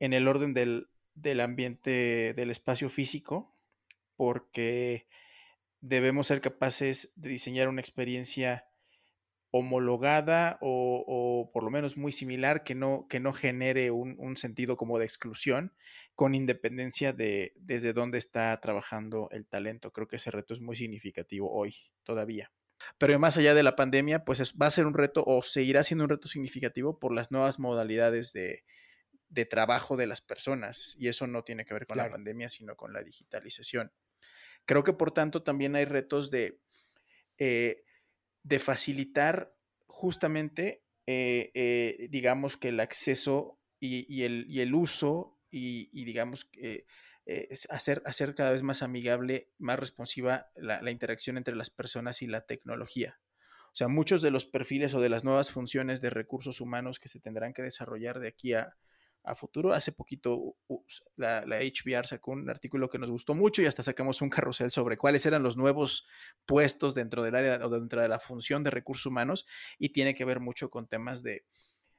en 0.00 0.12
el 0.12 0.26
orden 0.26 0.54
del, 0.54 0.88
del 1.14 1.40
ambiente 1.40 2.34
del 2.34 2.50
espacio 2.50 2.88
físico, 2.90 3.56
porque 4.16 5.06
debemos 5.80 6.26
ser 6.26 6.40
capaces 6.40 7.12
de 7.16 7.30
diseñar 7.30 7.68
una 7.68 7.80
experiencia 7.80 8.66
homologada 9.52 10.58
o, 10.60 11.50
por 11.52 11.64
lo 11.64 11.70
menos 11.70 11.96
muy 11.96 12.12
similar 12.12 12.62
que 12.62 12.74
no, 12.74 13.06
que 13.08 13.18
no 13.18 13.32
genere 13.32 13.90
un, 13.90 14.36
sentido 14.36 14.76
como 14.76 14.98
de 14.98 15.04
exclusión 15.04 15.74
con 16.14 16.34
independencia 16.34 17.12
de 17.12 17.52
desde 17.56 17.92
dónde 17.92 18.18
está 18.18 18.58
trabajando 18.60 19.28
el 19.32 19.46
talento. 19.46 19.92
Creo 19.92 20.06
que 20.06 20.16
ese 20.16 20.30
reto 20.30 20.54
es 20.54 20.60
muy 20.60 20.76
significativo 20.76 21.50
hoy 21.52 21.74
todavía. 22.04 22.52
Pero 22.96 23.18
más 23.18 23.36
allá 23.36 23.54
de 23.54 23.62
la 23.62 23.76
pandemia, 23.76 24.24
pues 24.24 24.54
va 24.54 24.66
a 24.66 24.70
ser 24.70 24.86
un 24.86 24.94
reto 24.94 25.24
o 25.26 25.42
seguirá 25.42 25.82
siendo 25.82 26.04
un 26.04 26.10
reto 26.10 26.28
significativo 26.28 26.98
por 26.98 27.12
las 27.12 27.30
nuevas 27.30 27.58
modalidades 27.58 28.32
de, 28.32 28.64
trabajo 29.44 29.96
de 29.96 30.06
las 30.06 30.20
personas. 30.20 30.96
Y 30.98 31.08
eso 31.08 31.26
no 31.26 31.44
tiene 31.44 31.64
que 31.64 31.74
ver 31.74 31.86
con 31.86 31.98
la 31.98 32.10
pandemia, 32.10 32.48
sino 32.48 32.76
con 32.76 32.92
la 32.92 33.02
digitalización. 33.02 33.92
Creo 34.66 34.84
que 34.84 34.92
por 34.92 35.12
tanto 35.12 35.42
también 35.42 35.76
hay 35.76 35.84
retos 35.84 36.30
de... 36.30 36.60
Eh, 37.38 37.84
de 38.42 38.58
facilitar 38.58 39.54
justamente, 39.86 40.82
eh, 41.06 41.50
eh, 41.52 42.08
digamos 42.10 42.56
que 42.56 42.68
el 42.68 42.80
acceso 42.80 43.60
y, 43.78 44.22
el, 44.22 44.74
uso 44.74 45.38
y, 45.50 46.04
digamos 46.04 46.46
que 46.46 46.86
hacer, 47.68 48.02
hacer 48.06 48.34
cada 48.34 48.50
vez 48.50 48.62
más 48.62 48.82
amigable, 48.82 49.52
más 49.58 49.78
responsiva 49.78 50.50
la, 50.54 50.80
la, 50.80 50.90
interacción 50.90 51.36
entre 51.36 51.54
las 51.54 51.68
personas 51.68 52.22
y 52.22 52.26
la 52.26 52.46
tecnología. 52.46 53.20
O 53.72 53.76
sea, 53.76 53.88
muchos 53.88 54.22
de 54.22 54.30
los 54.30 54.46
perfiles 54.46 54.94
o 54.94 55.00
de 55.00 55.10
las 55.10 55.22
nuevas 55.22 55.50
funciones 55.50 56.00
de 56.00 56.10
recursos 56.10 56.62
humanos 56.62 56.98
que 56.98 57.08
se 57.08 57.20
tendrán 57.20 57.52
que 57.52 57.62
desarrollar 57.62 58.20
de 58.20 58.28
aquí 58.28 58.54
a, 58.54 58.76
a 59.22 59.34
futuro. 59.34 59.72
Hace 59.72 59.92
poquito 59.92 60.56
la, 61.16 61.44
la, 61.46 61.58
HBR 61.60 62.06
sacó 62.06 62.32
un 62.32 62.48
artículo 62.48 62.88
que 62.88 62.98
nos 62.98 63.10
gustó 63.10 63.34
mucho 63.34 63.62
y 63.62 63.66
hasta 63.66 63.82
sacamos 63.82 64.22
un 64.22 64.30
carrusel 64.30 64.70
sobre 64.70 64.96
cuáles 64.96 65.26
eran 65.26 65.42
los 65.42 65.56
nuevos 65.56 66.06
puestos 66.46 66.94
dentro 66.94 67.22
del 67.22 67.34
área 67.34 67.64
o 67.64 67.68
dentro 67.68 68.00
de 68.00 68.08
la 68.08 68.18
función 68.18 68.64
de 68.64 68.70
recursos 68.70 69.06
humanos 69.06 69.46
y 69.78 69.90
tiene 69.90 70.14
que 70.14 70.24
ver 70.24 70.40
mucho 70.40 70.70
con 70.70 70.88
temas 70.88 71.22
de, 71.22 71.44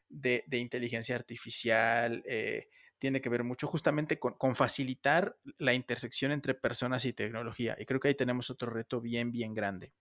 de, 0.09 0.57
inteligencia 0.57 1.15
artificial, 1.15 2.23
eh, 2.25 2.67
tiene 2.99 3.21
que 3.21 3.29
ver 3.29 3.43
mucho 3.43 3.67
justamente 3.67 4.19
con, 4.19 4.33
con, 4.33 4.55
facilitar 4.55 5.37
la 5.57 5.73
intersección 5.73 6.31
entre 6.31 6.53
personas 6.53 7.05
y 7.05 7.13
tecnología. 7.13 7.75
Y 7.79 7.85
creo 7.85 7.99
que 7.99 8.09
ahí 8.09 8.15
tenemos 8.15 8.49
otro 8.49 8.71
reto 8.71 9.01
bien, 9.01 9.31
bien 9.31 9.53
grande. 9.53 9.93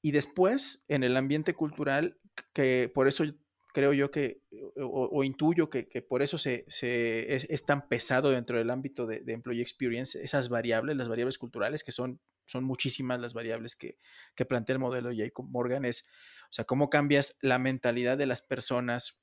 Y 0.00 0.12
después, 0.12 0.84
en 0.88 1.02
el 1.02 1.16
ambiente 1.16 1.54
cultural, 1.54 2.18
que 2.52 2.90
por 2.94 3.08
eso 3.08 3.24
creo 3.72 3.92
yo 3.92 4.10
que, 4.10 4.42
o, 4.76 5.24
intuyo 5.24 5.70
que, 5.70 5.84
por 6.02 6.22
eso 6.22 6.38
se, 6.38 6.64
es, 6.66 7.66
tan 7.66 7.88
pesado 7.88 8.30
dentro 8.30 8.58
del 8.58 8.70
ámbito 8.70 9.06
de, 9.06 9.22
Employee 9.26 9.62
Experience, 9.62 10.22
esas 10.22 10.48
variables, 10.48 10.96
las 10.96 11.08
variables 11.08 11.38
culturales, 11.38 11.84
que 11.84 11.92
son, 11.92 12.20
son 12.46 12.64
muchísimas 12.64 13.20
las 13.20 13.34
variables 13.34 13.76
que, 13.76 13.98
plantea 14.46 14.74
el 14.74 14.80
modelo 14.80 15.10
Jacob 15.14 15.46
Morgan, 15.48 15.84
es, 15.84 16.08
o 16.50 16.52
sea, 16.52 16.64
cómo 16.64 16.90
cambias 16.90 17.38
la 17.42 17.58
mentalidad 17.58 18.16
de 18.16 18.26
las 18.26 18.42
personas, 18.42 19.20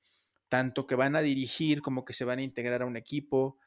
tanto 0.48 0.86
que 0.86 0.96
van 0.96 1.16
a 1.16 1.22
dirigir 1.22 1.82
como 1.82 2.06
que 2.06 2.14
se 2.14 2.26
van 2.26 2.40
a 2.40 2.44
integrar 2.44 2.84
a 2.84 2.86
un 2.86 2.98
equipo, 2.98 3.58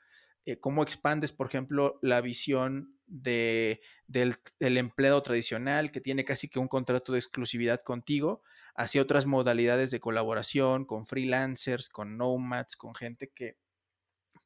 eh, 0.45 0.59
cómo 0.61 0.83
expandes, 0.83 1.33
por 1.33 1.49
ejemplo, 1.49 1.99
la 2.03 2.21
visión 2.21 2.97
de, 3.07 3.81
del, 4.07 4.37
del 4.61 4.79
empleado 4.79 5.23
tradicional 5.23 5.91
que 5.91 6.01
tiene 6.01 6.25
casi 6.25 6.49
que 6.49 6.61
un 6.61 6.69
contrato 6.69 7.13
de 7.13 7.19
exclusividad 7.19 7.81
contigo, 7.81 8.43
hacia 8.79 9.03
otras 9.03 9.27
modalidades 9.27 9.91
de 9.91 9.99
colaboración 9.99 10.85
con 10.85 11.05
freelancers, 11.05 11.89
con 11.89 12.17
nomads, 12.17 12.77
con 12.77 12.95
gente 12.95 13.31
que 13.35 13.59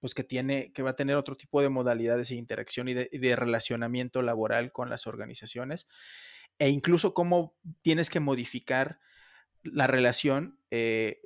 pues 0.01 0.15
que 0.15 0.25
tiene, 0.25 0.73
que 0.73 0.83
va 0.83 0.91
a 0.91 0.97
tener 0.97 1.15
otro 1.15 1.37
tipo 1.37 1.61
de 1.63 1.69
modalidades 1.69 2.31
de 2.31 2.35
interacción 2.35 2.89
y 2.89 2.95
de, 2.95 3.37
relacionamiento 3.37 4.21
laboral 4.21 4.73
con 4.73 4.91
las 4.91 5.07
organizaciones, 5.07 5.87
e 6.59 6.71
incluso 6.71 7.15
cómo 7.15 7.55
tienes 7.83 8.11
que 8.11 8.19
modificar 8.19 8.99
la 9.63 9.87
relación 9.87 10.59
eh, 10.73 11.21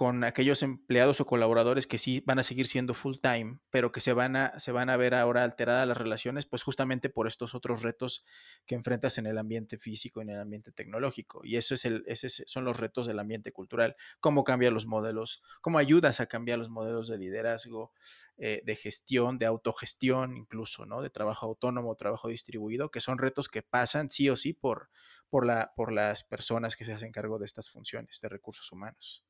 con 0.00 0.24
aquellos 0.24 0.62
empleados 0.62 1.20
o 1.20 1.26
colaboradores 1.26 1.86
que 1.86 1.98
sí 1.98 2.22
van 2.24 2.38
a 2.38 2.42
seguir 2.42 2.66
siendo 2.66 2.94
full 2.94 3.16
time, 3.20 3.58
pero 3.68 3.92
que 3.92 4.00
se 4.00 4.14
van 4.14 4.34
a, 4.34 4.58
se 4.58 4.72
van 4.72 4.88
a 4.88 4.96
ver 4.96 5.14
ahora 5.14 5.44
alteradas 5.44 5.86
las 5.86 5.98
relaciones, 5.98 6.46
pues 6.46 6.62
justamente 6.62 7.10
por 7.10 7.28
estos 7.28 7.54
otros 7.54 7.82
retos 7.82 8.24
que 8.64 8.76
enfrentas 8.76 9.18
en 9.18 9.26
el 9.26 9.36
ambiente 9.36 9.76
físico 9.76 10.20
y 10.20 10.22
en 10.22 10.30
el 10.30 10.40
ambiente 10.40 10.72
tecnológico. 10.72 11.42
Y 11.44 11.58
eso 11.58 11.74
es 11.74 11.84
el, 11.84 12.02
esos 12.06 12.42
son 12.46 12.64
los 12.64 12.78
retos 12.78 13.06
del 13.06 13.18
ambiente 13.18 13.52
cultural. 13.52 13.94
Cómo 14.20 14.42
cambian 14.42 14.72
los 14.72 14.86
modelos, 14.86 15.42
cómo 15.60 15.76
ayudas 15.76 16.20
a 16.20 16.28
cambiar 16.28 16.58
los 16.58 16.70
modelos 16.70 17.06
de 17.06 17.18
liderazgo, 17.18 17.92
eh, 18.38 18.62
de 18.64 18.76
gestión, 18.76 19.38
de 19.38 19.44
autogestión, 19.44 20.34
incluso, 20.34 20.86
¿no? 20.86 21.02
De 21.02 21.10
trabajo 21.10 21.44
autónomo, 21.44 21.94
trabajo 21.96 22.28
distribuido, 22.28 22.90
que 22.90 23.02
son 23.02 23.18
retos 23.18 23.50
que 23.50 23.60
pasan 23.60 24.08
sí 24.08 24.30
o 24.30 24.36
sí 24.36 24.54
por, 24.54 24.88
por, 25.28 25.44
la, 25.44 25.74
por 25.76 25.92
las 25.92 26.22
personas 26.22 26.74
que 26.74 26.86
se 26.86 26.94
hacen 26.94 27.12
cargo 27.12 27.38
de 27.38 27.44
estas 27.44 27.68
funciones 27.68 28.18
de 28.22 28.30
recursos 28.30 28.72
humanos. 28.72 29.26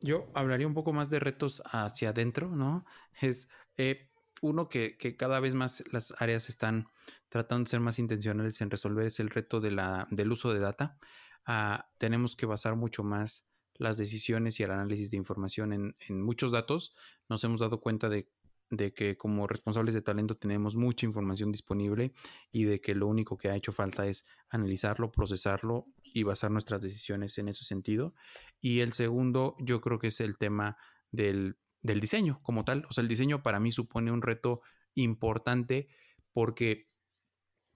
Yo 0.00 0.30
hablaría 0.34 0.66
un 0.66 0.74
poco 0.74 0.92
más 0.92 1.10
de 1.10 1.20
retos 1.20 1.62
hacia 1.66 2.10
adentro, 2.10 2.50
¿no? 2.50 2.84
Es 3.20 3.48
eh, 3.76 4.10
uno 4.42 4.68
que, 4.68 4.96
cada 5.16 5.40
vez 5.40 5.54
más 5.54 5.84
las 5.92 6.14
áreas 6.18 6.48
están 6.48 6.86
tratando 7.28 7.64
de 7.64 7.70
ser 7.70 7.80
más 7.80 7.98
intencionales 7.98 8.60
en 8.60 8.70
resolver 8.70 9.06
es 9.06 9.20
el 9.20 9.30
reto 9.30 9.60
de 9.60 9.70
la, 9.70 10.06
del 10.10 10.32
uso 10.32 10.52
de 10.52 10.60
data. 10.60 10.98
Ah, 11.46 11.90
tenemos 11.98 12.36
que 12.36 12.46
basar 12.46 12.76
mucho 12.76 13.04
más 13.04 13.48
las 13.74 13.96
decisiones 13.96 14.60
y 14.60 14.62
el 14.62 14.70
análisis 14.70 15.10
de 15.10 15.16
información 15.16 15.72
en, 15.72 15.96
en 16.08 16.22
muchos 16.22 16.52
datos. 16.52 16.94
Nos 17.28 17.42
hemos 17.44 17.60
dado 17.60 17.80
cuenta 17.80 18.08
de 18.08 18.30
de 18.70 18.92
que 18.92 19.16
como 19.16 19.46
responsables 19.46 19.94
de 19.94 20.02
talento 20.02 20.36
tenemos 20.36 20.76
mucha 20.76 21.06
información 21.06 21.52
disponible 21.52 22.12
y 22.50 22.64
de 22.64 22.80
que 22.80 22.94
lo 22.94 23.06
único 23.06 23.36
que 23.36 23.48
ha 23.48 23.56
hecho 23.56 23.72
falta 23.72 24.06
es 24.06 24.26
analizarlo, 24.48 25.12
procesarlo 25.12 25.86
y 26.02 26.22
basar 26.22 26.50
nuestras 26.50 26.80
decisiones 26.80 27.38
en 27.38 27.48
ese 27.48 27.64
sentido. 27.64 28.14
Y 28.60 28.80
el 28.80 28.92
segundo, 28.92 29.56
yo 29.60 29.80
creo 29.80 29.98
que 29.98 30.08
es 30.08 30.20
el 30.20 30.38
tema 30.38 30.76
del, 31.10 31.58
diseño 31.82 32.40
como 32.42 32.64
tal. 32.64 32.86
O 32.88 32.92
sea, 32.92 33.02
el 33.02 33.08
diseño 33.08 33.42
para 33.42 33.60
mí 33.60 33.70
supone 33.72 34.10
un 34.10 34.22
reto 34.22 34.62
importante 34.94 35.88
porque 36.32 36.88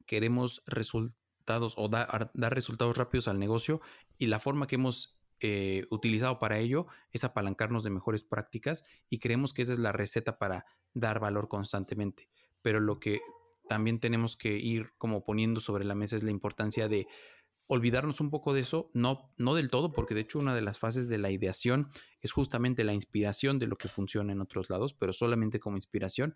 queremos 0.07 0.63
resultados 0.67 1.75
o 1.77 1.89
dar 1.89 2.31
resultados 2.35 2.97
rápidos 2.97 3.29
al 3.29 3.39
negocio 3.39 3.81
y 4.19 4.27
la 4.27 4.41
forma 4.41 4.67
que 4.67 4.77
hemos 4.77 5.18
eh, 5.41 5.87
utilizado 5.91 6.39
para 6.39 6.59
ello 6.59 6.87
es 7.13 7.25
apalancarnos 7.25 7.85
de 7.85 7.91
mejores 7.91 8.25
prácticas 8.25 8.85
y 9.09 9.19
creemos 9.19 9.53
que 9.53 9.63
esa 9.63 9.73
es 9.73 9.79
la 9.79 9.93
receta 9.93 10.39
para 10.39 10.67
dar 10.95 11.21
valor 11.21 11.49
constantemente. 11.49 12.29
Pero 12.63 12.81
lo 12.81 12.99
que 12.99 13.21
también 13.69 14.01
tenemos 14.01 14.37
que 14.37 14.57
ir 14.57 14.93
como 14.99 15.25
poniendo 15.25 15.61
sobre 15.61 15.85
la 15.85 15.95
mesa 15.95 16.17
es 16.17 16.23
la 16.23 16.31
importancia 16.31 16.89
de 16.89 17.07
olvidarnos 17.69 18.21
un 18.21 18.31
poco 18.31 18.55
de 18.55 18.63
eso, 18.63 18.91
no, 18.95 19.31
no 19.37 19.55
del 19.55 19.71
todo, 19.71 19.93
porque 19.93 20.15
de 20.15 20.23
hecho 20.23 20.39
una 20.39 20.55
de 20.55 20.63
las 20.63 20.79
fases 20.79 21.09
de 21.09 21.19
la 21.19 21.31
ideación 21.31 21.91
es 22.21 22.33
justamente 22.33 22.83
la 22.83 22.95
inspiración 22.95 23.59
de 23.59 23.67
lo 23.67 23.77
que 23.77 23.89
funciona 23.89 24.33
en 24.33 24.41
otros 24.41 24.71
lados, 24.71 24.95
pero 24.95 25.13
solamente 25.13 25.61
como 25.61 25.77
inspiración, 25.77 26.35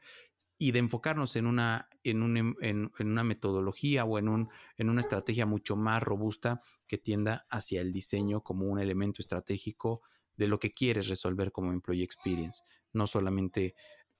y 0.59 0.73
de 0.73 0.79
enfocarnos 0.79 1.35
en 1.37 1.47
una, 1.47 1.89
en, 2.05 2.55
en, 2.61 2.93
una 3.01 3.25
metodología 3.25 4.05
o 4.05 4.19
en, 4.19 4.29
un, 4.29 4.51
en 4.77 4.91
una 4.91 5.01
estrategia 5.01 5.47
mucho 5.47 5.75
más 5.75 6.03
robusta 6.03 6.61
que 6.87 6.99
tienda 6.99 7.47
hacia 7.51 7.81
el 7.81 7.93
diseño 7.93 8.43
como 8.43 8.67
un 8.67 8.79
elemento 8.79 9.23
estratégico 9.23 10.03
de 10.37 10.49
lo 10.49 10.59
que 10.59 10.73
quieres 10.73 11.09
resolver 11.09 11.51
como 11.51 11.73
employee 11.73 12.05
experience, 12.05 12.63
no 12.93 13.07
solamente 13.07 13.75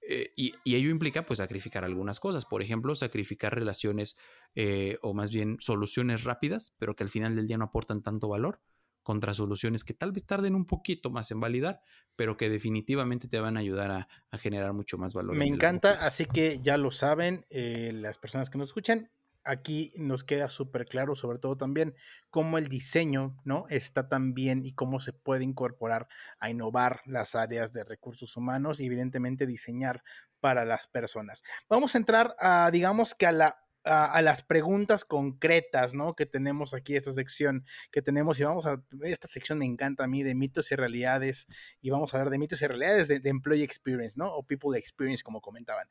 eh, 0.09 0.33
y, 0.37 0.55
ello 0.65 0.91
implica 0.91 1.25
pues 1.25 1.39
sacrificar 1.39 1.85
algunas 1.85 2.21
cosas, 2.21 2.45
por 2.45 2.63
ejemplo, 2.63 2.95
sacrificar 2.95 3.55
relaciones 3.55 4.17
eh, 4.55 4.99
o 5.03 5.15
más 5.15 5.33
bien 5.33 5.57
soluciones 5.61 6.25
rápidas, 6.25 6.75
pero 6.79 6.97
que 6.97 7.05
al 7.05 7.11
final 7.11 7.37
del 7.37 7.47
día 7.47 7.59
no 7.59 7.67
aportan 7.67 8.03
tanto 8.03 8.29
valor, 8.29 8.61
contra 9.03 9.35
soluciones 9.35 9.85
que 9.85 9.95
tal 9.95 10.13
vez 10.13 10.25
tarden 10.25 10.55
un 10.55 10.65
poquito 10.65 11.11
más 11.11 11.31
en 11.31 11.41
validar, 11.41 11.81
pero 12.17 12.37
que 12.37 12.49
definitivamente 12.49 13.29
te 13.29 13.41
van 13.41 13.57
a 13.57 13.61
ayudar 13.61 13.91
a, 13.91 14.39
generar 14.39 14.73
mucho 14.73 14.99
más 14.99 15.13
valor. 15.15 15.37
Me 15.37 15.47
encanta, 15.47 15.93
así 15.93 16.25
que 16.25 16.61
ya 16.61 16.77
lo 16.77 16.91
saben 16.91 17.45
eh, 17.51 17.91
las 17.93 18.19
personas 18.19 18.49
que 18.49 18.59
nos 18.59 18.69
escuchan, 18.69 19.11
aquí 19.45 19.93
nos 19.97 20.25
queda 20.25 20.49
súper 20.49 20.87
claro, 20.87 21.15
sobre 21.17 21.39
todo 21.39 21.57
también, 21.57 21.95
cómo 22.31 22.59
el 22.59 22.69
diseño, 22.69 23.37
¿no? 23.45 23.67
Está 23.69 24.09
también 24.09 24.65
y 24.65 24.73
cómo 24.73 25.01
se 25.01 25.13
puede 25.13 25.45
incorporar 25.45 26.09
a 26.39 26.51
innovar 26.51 27.01
las 27.07 27.35
áreas 27.35 27.73
de 27.73 27.85
recursos 27.85 28.37
humanos 28.37 28.81
y 28.81 28.87
evidentemente 28.87 29.47
diseñar 29.47 30.03
para 30.41 30.65
las 30.65 30.89
personas. 30.89 31.43
Vamos 31.69 31.95
a 31.95 31.99
entrar 31.99 32.35
a, 32.39 32.71
digamos 32.73 33.15
que 33.15 33.27
a 33.27 33.33
la 33.33 33.62
a, 33.85 34.23
las 34.23 34.43
preguntas 34.43 35.05
concretas, 35.05 35.95
¿no? 35.95 36.15
Que 36.15 36.27
tenemos 36.27 36.75
aquí, 36.75 36.97
esta 36.97 37.13
sección 37.13 37.65
que 37.91 38.03
tenemos, 38.03 38.39
y 38.41 38.45
vamos 38.45 38.67
a, 38.67 38.83
esta 39.03 39.29
sección 39.29 39.59
me 39.59 39.65
encanta 39.65 40.05
a 40.05 40.07
mí 40.07 40.23
de 40.23 40.35
mitos 40.35 40.71
y 40.73 40.77
realidades, 40.77 41.47
y 41.81 41.91
vamos 41.91 42.13
a 42.13 42.19
hablar 42.19 42.31
de 42.31 42.39
mitos 42.39 42.63
y 42.63 42.67
realidades 42.67 43.09
de, 43.09 43.21
de 43.21 43.31
Employee 43.31 43.65
Experience, 43.65 44.19
¿no? 44.19 44.35
O 44.35 44.43
People 44.45 44.79
Experience, 44.79 45.23
como 45.23 45.41
comentaban. 45.41 45.89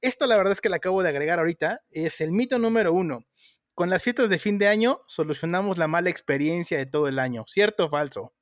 Esta 0.00 0.26
la 0.26 0.36
verdad 0.36 0.52
es 0.52 0.60
que 0.60 0.68
la 0.68 0.76
acabo 0.76 1.02
de 1.02 1.08
agregar 1.08 1.38
ahorita, 1.38 1.82
es 1.90 2.20
el 2.20 2.32
mito 2.32 2.58
número 2.58 2.92
uno. 2.92 3.26
Con 3.74 3.90
las 3.90 4.04
fiestas 4.04 4.28
de 4.30 4.38
fin 4.38 4.58
de 4.58 4.68
año 4.68 5.00
solucionamos 5.08 5.78
la 5.78 5.88
mala 5.88 6.08
experiencia 6.08 6.78
de 6.78 6.86
todo 6.86 7.08
el 7.08 7.18
año, 7.18 7.44
¿cierto 7.48 7.86
o 7.86 7.90
falso? 7.90 8.32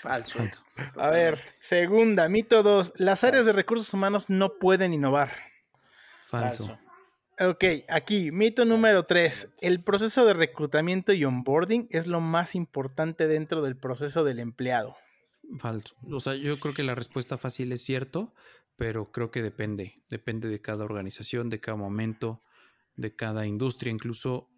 Falso. 0.00 0.38
A 0.96 1.10
ver, 1.10 1.40
segunda, 1.58 2.28
mito 2.28 2.62
dos, 2.62 2.92
las 2.96 3.24
áreas 3.24 3.46
de 3.46 3.52
recursos 3.52 3.92
humanos 3.92 4.30
no 4.30 4.58
pueden 4.58 4.94
innovar. 4.94 5.45
Falso. 6.26 6.78
Ok, 7.38 7.64
aquí, 7.88 8.32
mito 8.32 8.64
número 8.64 9.04
tres, 9.04 9.48
el 9.60 9.82
proceso 9.82 10.24
de 10.24 10.34
reclutamiento 10.34 11.12
y 11.12 11.24
onboarding 11.24 11.86
es 11.90 12.06
lo 12.06 12.20
más 12.20 12.54
importante 12.54 13.28
dentro 13.28 13.62
del 13.62 13.76
proceso 13.76 14.24
del 14.24 14.40
empleado. 14.40 14.96
Falso. 15.58 15.94
O 16.10 16.18
sea, 16.18 16.34
yo 16.34 16.58
creo 16.58 16.74
que 16.74 16.82
la 16.82 16.94
respuesta 16.94 17.36
fácil 17.38 17.70
es 17.72 17.82
cierto, 17.82 18.34
pero 18.74 19.12
creo 19.12 19.30
que 19.30 19.42
depende, 19.42 20.02
depende 20.08 20.48
de 20.48 20.60
cada 20.60 20.84
organización, 20.84 21.48
de 21.48 21.60
cada 21.60 21.76
momento, 21.76 22.42
de 22.96 23.14
cada 23.14 23.46
industria 23.46 23.92
incluso 23.92 24.48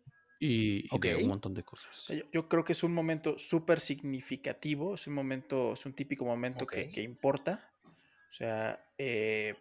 y, 0.40 0.88
de 1.00 1.16
un 1.16 1.28
montón 1.28 1.52
de 1.54 1.64
cosas. 1.64 2.06
Yo, 2.32 2.48
creo 2.48 2.64
que 2.64 2.72
es 2.72 2.82
un 2.84 2.94
momento 2.94 3.38
súper 3.38 3.80
significativo, 3.80 4.94
es 4.94 5.06
un 5.06 5.14
momento, 5.14 5.72
es 5.72 5.84
un 5.84 5.92
típico 5.92 6.24
momento 6.24 6.66
que, 6.66 7.02
importa. 7.02 7.70
O 7.84 8.32
sea, 8.32 8.80
eh, 8.98 9.54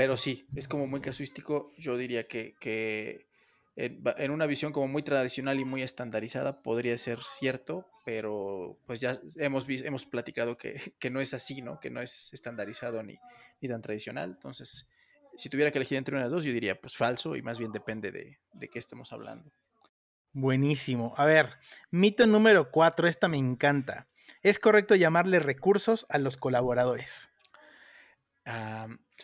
pero 0.00 0.16
sí, 0.16 0.46
es 0.56 0.66
como 0.66 0.86
muy 0.86 1.02
casuístico. 1.02 1.70
Yo 1.76 1.98
diría 1.98 2.26
que, 2.26 2.54
que 2.58 3.26
en, 3.76 4.30
una 4.30 4.46
visión 4.46 4.72
como 4.72 4.88
muy 4.88 5.02
tradicional 5.02 5.60
y 5.60 5.66
muy 5.66 5.82
estandarizada 5.82 6.62
podría 6.62 6.96
ser 6.96 7.18
cierto, 7.22 7.86
pero 8.06 8.78
pues 8.86 9.00
ya 9.00 9.12
hemos, 9.36 9.68
hemos 9.68 10.06
platicado 10.06 10.56
que, 10.56 10.94
no 11.10 11.20
es 11.20 11.34
así, 11.34 11.60
¿no? 11.60 11.80
Que 11.80 11.90
no 11.90 12.00
es 12.00 12.32
estandarizado 12.32 13.02
ni, 13.02 13.18
ni 13.60 13.68
tan 13.68 13.82
tradicional. 13.82 14.30
Entonces, 14.30 14.88
si 15.36 15.50
tuviera 15.50 15.70
que 15.70 15.76
elegir 15.76 15.98
entre 15.98 16.14
una 16.14 16.24
de 16.24 16.30
las 16.30 16.32
dos, 16.32 16.44
yo 16.44 16.52
diría 16.54 16.80
pues 16.80 16.96
falso 16.96 17.36
y 17.36 17.42
más 17.42 17.58
bien 17.58 17.70
depende 17.70 18.10
de, 18.10 18.38
de 18.54 18.68
qué 18.68 18.78
estemos 18.78 19.12
hablando. 19.12 19.52
Buenísimo. 20.32 21.12
A 21.18 21.26
ver, 21.26 21.58
mito 21.90 22.24
número 22.24 22.70
cuatro, 22.70 23.06
esta 23.06 23.28
me 23.28 23.36
encanta. 23.36 24.08
¿Es 24.42 24.58
correcto 24.58 24.94
llamarle 24.94 25.40
recursos 25.40 26.06
a 26.08 26.16
los 26.16 26.38
colaboradores? 26.38 27.28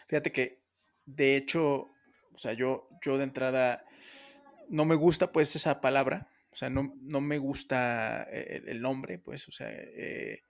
fíjate 0.07 0.31
que, 0.33 0.66
de 1.07 1.37
hecho, 1.37 1.89
o 2.33 2.39
sea, 2.39 2.53
yo, 2.53 2.89
yo 3.03 3.17
de 3.17 3.25
entrada 3.25 3.85
no 4.69 4.85
me 4.85 4.97
gusta 4.97 5.33
pues 5.33 5.57
esa 5.57 5.81
palabra, 5.81 6.29
o 6.51 6.57
sea, 6.57 6.69
no, 6.69 6.95
no 7.01 7.21
me 7.21 7.39
gusta 7.39 8.25
eh, 8.31 8.63
el, 8.67 8.81
nombre, 8.81 9.19
pues, 9.19 9.49
o 9.49 9.53
sea, 9.53 9.71
eh, 9.71 10.43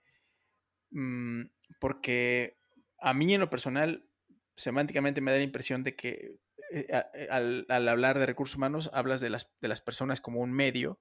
mm, 0.89 1.43
porque 1.79 2.57
a 2.99 3.13
mí 3.13 3.33
en 3.33 3.39
lo 3.39 3.49
personal, 3.49 4.09
semánticamente 4.55 5.21
me 5.21 5.31
da 5.31 5.37
la 5.37 5.43
impresión 5.43 5.83
de 5.83 5.95
que 5.95 6.39
eh, 6.71 6.87
al, 7.29 7.65
hablar 7.69 8.17
de 8.17 8.25
recursos 8.25 8.57
humanos 8.57 8.89
hablas 8.93 9.21
de 9.21 9.29
las, 9.29 9.55
de 9.61 9.67
las 9.67 9.81
personas 9.81 10.19
como 10.19 10.41
un 10.41 10.51
medio 10.51 10.99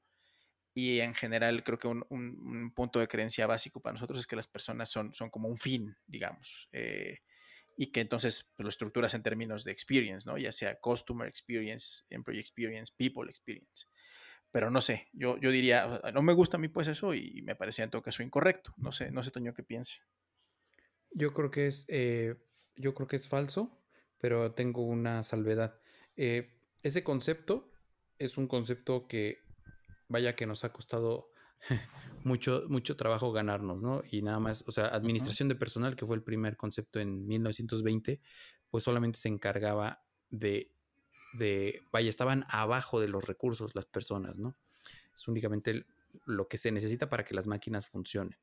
y 0.74 1.00
en 1.00 1.14
general 1.14 1.64
creo 1.64 1.78
que 1.78 1.88
un, 1.88 2.72
punto 2.74 3.00
de 3.00 3.08
creencia 3.08 3.46
básico 3.46 3.80
para 3.80 3.94
nosotros 3.94 4.20
es 4.20 4.26
que 4.26 4.36
las 4.36 4.46
personas 4.46 4.90
son, 4.90 5.14
son 5.14 5.30
como 5.30 5.48
un 5.48 5.56
fin, 5.56 5.96
digamos 6.06 6.68
y 7.76 7.88
que 7.88 8.00
entonces 8.00 8.52
pues, 8.56 8.64
lo 8.64 8.70
estructuras 8.70 9.14
en 9.14 9.22
términos 9.22 9.64
de 9.64 9.72
experience, 9.72 10.28
¿no? 10.28 10.38
Ya 10.38 10.50
sea 10.50 10.80
customer 10.80 11.28
experience, 11.28 12.04
employee 12.10 12.40
experience, 12.40 12.92
people 12.96 13.28
experience. 13.28 13.86
Pero 14.50 14.70
no 14.70 14.80
sé, 14.80 15.08
yo, 15.12 15.36
yo 15.38 15.50
diría, 15.50 16.00
no 16.14 16.22
me 16.22 16.32
gusta 16.32 16.56
a 16.56 16.60
mí 16.60 16.68
pues 16.68 16.88
eso 16.88 17.12
y 17.12 17.42
me 17.42 17.54
parece 17.54 17.82
en 17.82 17.90
todo 17.90 18.02
caso 18.02 18.22
incorrecto. 18.22 18.72
No 18.78 18.90
sé, 18.92 19.10
no 19.10 19.22
sé, 19.22 19.30
Toño, 19.30 19.52
qué 19.52 19.62
piense. 19.62 20.00
Yo 21.10 21.34
creo 21.34 21.50
que 21.50 21.66
es, 21.66 21.84
eh, 21.88 22.36
yo 22.76 22.94
creo 22.94 23.06
que 23.06 23.16
es 23.16 23.28
falso, 23.28 23.78
pero 24.18 24.52
tengo 24.52 24.82
una 24.82 25.22
salvedad. 25.24 25.78
Eh, 26.16 26.58
ese 26.82 27.04
concepto 27.04 27.70
es 28.18 28.38
un 28.38 28.46
concepto 28.46 29.06
que, 29.06 29.42
vaya 30.08 30.34
que 30.34 30.46
nos 30.46 30.64
ha 30.64 30.72
costado 30.72 31.30
mucho, 32.26 32.64
mucho 32.68 32.96
trabajo 32.96 33.30
ganarnos, 33.30 33.80
¿no? 33.80 34.02
Y 34.10 34.20
nada 34.20 34.40
más, 34.40 34.64
o 34.66 34.72
sea, 34.72 34.86
administración 34.86 35.48
de 35.48 35.54
personal, 35.54 35.94
que 35.94 36.04
fue 36.04 36.16
el 36.16 36.24
primer 36.24 36.56
concepto 36.56 36.98
en 36.98 37.26
1920, 37.26 38.20
pues 38.68 38.82
solamente 38.82 39.18
se 39.18 39.28
encargaba 39.28 40.02
de, 40.28 40.72
de, 41.34 41.82
vaya, 41.92 42.10
estaban 42.10 42.44
abajo 42.48 43.00
de 43.00 43.06
los 43.06 43.24
recursos 43.24 43.76
las 43.76 43.86
personas, 43.86 44.36
¿no? 44.36 44.56
Es 45.14 45.28
únicamente 45.28 45.86
lo 46.24 46.48
que 46.48 46.58
se 46.58 46.72
necesita 46.72 47.08
para 47.08 47.24
que 47.24 47.34
las 47.34 47.46
máquinas 47.46 47.86
funcionen. 47.86 48.36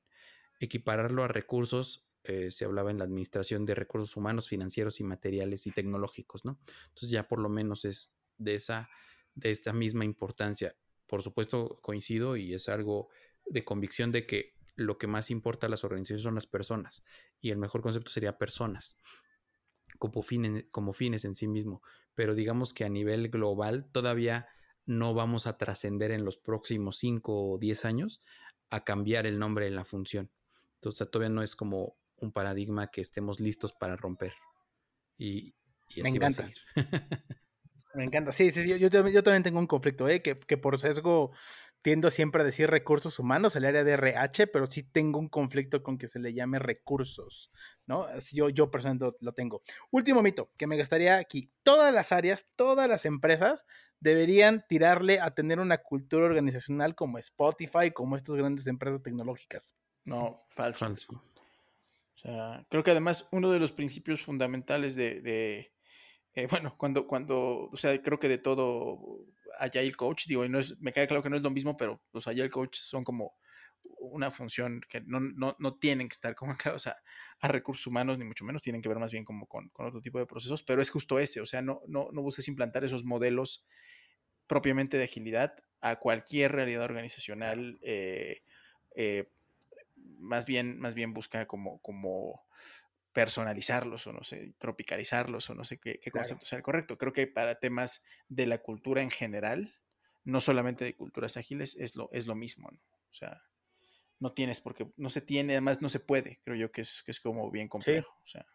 Equipararlo 0.62 1.26
a 1.26 1.28
recursos, 1.28 2.08
eh, 2.24 2.52
se 2.52 2.64
hablaba 2.64 2.90
en 2.90 3.00
la 3.00 3.04
administración 3.04 3.66
de 3.66 3.76
recursos 3.76 4.16
humanos, 4.16 4.48
financieros 4.48 5.02
y 5.02 5.04
materiales 5.04 5.68
y 5.68 5.72
tecnológicos, 5.72 6.46
¿no? 6.46 6.58
Entonces 6.88 7.10
ya 7.10 7.28
por 7.28 7.40
lo 7.40 7.50
menos 7.50 7.84
es 7.84 8.16
de 8.38 8.56
esa, 8.56 8.90
de 9.36 9.52
esta 9.52 9.74
misma 9.74 10.06
importancia. 10.06 10.74
Por 11.06 11.22
supuesto 11.22 11.80
coincido 11.82 12.38
y 12.38 12.54
es 12.54 12.70
algo 12.70 13.10
de 13.46 13.64
convicción 13.64 14.12
de 14.12 14.26
que 14.26 14.54
lo 14.76 14.98
que 14.98 15.08
más 15.08 15.30
importa 15.30 15.68
a 15.68 15.70
las 15.70 15.84
organizaciones 15.84 16.24
son 16.24 16.36
las 16.36 16.48
personas 16.48 17.04
y 17.40 17.52
el 17.52 17.58
mejor 17.58 17.82
concepto 17.82 18.12
sería 18.12 18.38
personas 18.38 18.98
como, 20.00 20.22
como 20.72 20.94
fines 20.94 21.26
en 21.26 21.36
sí 21.36 21.48
mismo. 21.48 21.82
Pero 22.16 22.36
digamos 22.36 22.74
que 22.74 22.86
a 22.86 22.90
nivel 22.90 23.30
global 23.30 23.90
todavía 23.92 24.48
no 24.86 25.14
vamos 25.14 25.48
a 25.48 25.58
trascender 25.58 26.12
en 26.12 26.26
los 26.26 26.38
próximos 26.38 26.98
5 26.98 27.52
o 27.52 27.58
10 27.58 27.86
años 27.86 28.22
a 28.70 28.84
cambiar 28.84 29.26
el 29.26 29.40
nombre 29.40 29.68
en 29.68 29.76
la 29.76 29.86
función. 29.86 30.32
Entonces 30.76 31.10
todavía 31.10 31.34
no 31.34 31.44
es 31.44 31.56
como 31.56 31.96
un 32.18 32.32
paradigma 32.32 32.88
que 32.92 33.02
estemos 33.02 33.40
listos 33.40 33.74
para 33.74 33.96
romper. 33.96 34.34
Y, 35.18 35.56
Me 35.98 36.10
encanta. 36.10 36.52
Me 37.94 38.06
encanta. 38.06 38.32
Sí, 38.32 38.52
sí, 38.52 38.68
yo, 38.68 38.78
yo, 38.78 38.90
también 39.24 39.44
tengo 39.44 39.60
un 39.60 39.68
conflicto, 39.68 40.08
¿eh? 40.10 40.24
que, 40.24 40.40
que 40.40 40.58
por 40.58 40.80
sesgo 40.80 41.32
tiendo 41.84 42.10
siempre 42.10 42.42
a 42.42 42.46
decir 42.46 42.70
recursos 42.70 43.20
humanos, 43.20 43.56
el 43.56 43.66
área 43.66 43.84
de 43.84 43.92
RH, 43.92 44.48
pero 44.48 44.72
sí 44.72 44.84
tengo 44.84 45.20
un 45.20 45.28
conflicto 45.28 45.84
con 45.84 45.98
que 45.98 46.08
se 46.08 46.18
le 46.18 46.34
llame 46.34 46.58
recursos, 46.58 47.52
¿no? 47.86 48.08
Yo, 48.32 48.48
yo 48.50 48.72
personalmente 48.72 49.18
lo 49.20 49.34
tengo. 49.34 49.62
Último 49.92 50.24
mito 50.24 50.50
que 50.58 50.66
me 50.66 50.78
gustaría 50.78 51.18
aquí. 51.18 51.52
Todas 51.62 51.94
las 51.94 52.14
áreas, 52.14 52.48
todas 52.56 52.88
las 52.88 53.04
empresas 53.04 53.66
deberían 54.00 54.66
tirarle 54.68 55.20
a 55.20 55.32
tener 55.32 55.60
una 55.60 55.80
cultura 55.80 56.26
organizacional 56.26 56.96
como 56.96 57.18
Spotify, 57.18 57.92
como 57.94 58.16
estas 58.16 58.36
grandes 58.38 58.66
empresas 58.68 59.04
tecnológicas. 59.04 59.76
No, 60.06 60.46
falso. 60.50 60.86
falso. 60.86 61.14
O 61.14 62.18
sea, 62.18 62.66
creo 62.70 62.84
que 62.84 62.92
además 62.92 63.28
uno 63.32 63.52
de 63.52 63.60
los 63.60 63.74
principios 63.74 64.22
fundamentales 64.22 64.96
de, 64.96 65.74
eh, 66.34 66.48
bueno, 66.50 66.76
cuando, 66.78 67.08
cuando, 67.08 67.70
o 67.70 67.76
sea, 67.76 68.02
creo 68.02 68.20
que 68.20 68.30
de 68.30 68.38
todo 68.38 69.26
Agile 69.60 69.94
Coach, 69.94 70.26
digo, 70.28 70.46
y 70.46 70.50
no 70.50 70.60
es, 70.60 70.80
me 70.80 70.92
queda 70.94 71.08
claro 71.08 71.24
que 71.24 71.30
no 71.30 71.38
es 71.38 71.44
lo 71.44 71.52
mismo, 71.52 71.78
pero 71.78 72.02
los 72.12 72.28
Agile 72.28 72.50
Coach 72.50 72.78
son 72.78 73.04
como 73.04 73.36
una 74.00 74.32
función 74.32 74.82
que 74.88 75.02
no, 75.02 75.20
no, 75.20 75.56
no 75.60 75.76
tienen 75.76 76.08
que 76.08 76.14
estar 76.14 76.36
como 76.36 76.56
a 77.40 77.48
recursos 77.48 77.88
humanos, 77.88 78.18
ni 78.18 78.26
mucho 78.26 78.46
menos, 78.46 78.62
tienen 78.62 78.82
que 78.82 78.90
ver 78.90 79.00
más 79.00 79.12
bien 79.12 79.26
como 79.26 79.48
con, 79.48 79.70
con, 79.70 79.86
otro 79.86 80.02
tipo 80.02 80.20
de 80.20 80.26
procesos, 80.26 80.64
pero 80.64 80.82
es 80.82 80.90
justo 80.90 81.20
ese, 81.20 81.42
o 81.42 81.46
sea, 81.46 81.62
no, 81.62 81.82
no, 81.88 82.10
no 82.12 82.22
busques 82.22 82.48
implantar 82.48 82.84
esos 82.84 83.04
modelos 83.04 83.66
propiamente 84.48 84.98
de 84.98 85.06
agilidad 85.06 85.56
a 85.82 85.98
cualquier 85.98 86.52
realidad 86.52 86.84
organizacional, 86.84 87.80
eh, 87.82 88.44
eh, 88.96 89.30
más, 89.96 90.46
bien, 90.46 90.80
más 90.80 90.96
bien 90.96 91.14
busca 91.14 91.46
como, 91.46 91.80
como 91.80 92.46
personalizarlos 93.14 94.08
o 94.08 94.14
no 94.14 94.24
sé, 94.24 94.54
tropicalizarlos 94.58 95.50
o 95.50 95.56
no 95.56 95.64
sé 95.64 95.80
qué, 95.80 96.00
concepto 96.12 96.46
sea 96.46 96.58
el 96.58 96.64
correcto. 96.64 96.98
Creo 96.98 97.14
que 97.14 97.28
para 97.28 97.60
temas 97.60 98.04
de 98.28 98.48
la 98.48 98.58
cultura 98.58 99.02
en 99.02 99.12
general, 99.12 99.76
no 100.24 100.42
solamente 100.42 100.84
de 100.84 100.96
culturas 100.96 101.38
ágiles, 101.38 101.76
es 101.78 101.96
lo, 101.96 102.10
es 102.12 102.26
lo 102.26 102.36
mismo, 102.36 102.70
¿no? 102.72 102.80
O 102.80 103.14
sea, 103.14 103.44
no 104.20 104.34
tienes 104.34 104.60
porque 104.60 104.92
no 104.98 105.10
se 105.10 105.22
tiene, 105.22 105.54
además 105.54 105.82
no 105.82 105.90
se 105.90 106.00
puede, 106.00 106.40
creo 106.44 106.56
yo 106.56 106.72
que 106.72 106.82
es, 106.82 107.04
que 107.04 107.12
es 107.12 107.20
como 107.20 107.52
bien 107.52 107.68
complejo. 107.68 108.12
O 108.24 108.28
sea. 108.28 108.46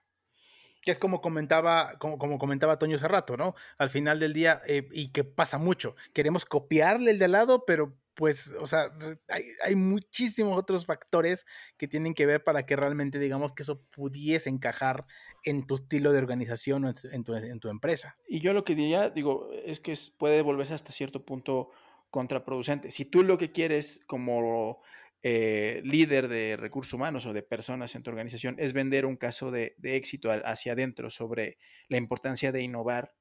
Que 0.82 0.90
es 0.90 0.98
como 0.98 1.20
comentaba, 1.20 1.98
como, 1.98 2.18
como 2.18 2.38
comentaba 2.38 2.78
Toño 2.78 2.96
hace 2.96 3.06
rato, 3.06 3.36
¿no? 3.36 3.54
Al 3.76 3.90
final 3.90 4.18
del 4.18 4.32
día, 4.32 4.60
eh, 4.66 4.88
y 4.90 5.12
que 5.12 5.24
pasa 5.24 5.58
mucho, 5.58 5.94
queremos 6.12 6.44
copiarle 6.44 7.12
el 7.12 7.18
de 7.18 7.26
al 7.26 7.32
lado, 7.32 7.64
pero 7.64 7.96
pues, 8.18 8.52
o 8.58 8.66
sea, 8.66 8.90
hay, 9.28 9.44
hay, 9.62 9.76
muchísimos 9.76 10.58
otros 10.58 10.86
factores 10.86 11.46
que 11.76 11.86
tienen 11.86 12.14
que 12.14 12.26
ver 12.26 12.42
para 12.42 12.66
que 12.66 12.74
realmente 12.74 13.20
digamos 13.20 13.52
que 13.52 13.62
eso 13.62 13.80
pudiese 13.94 14.50
encajar 14.50 15.06
en 15.44 15.68
tu 15.68 15.76
estilo 15.76 16.10
de 16.10 16.18
organización 16.18 16.84
o 16.84 16.92
en 17.12 17.22
tu, 17.22 17.34
en 17.36 17.60
tu 17.60 17.68
empresa. 17.68 18.16
Y 18.26 18.40
yo 18.40 18.54
lo 18.54 18.64
que 18.64 18.74
diría, 18.74 19.10
digo, 19.10 19.52
es 19.64 19.78
que 19.78 19.94
puede 20.18 20.42
volverse 20.42 20.74
hasta 20.74 20.90
cierto 20.90 21.24
punto 21.24 21.70
contraproducente. 22.10 22.90
Si 22.90 23.04
tú 23.04 23.22
lo 23.22 23.38
que 23.38 23.52
quieres 23.52 24.02
como 24.04 24.82
eh, 25.22 25.80
líder 25.84 26.26
de 26.26 26.56
recursos 26.56 26.94
humanos 26.94 27.24
o 27.24 27.32
de 27.32 27.44
personas 27.44 27.94
en 27.94 28.02
tu 28.02 28.10
organización 28.10 28.56
es 28.58 28.72
vender 28.72 29.06
un 29.06 29.16
caso 29.16 29.52
de, 29.52 29.76
de 29.78 29.94
éxito 29.94 30.32
hacia 30.44 30.72
adentro 30.72 31.10
sobre 31.10 31.56
la 31.86 31.98
importancia 31.98 32.50
de 32.50 32.62
innovar, 32.62 33.14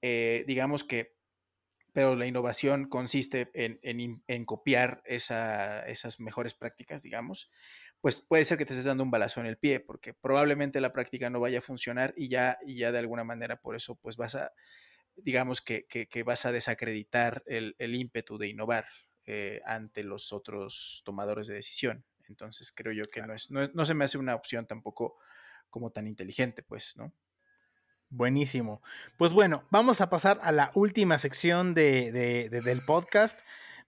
eh, 0.00 0.44
digamos 0.46 0.82
que 0.82 1.17
pero 1.92 2.16
la 2.16 2.26
innovación 2.26 2.88
consiste 2.88 3.50
en, 3.54 4.44
copiar 4.44 5.02
esas 5.04 6.20
mejores 6.20 6.54
prácticas, 6.54 7.02
digamos, 7.02 7.50
pues 8.00 8.20
puede 8.20 8.44
ser 8.44 8.58
que 8.58 8.64
te 8.64 8.72
estés 8.72 8.84
dando 8.84 9.02
un 9.02 9.10
balazo 9.10 9.40
en 9.40 9.46
el 9.46 9.58
pie, 9.58 9.80
porque 9.80 10.14
probablemente 10.14 10.80
la 10.80 10.92
práctica 10.92 11.30
no 11.30 11.40
vaya 11.40 11.58
a 11.58 11.62
funcionar 11.62 12.14
y 12.16 12.28
ya, 12.28 12.58
y 12.64 12.76
ya 12.76 12.92
de 12.92 12.98
alguna 12.98 13.24
manera 13.24 13.60
por 13.60 13.74
eso 13.74 13.96
pues 13.96 14.16
vas 14.16 14.36
a, 14.36 14.52
digamos 15.16 15.60
que, 15.60 15.86
vas 16.24 16.46
a 16.46 16.52
desacreditar 16.52 17.42
el, 17.46 17.74
ímpetu 17.94 18.38
de 18.38 18.48
innovar 18.48 18.86
eh, 19.26 19.60
ante 19.64 20.04
los 20.04 20.32
otros 20.32 21.02
tomadores 21.04 21.48
de 21.48 21.54
decisión. 21.54 22.04
Entonces 22.28 22.72
creo 22.72 22.92
yo 22.92 23.08
que 23.08 23.22
no, 23.22 23.34
es, 23.34 23.50
no 23.50 23.84
se 23.84 23.94
me 23.94 24.04
hace 24.04 24.18
una 24.18 24.34
opción 24.34 24.66
tampoco 24.66 25.16
como 25.70 25.90
tan 25.90 26.06
inteligente, 26.06 26.62
pues, 26.62 26.96
¿no? 26.96 27.12
Buenísimo. 28.10 28.82
Pues 29.18 29.34
bueno, 29.34 29.64
vamos 29.70 30.00
a 30.00 30.08
pasar 30.08 30.40
a 30.42 30.50
la 30.50 30.70
última 30.74 31.18
sección 31.18 31.74
de, 31.74 32.10
del 32.50 32.84
podcast. 32.84 33.40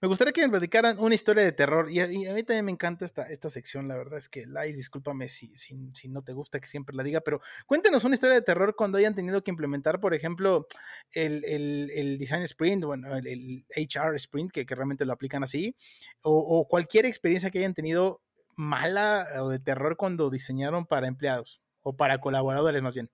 Me 0.03 0.09
gustaría 0.09 0.33
que 0.33 0.43
me 0.43 0.51
platicaran 0.51 0.99
una 0.99 1.15
historia 1.15 1.43
de 1.43 1.53
terror. 1.53 1.91
Y 1.91 2.01
a, 2.01 2.07
mí 2.07 2.43
también 2.43 2.67
me 2.67 2.71
encanta 2.71 3.07
esta, 3.07 3.23
esta 3.25 3.49
sección. 3.49 3.89
La 3.89 3.97
verdad 3.97 4.19
es 4.19 4.29
que, 4.29 4.47
Lais, 4.47 4.77
discúlpame 4.77 5.31
si, 5.31 5.57
si, 5.57 6.09
no 6.09 6.23
te 6.23 6.35
gusta 6.35 6.61
que 6.61 6.69
siempre 6.69 6.95
la 6.95 7.03
diga, 7.03 7.21
pero 7.21 7.41
cuéntenos 7.67 8.05
una 8.05 8.15
historia 8.15 8.35
de 8.35 8.43
terror 8.43 8.77
cuando 8.77 8.99
hayan 8.99 9.15
tenido 9.15 9.43
que 9.43 9.51
implementar, 9.51 10.01
por 10.01 10.13
ejemplo, 10.13 10.67
el, 11.13 11.45
el, 11.45 12.19
Design 12.19 12.43
Sprint, 12.43 12.85
bueno, 12.85 13.17
el, 13.17 13.65
HR 13.75 14.17
Sprint, 14.17 14.53
que, 14.53 14.67
realmente 14.69 15.07
lo 15.07 15.15
aplican 15.15 15.43
así, 15.45 15.75
o, 16.23 16.39
o 16.39 16.69
cualquier 16.69 17.07
experiencia 17.07 17.51
que 17.51 17.59
hayan 17.59 17.75
tenido 17.75 18.21
mala 18.55 19.27
o 19.41 19.49
de 19.49 19.59
terror 19.59 19.97
cuando 19.97 20.29
diseñaron 20.29 20.87
para 20.87 21.09
empleados 21.09 21.61
o 21.83 21.97
para 21.97 22.21
colaboradores 22.21 22.83
más 22.83 22.95
bien. 22.95 23.11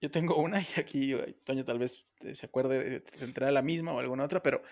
Yo 0.00 0.10
tengo 0.10 0.36
una 0.36 0.60
y 0.60 0.80
aquí 0.80 1.14
Toño 1.44 1.64
tal 1.64 1.78
vez 1.78 2.06
se 2.32 2.46
acuerde 2.46 3.00
de 3.00 3.04
entrar 3.20 3.48
a 3.48 3.52
la 3.52 3.62
misma 3.62 3.92
o 3.92 4.00
alguna 4.00 4.24
otra, 4.24 4.42
pero 4.42 4.62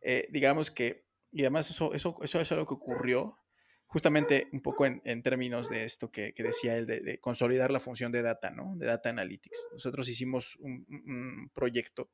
eh, 0.00 0.28
digamos 0.30 0.70
que, 0.70 1.06
y 1.32 1.40
además 1.42 1.70
eso, 1.70 1.92
eso, 1.94 2.16
eso 2.22 2.40
es 2.40 2.52
algo 2.52 2.66
que 2.66 2.74
ocurrió 2.74 3.38
justamente 3.86 4.48
un 4.52 4.60
poco 4.60 4.86
en, 4.86 5.00
en 5.04 5.22
términos 5.22 5.68
de 5.70 5.84
esto 5.84 6.10
que, 6.10 6.32
que 6.34 6.42
decía 6.42 6.76
él, 6.76 6.86
de, 6.86 7.18
consolidar 7.20 7.72
la 7.72 7.80
función 7.80 8.12
de 8.12 8.22
data, 8.22 8.50
¿no? 8.50 8.76
De 8.76 8.86
data 8.86 9.08
analytics. 9.08 9.68
Nosotros 9.72 10.08
hicimos 10.08 10.56
un, 10.60 11.50
proyecto 11.54 12.10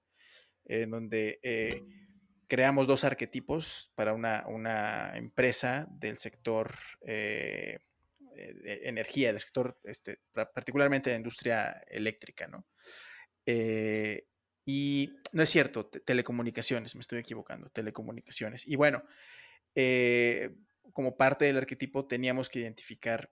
en 0.65 0.91
donde 0.91 1.41
eh, 1.43 1.83
creamos 2.47 2.87
dos 2.87 3.05
arquetipos 3.05 3.93
para 3.97 4.15
una, 4.15 4.45
una 4.47 5.17
empresa 5.17 5.89
del 5.91 6.17
sector 6.17 6.73
eh, 7.07 7.81
eh, 8.37 8.81
energía, 8.85 9.33
del 9.33 9.41
sector, 9.41 9.79
este, 9.85 10.21
particularmente 10.33 11.11
de 11.11 11.15
la 11.15 11.21
industria 11.21 11.83
eléctrica, 11.89 12.47
¿no? 12.49 12.67
Eh, 13.47 14.27
y 14.65 15.11
no 15.33 15.43
es 15.43 15.51
cierto, 15.51 15.87
telecomunicaciones, 15.87 16.95
me 16.95 17.03
estoy 17.03 17.19
equivocando, 17.19 17.69
telecomunicaciones. 17.71 18.67
Y 18.67 18.77
bueno, 18.77 19.05
eh, 19.75 20.55
como 20.93 21.17
parte 21.17 21.45
del 21.45 21.59
arquetipo 21.59 22.07
teníamos 22.07 22.49
que 22.49 22.61
identificar 22.61 23.31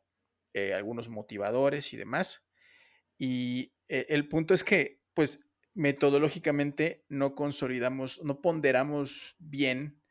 algunos 0.74 1.08
motivadores 1.08 1.94
y 1.94 1.96
demás. 1.96 2.50
Y 3.16 3.72
el 3.88 4.28
punto 4.28 4.52
es 4.52 4.64
que, 4.64 5.00
pues, 5.14 5.48
metodológicamente 5.72 7.06
no 7.08 7.34
consolidamos, 7.34 8.20
no 8.22 8.42
ponderamos 8.42 9.34
bien 9.38 10.01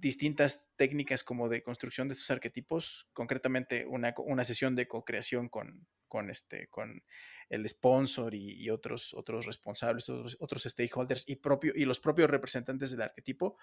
distintas 0.00 0.70
técnicas 0.76 1.24
como 1.24 1.48
de 1.48 1.62
construcción 1.62 2.08
de 2.08 2.14
estos 2.14 2.30
arquetipos, 2.30 3.08
concretamente 3.12 3.86
una, 3.86 4.14
una 4.18 4.44
sesión 4.44 4.76
de 4.76 4.88
co-creación 4.88 5.48
con, 5.48 5.86
con, 6.08 6.30
este, 6.30 6.68
con 6.68 7.02
el 7.48 7.66
sponsor 7.68 8.34
y, 8.34 8.68
otros, 8.70 9.14
otros 9.14 9.46
responsables, 9.46 10.08
otros, 10.08 10.62
stakeholders 10.64 11.28
y, 11.28 11.36
propio, 11.36 11.72
y 11.74 11.84
los 11.84 11.98
propios 11.98 12.28
representantes 12.28 12.90
del 12.90 13.02
arquetipo, 13.02 13.56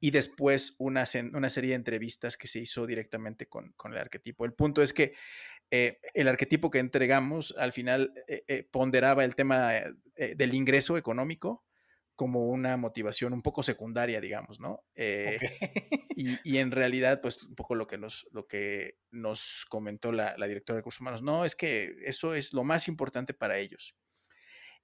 y 0.00 0.10
después 0.10 0.74
una, 0.78 1.04
una 1.34 1.50
serie 1.50 1.70
de 1.70 1.76
entrevistas 1.76 2.36
que 2.36 2.46
se 2.46 2.60
hizo 2.60 2.86
directamente 2.86 3.46
con, 3.46 3.72
con 3.72 3.92
el 3.92 3.98
arquetipo. 3.98 4.46
El 4.46 4.54
punto 4.54 4.80
es 4.80 4.92
que 4.92 5.14
eh, 5.70 5.98
el 6.14 6.28
arquetipo 6.28 6.70
que 6.70 6.78
entregamos 6.78 7.54
al 7.58 7.72
final 7.72 8.14
eh, 8.28 8.44
eh, 8.48 8.62
ponderaba 8.62 9.24
el 9.24 9.34
tema 9.34 9.72
del 10.16 10.54
ingreso 10.54 10.96
económico, 10.96 11.65
como 12.16 12.46
una 12.46 12.76
motivación 12.78 13.34
un 13.34 13.42
poco 13.42 13.62
secundaria, 13.62 14.20
digamos, 14.20 14.58
¿no? 14.58 14.82
Eh, 14.94 15.38
y, 16.16 16.56
en 16.56 16.72
realidad, 16.72 17.20
pues 17.20 17.42
un 17.44 17.54
poco 17.54 17.74
lo 17.74 17.86
que 17.86 17.98
nos, 17.98 18.26
lo 18.32 18.46
que 18.46 18.98
nos 19.10 19.66
comentó 19.68 20.12
la, 20.12 20.34
directora 20.34 20.76
de 20.76 20.80
recursos 20.80 21.02
humanos, 21.02 21.22
no, 21.22 21.44
es 21.44 21.54
que 21.54 21.94
eso 22.04 22.34
es 22.34 22.54
lo 22.54 22.64
más 22.64 22.88
importante 22.88 23.34
para 23.34 23.58
ellos. 23.58 23.96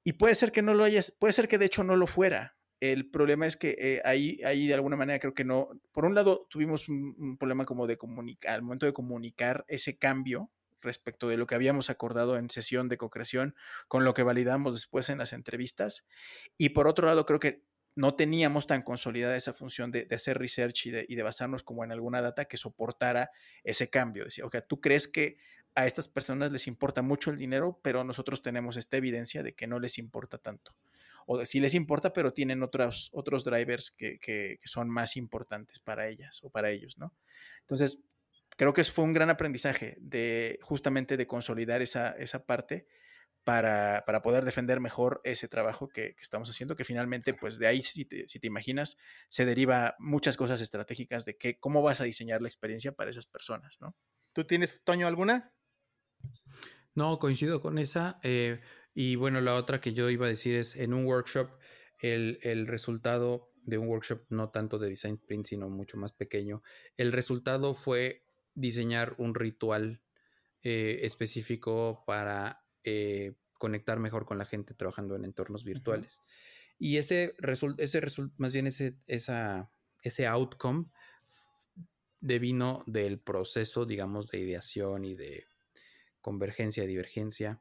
Y 0.04 0.12
puede 0.14 0.34
ser 0.34 0.52
que 0.52 0.62
no 0.62 0.74
lo 0.74 0.84
hayas, 0.84 1.10
puede 1.10 1.32
ser 1.32 1.48
que 1.48 1.58
de 1.58 1.66
hecho 1.66 1.84
no 1.84 1.96
lo 1.96 2.06
fuera. 2.06 2.56
El 2.80 3.10
problema 3.10 3.46
es 3.46 3.56
que 3.56 3.76
eh, 3.78 4.02
ahí, 4.04 4.40
ahí 4.44 4.66
de 4.66 4.74
alguna 4.74 4.96
manera 4.96 5.18
creo 5.18 5.34
que 5.34 5.44
no, 5.44 5.68
por 5.92 6.04
un 6.04 6.14
lado 6.14 6.46
tuvimos 6.50 6.88
un, 6.88 7.14
un 7.16 7.38
problema 7.38 7.64
como 7.64 7.86
de 7.86 7.96
comunicar, 7.96 8.54
al 8.54 8.62
momento 8.62 8.86
de 8.86 8.92
comunicar 8.92 9.64
ese 9.68 9.96
cambio, 9.96 10.50
respecto 10.82 11.28
de 11.28 11.36
lo 11.36 11.46
que 11.46 11.54
habíamos 11.54 11.90
acordado 11.90 12.36
en 12.36 12.50
sesión 12.50 12.88
de 12.88 12.98
co-creación, 12.98 13.54
con 13.88 14.04
lo 14.04 14.14
que 14.14 14.22
validamos 14.22 14.74
después 14.74 15.08
en 15.10 15.18
las 15.18 15.32
entrevistas. 15.32 16.06
Y 16.58 16.70
por 16.70 16.88
otro 16.88 17.06
lado, 17.06 17.24
creo 17.26 17.40
que 17.40 17.64
no 17.94 18.14
teníamos 18.14 18.66
tan 18.66 18.82
consolidada 18.82 19.36
esa 19.36 19.52
función 19.52 19.90
de, 19.90 20.08
hacer 20.10 20.38
research 20.38 20.86
y 20.86 20.90
de, 20.90 21.06
y 21.08 21.20
basarnos 21.20 21.62
como 21.62 21.84
en 21.84 21.92
alguna 21.92 22.22
data 22.22 22.46
que 22.46 22.56
soportara 22.56 23.30
ese 23.64 23.90
cambio. 23.90 24.24
Decir, 24.24 24.44
ok, 24.44 24.56
tú 24.66 24.80
crees 24.80 25.08
que 25.08 25.38
a 25.74 25.86
estas 25.86 26.08
personas 26.08 26.52
les 26.52 26.66
importa 26.66 27.02
mucho 27.02 27.30
el 27.30 27.36
dinero, 27.36 27.80
pero 27.82 28.04
nosotros 28.04 28.42
tenemos 28.42 28.76
esta 28.76 28.96
evidencia 28.96 29.42
de 29.42 29.54
que 29.54 29.66
no 29.66 29.78
les 29.78 29.98
importa 29.98 30.38
tanto. 30.38 30.74
O 31.26 31.38
de, 31.38 31.46
sí 31.46 31.60
les 31.60 31.74
importa, 31.74 32.12
pero 32.12 32.32
tienen 32.32 32.62
otros, 32.62 33.10
otros 33.12 33.44
drivers 33.44 33.90
que, 33.90 34.18
que 34.18 34.58
son 34.64 34.90
más 34.90 35.16
importantes 35.16 35.78
para 35.78 36.08
ellas 36.08 36.40
o 36.42 36.50
para 36.50 36.70
ellos, 36.70 36.98
¿no? 36.98 37.14
Entonces, 37.60 38.04
creo 38.62 38.74
que 38.74 38.84
fue 38.84 39.02
un 39.04 39.12
gran 39.12 39.28
aprendizaje 39.28 39.96
de 40.00 40.60
justamente 40.62 41.16
de 41.16 41.26
consolidar 41.26 41.82
esa, 41.82 42.10
esa 42.10 42.46
parte 42.46 42.86
para, 43.42 44.04
para, 44.06 44.22
poder 44.22 44.44
defender 44.44 44.78
mejor 44.78 45.20
ese 45.24 45.48
trabajo 45.48 45.88
que, 45.88 46.14
estamos 46.20 46.48
haciendo, 46.48 46.76
que 46.76 46.84
finalmente, 46.84 47.34
pues 47.34 47.58
de 47.58 47.66
ahí, 47.66 47.82
si 47.82 48.04
te, 48.04 48.28
si 48.28 48.38
te, 48.38 48.46
imaginas, 48.46 48.98
se 49.28 49.46
deriva 49.46 49.96
muchas 49.98 50.36
cosas 50.36 50.60
estratégicas 50.60 51.24
de 51.24 51.36
que, 51.36 51.58
cómo 51.58 51.82
vas 51.82 52.00
a 52.00 52.04
diseñar 52.04 52.40
la 52.40 52.46
experiencia 52.46 52.92
para 52.92 53.10
esas 53.10 53.26
personas, 53.26 53.80
¿no? 53.80 53.96
¿Tú 54.32 54.44
tienes, 54.46 54.80
Toño, 54.84 55.08
alguna? 55.08 55.52
No, 56.94 57.18
coincido 57.18 57.60
con 57.60 57.78
esa. 57.78 58.20
Eh, 58.22 58.60
y 58.94 59.16
bueno, 59.16 59.40
la 59.40 59.56
otra 59.56 59.80
que 59.80 59.92
yo 59.92 60.08
iba 60.08 60.26
a 60.26 60.28
decir 60.28 60.54
es, 60.54 60.76
en 60.76 60.94
un 60.94 61.04
workshop, 61.04 61.50
el, 61.98 62.38
el 62.42 62.68
resultado 62.68 63.52
de 63.64 63.78
un 63.78 63.88
workshop 63.88 64.24
no 64.28 64.50
tanto 64.50 64.78
de 64.78 64.88
design 64.88 65.14
sprint, 65.14 65.46
sino 65.46 65.68
mucho 65.68 65.96
más 65.96 66.12
pequeño, 66.12 66.62
el 66.96 67.10
resultado 67.10 67.74
fue 67.74 68.22
diseñar 68.54 69.14
un 69.18 69.34
ritual 69.34 70.00
eh, 70.62 71.00
específico 71.02 72.04
para 72.06 72.64
eh, 72.84 73.34
conectar 73.58 73.98
mejor 73.98 74.26
con 74.26 74.38
la 74.38 74.44
gente 74.44 74.74
trabajando 74.74 75.16
en 75.16 75.24
entornos 75.24 75.64
virtuales. 75.64 76.20
Y 76.78 76.96
ese 76.96 77.34
resultado, 77.38 77.84
ese 77.84 78.02
más 78.36 78.52
bien 78.52 78.66
ese, 78.66 78.98
esa, 79.06 79.70
ese 80.02 80.26
outcome 80.26 80.86
devino 82.20 82.82
del 82.86 83.20
proceso, 83.20 83.84
digamos, 83.84 84.30
de 84.30 84.38
ideación 84.38 85.04
y 85.04 85.14
de 85.14 85.46
convergencia, 86.20 86.86
divergencia. 86.86 87.60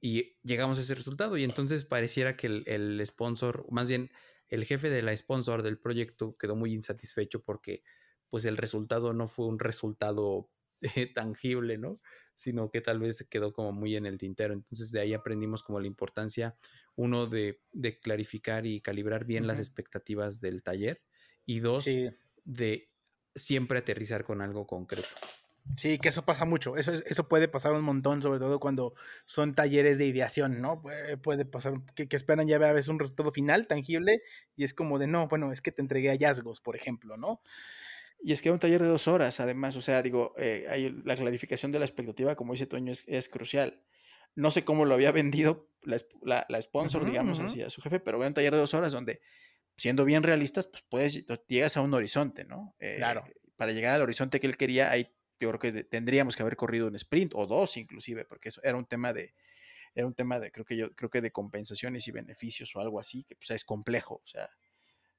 Y 0.00 0.36
llegamos 0.42 0.78
a 0.78 0.82
ese 0.82 0.94
resultado. 0.94 1.36
Y 1.36 1.44
entonces 1.44 1.84
pareciera 1.84 2.36
que 2.36 2.46
el, 2.46 2.64
el 2.66 3.04
sponsor, 3.06 3.66
más 3.70 3.88
bien 3.88 4.10
el 4.48 4.64
jefe 4.64 4.90
de 4.90 5.02
la 5.02 5.16
sponsor 5.16 5.62
del 5.62 5.78
proyecto 5.78 6.36
quedó 6.36 6.56
muy 6.56 6.72
insatisfecho 6.72 7.42
porque 7.42 7.82
pues 8.28 8.44
el 8.44 8.56
resultado 8.56 9.12
no 9.12 9.28
fue 9.28 9.46
un 9.46 9.58
resultado 9.58 10.50
eh, 10.96 11.12
tangible, 11.12 11.78
¿no? 11.78 12.00
Sino 12.36 12.70
que 12.70 12.80
tal 12.80 13.00
vez 13.00 13.16
se 13.16 13.28
quedó 13.28 13.52
como 13.52 13.72
muy 13.72 13.96
en 13.96 14.06
el 14.06 14.18
tintero. 14.18 14.54
Entonces 14.54 14.92
de 14.92 15.00
ahí 15.00 15.14
aprendimos 15.14 15.62
como 15.62 15.80
la 15.80 15.86
importancia, 15.86 16.56
uno, 16.94 17.26
de, 17.26 17.60
clarificar 18.00 18.66
y 18.66 18.80
calibrar 18.80 19.24
bien 19.24 19.46
las 19.46 19.58
expectativas 19.58 20.40
del 20.40 20.62
taller 20.62 21.02
y 21.44 21.60
dos, 21.60 21.86
de 22.44 22.90
siempre 23.34 23.78
aterrizar 23.78 24.24
con 24.24 24.40
algo 24.40 24.66
concreto. 24.66 25.08
Sí, 25.76 25.98
que 25.98 26.08
eso 26.08 26.24
pasa 26.24 26.44
mucho. 26.44 26.76
Eso, 26.76 26.92
eso 26.92 27.28
puede 27.28 27.48
pasar 27.48 27.72
un 27.72 27.82
montón, 27.82 28.22
sobre 28.22 28.38
todo 28.38 28.58
cuando 28.58 28.94
son 29.24 29.54
talleres 29.54 29.98
de 29.98 30.06
ideación, 30.06 30.60
¿no? 30.60 30.82
Puede, 31.22 31.44
pasar 31.44 31.74
que, 31.94 32.08
esperan 32.16 32.48
ya 32.48 32.58
ver 32.58 32.70
a 32.70 32.72
veces 32.72 32.88
un 32.88 32.98
resultado 32.98 33.32
final 33.32 33.66
tangible 33.66 34.22
y 34.56 34.64
es 34.64 34.74
como 34.74 34.98
de 34.98 35.06
no, 35.06 35.28
bueno, 35.28 35.52
es 35.52 35.60
que 35.60 35.72
te 35.72 35.82
entregué 35.82 36.08
hallazgos, 36.08 36.60
por 36.60 36.74
ejemplo, 36.76 37.16
¿no? 37.16 37.40
Y 38.20 38.32
es 38.32 38.42
que 38.42 38.50
un 38.50 38.58
taller 38.58 38.82
de 38.82 38.88
dos 38.88 39.08
horas, 39.08 39.40
además, 39.40 39.76
o 39.76 39.80
sea, 39.80 40.02
digo, 40.02 40.34
eh, 40.38 40.92
la 41.04 41.16
clarificación 41.16 41.70
de 41.70 41.78
la 41.78 41.84
expectativa, 41.84 42.34
como 42.34 42.52
dice 42.52 42.66
Toño, 42.66 42.92
es, 42.92 43.28
crucial. 43.28 43.82
No 44.34 44.50
sé 44.50 44.64
cómo 44.64 44.84
lo 44.84 44.94
había 44.94 45.12
vendido 45.12 45.70
la, 45.82 46.46
la, 46.48 46.62
sponsor, 46.62 47.04
digamos 47.04 47.40
así, 47.40 47.62
a 47.62 47.70
su 47.70 47.80
jefe, 47.80 48.00
pero 48.00 48.18
veo 48.18 48.28
un 48.28 48.34
taller 48.34 48.52
de 48.52 48.58
dos 48.58 48.74
horas 48.74 48.92
donde, 48.92 49.20
siendo 49.76 50.04
bien 50.04 50.22
realistas, 50.22 50.66
pues 50.66 50.82
puedes, 50.82 51.26
llegas 51.46 51.76
a 51.76 51.80
un 51.80 51.94
horizonte, 51.94 52.44
¿no? 52.44 52.74
Eh, 52.80 52.96
claro. 52.98 53.24
Para 53.56 53.72
llegar 53.72 53.94
al 53.94 54.02
horizonte 54.02 54.40
que 54.40 54.46
él 54.46 54.56
quería, 54.56 54.90
hay 54.90 55.12
yo 55.40 55.48
creo 55.50 55.58
que 55.58 55.84
tendríamos 55.84 56.36
que 56.36 56.42
haber 56.42 56.56
corrido 56.56 56.88
un 56.88 56.96
sprint 56.96 57.32
o 57.34 57.46
dos 57.46 57.76
inclusive, 57.76 58.24
porque 58.24 58.48
eso 58.48 58.60
era 58.64 58.76
un 58.76 58.86
tema 58.86 59.12
de, 59.12 59.34
era 59.94 60.06
un 60.06 60.14
tema 60.14 60.40
de, 60.40 60.50
creo 60.50 60.64
que 60.64 60.76
yo, 60.76 60.94
creo 60.94 61.10
que 61.10 61.20
de 61.20 61.30
compensaciones 61.30 62.08
y 62.08 62.10
beneficios 62.10 62.74
o 62.74 62.80
algo 62.80 63.00
así, 63.00 63.24
que 63.24 63.36
pues 63.36 63.50
es 63.50 63.64
complejo, 63.64 64.20
o 64.22 64.26
sea, 64.26 64.48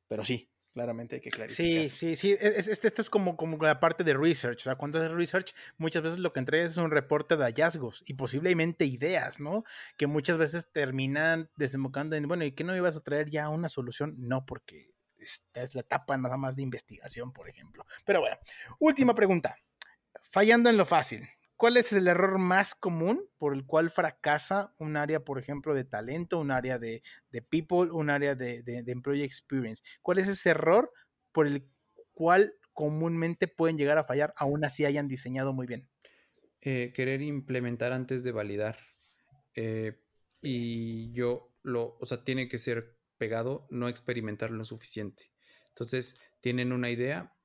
pero 0.08 0.26
sí, 0.26 0.50
claramente 0.74 1.16
hay 1.16 1.22
que 1.22 1.32
clarificar. 1.32 1.90
Sí, 1.90 1.90
sí, 1.90 2.16
sí, 2.16 2.38
esto 2.40 3.02
es 3.02 3.10
como, 3.10 3.36
como 3.38 3.58
la 3.64 3.80
parte 3.80 4.04
de 4.04 4.14
research, 4.14 4.62
o 4.62 4.64
sea, 4.64 4.76
cuando 4.76 5.00
haces 5.00 5.12
research, 5.12 5.54
muchas 5.78 6.04
veces 6.04 6.20
lo 6.20 6.34
que 6.34 6.40
entregas 6.40 6.72
es 6.72 6.78
un 6.78 6.92
reporte 6.92 7.38
de 7.38 7.44
hallazgos 7.44 8.04
y 8.08 8.14
posiblemente 8.14 8.86
ideas, 8.86 9.40
¿no? 9.40 9.64
Que 9.98 10.08
muchas 10.08 10.38
veces 10.38 10.72
terminan 10.72 11.50
desembocando 11.56 12.16
en, 12.16 12.28
bueno, 12.28 12.46
¿y 12.46 12.54
qué 12.54 12.64
no 12.64 12.76
ibas 12.76 12.96
a 12.96 13.02
traer 13.02 13.30
ya 13.30 13.50
una 13.50 13.70
solución? 13.70 14.16
No, 14.18 14.46
porque 14.46 14.92
esta 15.18 15.64
es 15.64 15.76
la 15.76 15.82
etapa 15.82 16.18
nada 16.18 16.38
más 16.38 16.56
de 16.56 16.64
investigación, 16.64 17.34
por 17.34 17.50
ejemplo. 17.50 17.86
Pero 18.06 18.22
bueno, 18.22 18.38
última 18.80 19.14
pregunta. 19.14 19.58
Fallando 20.32 20.70
en 20.70 20.78
lo 20.78 20.86
fácil, 20.86 21.28
¿cuál 21.60 21.76
es 21.76 21.92
el 21.92 22.08
error 22.08 22.40
más 22.40 22.74
común 22.74 23.30
por 23.38 23.54
el 23.54 23.66
cual 23.66 23.90
fracasa 23.90 24.74
un 24.80 24.96
área, 24.96 25.26
por 25.26 25.38
ejemplo, 25.40 25.76
de 25.76 25.84
talento, 25.84 26.40
un 26.40 26.52
área 26.52 26.80
de, 26.80 27.04
people, 27.50 27.92
un 27.92 28.10
área 28.10 28.34
de, 28.34 28.64
employee 28.88 29.26
experience? 29.26 29.84
¿Cuál 30.02 30.20
es 30.20 30.30
ese 30.30 30.52
error 30.52 30.90
por 31.34 31.48
el 31.48 31.70
cual 32.14 32.56
comúnmente 32.72 33.50
pueden 33.50 33.78
llegar 33.78 33.98
a 33.98 34.06
fallar, 34.06 34.34
aún 34.38 34.64
así 34.64 34.86
hayan 34.86 35.10
diseñado 35.10 35.52
muy 35.52 35.68
bien? 35.68 35.90
Eh, 36.62 36.94
querer 36.96 37.22
implementar 37.22 37.92
antes 37.92 38.24
de 38.24 38.32
validar. 38.32 38.78
Eh, 39.54 39.98
y 40.42 41.12
yo 41.12 41.54
lo, 41.62 41.98
o 42.00 42.06
sea, 42.06 42.24
tiene 42.24 42.48
que 42.48 42.58
ser 42.58 42.96
pegado, 43.18 43.68
no 43.70 43.90
experimentar 43.90 44.52
lo 44.52 44.64
suficiente. 44.64 45.34
Entonces, 45.68 46.22
tienen 46.40 46.72
una 46.72 46.90
idea 46.90 47.36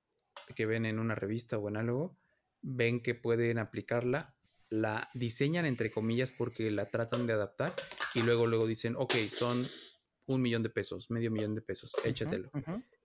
que 0.54 0.66
ven 0.66 0.86
en 0.86 1.00
una 1.00 1.16
revista 1.16 1.58
o 1.58 1.68
en 1.68 1.78
algo, 1.78 2.16
ven 2.64 3.00
que 3.00 3.14
pueden 3.14 3.58
aplicarla, 3.58 4.34
la 4.70 5.10
diseñan 5.14 5.66
entre 5.66 5.90
comillas 5.90 6.32
porque 6.32 6.70
la 6.70 6.90
tratan 6.90 7.26
de 7.26 7.34
adaptar 7.34 7.74
y 8.14 8.22
luego 8.22 8.46
luego 8.46 8.66
dicen, 8.66 8.94
ok, 8.96 9.14
son 9.30 9.66
un 10.26 10.40
millón 10.40 10.62
de 10.62 10.70
pesos, 10.70 11.10
medio 11.10 11.30
millón 11.30 11.54
de 11.54 11.60
pesos, 11.60 11.94
échatelo. 12.04 12.50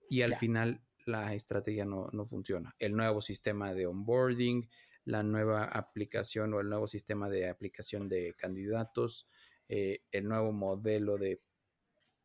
Y 0.08 0.22
al 0.22 0.34
final 0.36 0.82
la 1.04 1.34
estrategia 1.34 1.84
no, 1.84 2.10
funciona. 2.26 2.74
El 2.78 2.96
nuevo 2.96 3.20
sistema 3.20 3.74
de 3.74 3.86
onboarding, 3.86 4.68
la 5.04 5.22
nueva 5.22 5.64
aplicación 5.64 6.54
o 6.54 6.60
el 6.60 6.68
nuevo 6.68 6.86
sistema 6.86 7.28
de 7.28 7.48
aplicación 7.48 8.08
de 8.08 8.34
candidatos, 8.34 9.28
eh, 9.68 10.02
el 10.10 10.26
nuevo 10.26 10.52
modelo 10.52 11.18
de 11.18 11.42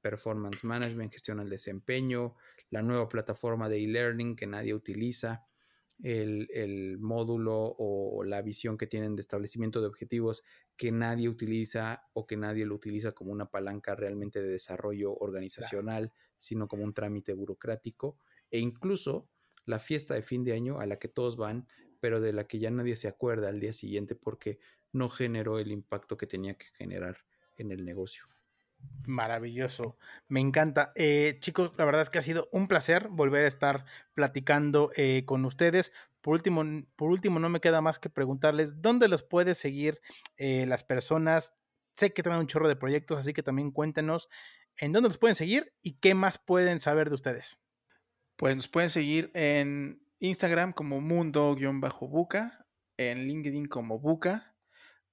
performance 0.02 0.64
management, 0.64 1.12
gestión 1.12 1.40
del 1.40 1.50
desempeño, 1.50 2.36
la 2.70 2.82
nueva 2.82 3.10
plataforma 3.10 3.68
de 3.70 3.84
e-learning 3.84 4.36
que 4.36 4.48
nadie 4.48 4.74
utiliza, 4.74 5.46
el, 6.04 6.98
módulo 7.00 7.76
o 7.78 8.24
la 8.24 8.42
visión 8.42 8.78
que 8.78 8.88
tienen 8.88 9.16
de 9.16 9.22
establecimiento 9.22 9.82
de 9.82 9.88
objetivos 9.88 10.44
que 10.76 10.92
nadie 10.92 11.30
utiliza 11.30 12.08
o 12.14 12.28
que 12.28 12.38
nadie 12.38 12.66
lo 12.66 12.76
utiliza 12.76 13.14
como 13.14 13.32
una 13.32 13.50
palanca 13.50 13.96
realmente 13.96 14.42
de 14.42 14.50
desarrollo 14.50 15.16
organizacional, 15.16 16.14
sino 16.38 16.68
como 16.68 16.84
un 16.84 16.94
trámite 16.94 17.34
burocrático 17.34 18.18
e 18.52 18.60
incluso 18.60 19.30
la 19.66 19.80
fiesta 19.80 20.14
de 20.14 20.22
fin 20.22 20.44
de 20.44 20.54
año 20.54 20.80
a 20.80 20.86
la 20.86 21.00
que 21.00 21.08
todos 21.08 21.38
van, 21.38 21.68
pero 22.00 22.20
de 22.20 22.34
la 22.34 22.46
que 22.46 22.60
ya 22.60 22.70
nadie 22.70 22.96
se 22.96 23.08
acuerda 23.08 23.50
al 23.50 23.60
día 23.60 23.74
siguiente 23.74 24.16
porque 24.16 24.60
no 24.92 25.10
generó 25.10 25.60
el 25.60 25.72
impacto 25.72 26.18
que 26.18 26.28
tenía 26.28 26.56
que 26.56 26.68
generar 26.68 27.18
en 27.58 27.72
el 27.72 27.84
negocio. 27.86 28.26
Maravilloso, 29.08 29.98
me 30.28 30.40
encanta. 30.40 30.92
Eh, 30.96 31.38
chicos, 31.40 31.74
la 31.78 31.86
verdad 31.86 32.02
es 32.02 32.10
que 32.10 32.18
ha 32.18 32.24
sido 32.24 32.50
un 32.52 32.68
placer 32.68 33.08
volver 33.10 33.46
a 33.46 33.48
estar 33.48 33.86
platicando 34.14 34.92
eh, 34.96 35.24
con 35.26 35.46
ustedes. 35.46 35.92
Por 36.22 36.34
último, 36.34 36.64
por 36.96 37.12
último, 37.12 37.40
no 37.40 37.50
me 37.50 37.60
queda 37.60 37.82
más 37.82 38.00
que 38.00 38.10
preguntarles 38.10 38.82
dónde 38.82 39.08
los 39.08 39.22
puede 39.24 39.54
seguir 39.54 40.02
eh, 40.38 40.66
las 40.66 40.84
personas. 40.84 41.54
Sé 41.96 42.14
que 42.14 42.24
traen 42.24 42.40
un 42.40 42.48
chorro 42.48 42.68
de 42.68 42.76
proyectos, 42.76 43.20
así 43.20 43.34
que 43.34 43.44
también 43.44 43.72
cuéntenos 43.72 44.28
en 44.78 44.92
dónde 44.92 45.10
los 45.10 45.18
pueden 45.18 45.36
seguir 45.36 45.74
y 45.82 46.00
qué 46.00 46.16
más 46.16 46.38
pueden 46.38 46.80
saber 46.80 47.10
de 47.10 47.16
ustedes. 47.16 47.60
Pues 48.36 48.56
nos 48.56 48.68
pueden 48.68 48.90
seguir 48.90 49.32
en 49.34 50.02
Instagram 50.20 50.74
como 50.74 51.00
mundo-buca, 51.00 52.66
en 52.98 53.28
LinkedIn 53.28 53.68
como 53.68 54.00
buca 54.00 54.55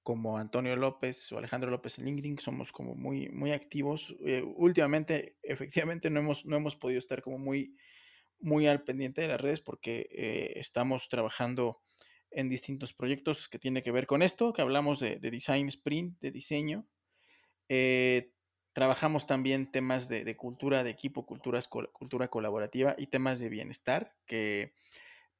como 0.03 0.37
Antonio 0.37 0.75
López 0.75 1.31
o 1.31 1.37
Alejandro 1.37 1.71
López 1.71 1.97
en 1.97 2.05
LinkedIn, 2.05 2.37
somos 2.37 2.71
como 2.71 2.93
muy, 2.93 3.29
muy 3.29 3.51
activos. 3.51 4.15
Eh, 4.23 4.43
últimamente, 4.43 5.37
efectivamente, 5.41 6.09
no 6.09 6.19
hemos, 6.19 6.45
no 6.45 6.57
hemos 6.57 6.75
podido 6.75 6.99
estar 6.99 7.21
como 7.21 7.37
muy, 7.37 7.77
muy 8.39 8.67
al 8.67 8.83
pendiente 8.83 9.21
de 9.21 9.29
las 9.29 9.41
redes 9.41 9.61
porque 9.61 10.09
eh, 10.11 10.53
estamos 10.57 11.07
trabajando 11.07 11.81
en 12.31 12.49
distintos 12.49 12.93
proyectos 12.93 13.47
que 13.47 13.59
tiene 13.59 13.81
que 13.81 13.91
ver 13.91 14.05
con 14.05 14.21
esto, 14.21 14.51
que 14.51 14.61
hablamos 14.61 14.99
de, 14.99 15.19
design 15.19 15.67
sprint, 15.69 16.19
de 16.19 16.31
diseño. 16.31 16.85
Eh, 17.69 18.33
trabajamos 18.73 19.25
también 19.25 19.71
temas 19.71 20.09
de, 20.09 20.25
de, 20.25 20.35
cultura 20.35 20.83
de 20.83 20.89
equipo, 20.89 21.25
culturas, 21.25 21.69
cultura 21.69 22.27
colaborativa 22.27 22.95
y 22.97 23.07
temas 23.07 23.39
de 23.39 23.49
bienestar, 23.49 24.15
que 24.25 24.73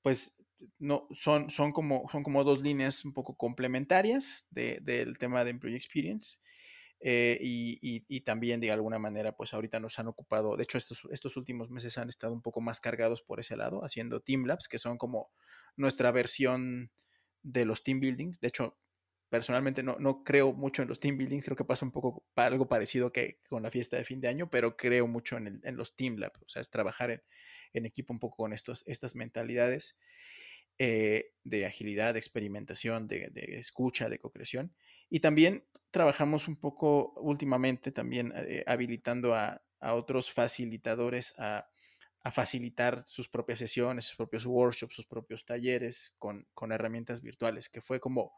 pues 0.02 0.43
no, 0.80 1.08
son, 1.12 1.50
son, 1.50 1.72
como, 1.72 2.08
son 2.12 2.24
como 2.24 2.44
dos 2.44 2.62
líneas 2.62 3.06
un 3.06 3.14
poco 3.14 3.36
complementarias 3.36 4.48
del 4.52 5.18
tema 5.18 5.44
de 5.44 5.52
Employee 5.52 5.78
Experience. 5.78 6.40
Eh, 7.06 7.38
y, 7.42 8.22
también 8.22 8.62
de 8.62 8.72
alguna 8.72 8.98
manera, 8.98 9.36
pues 9.36 9.54
ahorita 9.54 9.80
nos 9.82 10.00
han 10.00 10.08
ocupado, 10.08 10.56
de 10.56 10.64
hecho 10.64 10.78
estos, 10.78 11.06
estos 11.12 11.36
últimos 11.36 11.70
meses 11.70 11.98
han 11.98 12.08
estado 12.08 12.34
un 12.34 12.42
poco 12.42 12.62
más 12.62 12.80
cargados 12.80 13.22
por 13.22 13.42
ese 13.42 13.58
lado, 13.58 13.84
haciendo 13.84 14.22
Team 14.22 14.46
Labs, 14.46 14.70
que 14.70 14.80
son 14.80 14.98
como 14.98 15.30
nuestra 15.76 16.12
versión 16.12 16.92
de 17.42 17.66
los 17.66 17.84
team 17.84 18.00
buildings. 18.00 18.40
De 18.40 18.48
hecho, 18.48 18.78
personalmente 19.30 19.84
no, 19.84 19.98
no 20.00 20.24
creo 20.24 20.54
mucho 20.54 20.82
en 20.82 20.88
los 20.88 21.02
team 21.02 21.18
buildings, 21.18 21.44
creo 21.44 21.58
que 21.58 21.66
pasa 21.66 21.86
un 21.86 21.92
poco 21.92 22.26
algo 22.36 22.70
parecido 22.70 23.12
que 23.12 23.42
con 23.50 23.64
la 23.64 23.72
fiesta 23.72 23.98
de 23.98 24.06
fin 24.06 24.22
de 24.22 24.30
año, 24.30 24.50
pero 24.50 24.78
creo 24.78 25.06
mucho 25.06 25.36
en, 25.36 25.60
en 25.62 25.76
los 25.76 25.98
team 25.98 26.16
labs, 26.16 26.42
o 26.44 26.48
sea, 26.48 26.62
es 26.62 26.70
trabajar 26.70 27.12
en, 27.12 27.24
en 27.74 27.86
equipo 27.86 28.14
un 28.14 28.20
poco 28.20 28.38
con 28.38 28.54
estos, 28.54 28.88
estas 28.88 29.16
mentalidades. 29.16 29.98
Eh, 30.80 31.34
de 31.44 31.66
agilidad, 31.66 32.14
de 32.14 32.20
experimentación, 32.20 33.08
de, 33.08 33.32
escucha, 33.60 34.10
de 34.10 34.18
co-creación. 34.18 34.74
Y 35.10 35.20
también 35.20 35.68
trabajamos 35.92 36.48
un 36.48 36.56
poco 36.56 37.14
últimamente 37.18 37.92
también 37.92 38.34
eh, 38.36 38.64
habilitando 38.66 39.36
a, 39.36 39.62
otros 39.82 40.32
facilitadores 40.32 41.38
a, 41.38 41.68
facilitar 42.32 43.04
sus 43.06 43.28
propias 43.28 43.60
sesiones, 43.60 44.06
sus 44.06 44.16
propios 44.16 44.46
workshops, 44.46 44.96
sus 44.96 45.06
propios 45.06 45.46
talleres 45.46 46.16
con, 46.18 46.48
herramientas 46.72 47.22
virtuales, 47.22 47.68
que 47.68 47.82
fue 47.82 48.00
como, 48.00 48.32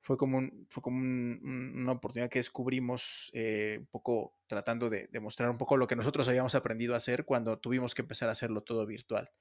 fue 0.00 0.16
como, 0.16 0.40
fue 0.68 0.80
como 0.80 0.98
una 0.98 1.92
oportunidad 1.92 2.30
que 2.30 2.38
descubrimos 2.38 3.32
eh, 3.34 3.84
poco 3.90 4.38
tratando 4.46 4.88
de 4.88 5.08
demostrar 5.10 5.50
un 5.50 5.58
poco 5.58 5.76
lo 5.76 5.88
que 5.88 5.96
nosotros 5.96 6.28
habíamos 6.28 6.54
aprendido 6.54 6.94
a 6.94 6.98
hacer 6.98 7.24
cuando 7.24 7.58
tuvimos 7.58 7.96
que 7.96 8.02
empezar 8.02 8.28
a 8.28 8.32
hacerlo 8.32 8.62
todo 8.62 8.86
virtual. 8.86 9.32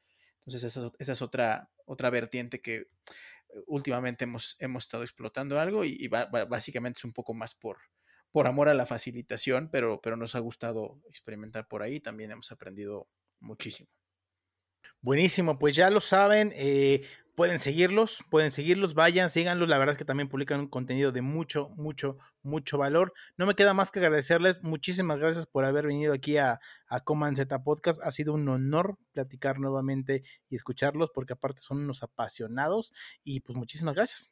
Entonces 0.48 0.76
esa, 0.76 1.12
es 1.12 1.22
otra, 1.22 1.70
otra 1.86 2.10
vertiente 2.10 2.62
que 2.62 2.76
eh, 2.78 2.88
últimamente 3.68 4.24
hemos, 4.24 4.56
hemos 4.60 4.86
estado 4.86 5.04
explotando 5.04 5.60
algo 5.60 5.84
y, 5.84 6.08
básicamente 6.08 7.00
es 7.00 7.04
un 7.04 7.12
poco 7.12 7.34
más 7.34 7.54
por, 7.54 7.78
por 8.32 8.48
amor 8.48 8.70
a 8.70 8.74
la 8.74 8.86
facilitación, 8.86 9.70
pero, 9.70 10.00
pero 10.02 10.16
nos 10.16 10.36
ha 10.36 10.40
gustado 10.40 11.02
experimentar 11.10 11.68
por 11.68 11.84
ahí, 11.84 12.00
también 12.00 12.32
hemos 12.32 12.50
aprendido 12.54 13.10
muchísimo. 13.42 13.90
Buenísimo, 15.02 15.60
pues 15.60 15.76
ya 15.76 15.90
lo 15.90 16.00
saben, 16.00 16.54
eh, 16.56 17.04
pueden 17.38 17.60
seguirlos, 17.60 18.24
pueden 18.32 18.52
seguirlos, 18.52 18.96
vayan, 18.96 19.30
síganlos, 19.30 19.70
la 19.70 19.78
verdad 19.78 19.94
es 19.94 20.00
que 20.00 20.06
también 20.06 20.28
publican 20.28 20.60
un 20.60 20.68
contenido 20.68 21.12
de 21.12 21.22
mucho, 21.22 21.70
mucho, 21.78 22.18
mucho 22.42 22.80
valor. 22.80 23.14
No 23.38 23.46
me 23.46 23.54
queda 23.54 23.76
más 23.76 23.92
que 23.92 24.00
agradecerles, 24.00 24.64
muchísimas 24.64 25.20
gracias 25.20 25.46
por 25.46 25.64
haber 25.64 25.86
venido 25.86 26.16
aquí 26.16 26.38
a, 26.38 26.60
a 26.88 27.00
Coman 27.02 27.36
Z 27.36 27.64
Podcast, 27.64 28.02
ha 28.02 28.10
sido 28.10 28.34
un 28.34 28.50
honor 28.50 28.98
platicar 29.12 29.60
nuevamente 29.60 30.24
y 30.50 30.56
escucharlos, 30.56 31.12
porque 31.14 31.34
aparte 31.34 31.62
son 31.62 31.78
unos 31.78 32.02
apasionados 32.02 32.92
y 33.24 33.42
pues 33.42 33.56
muchísimas 33.56 33.94
gracias. 33.94 34.32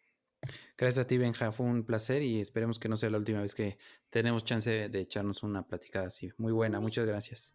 Gracias 0.76 1.06
a 1.06 1.08
ti, 1.08 1.20
Benja, 1.20 1.52
fue 1.52 1.68
un 1.68 1.84
placer 1.84 2.24
y 2.24 2.42
esperemos 2.42 2.80
que 2.80 2.90
no 2.90 2.98
sea 2.98 3.12
la 3.12 3.20
última 3.20 3.40
vez 3.40 3.54
que 3.54 3.78
tenemos 4.10 4.44
chance 4.46 4.90
de 4.90 5.00
echarnos 5.00 5.44
una 5.44 5.68
platicada 5.68 6.08
así. 6.08 6.32
Muy 6.40 6.54
buena, 6.54 6.80
muchas 6.80 7.06
gracias. 7.06 7.54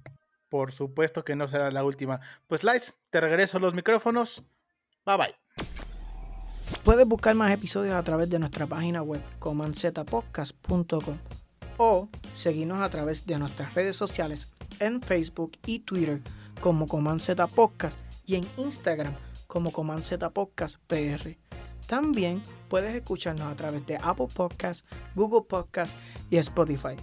Por 0.49 0.71
supuesto 0.71 1.25
que 1.25 1.35
no 1.35 1.49
será 1.49 1.73
la 1.73 1.83
última. 1.83 2.21
Pues, 2.47 2.63
Lice, 2.63 2.93
te 3.11 3.21
regreso 3.21 3.59
los 3.59 3.75
micrófonos. 3.75 4.45
Bye 5.11 5.17
bye. 5.17 5.35
Puedes 6.85 7.07
buscar 7.07 7.35
más 7.35 7.51
episodios 7.51 7.95
a 7.95 8.03
través 8.05 8.31
de 8.31 8.39
nuestra 8.39 8.67
página 8.67 9.03
web 9.03 9.21
comanzetapodcast.com 9.41 11.19
o 11.79 12.09
seguirnos 12.33 12.81
a 12.81 12.89
través 12.91 13.27
de 13.27 13.37
nuestras 13.39 13.75
redes 13.75 13.97
sociales 13.97 14.49
en 14.79 15.03
Facebook 15.03 15.53
y 15.67 15.81
Twitter 15.81 16.23
como 16.61 16.87
Comanceta 16.87 17.49
Podcast 17.49 17.99
y 18.25 18.37
en 18.37 18.49
Instagram 18.57 19.17
como 19.49 19.73
Comanceta 19.73 20.31
Podcast 20.31 20.77
PR. 20.87 21.37
También 21.89 22.41
puedes 22.69 22.95
escucharnos 22.95 23.49
a 23.49 23.57
través 23.57 23.85
de 23.87 23.97
Apple 23.97 24.29
Podcasts, 24.33 24.85
Google 25.17 25.43
Podcasts 25.49 25.97
y 26.31 26.37
Spotify. 26.37 26.95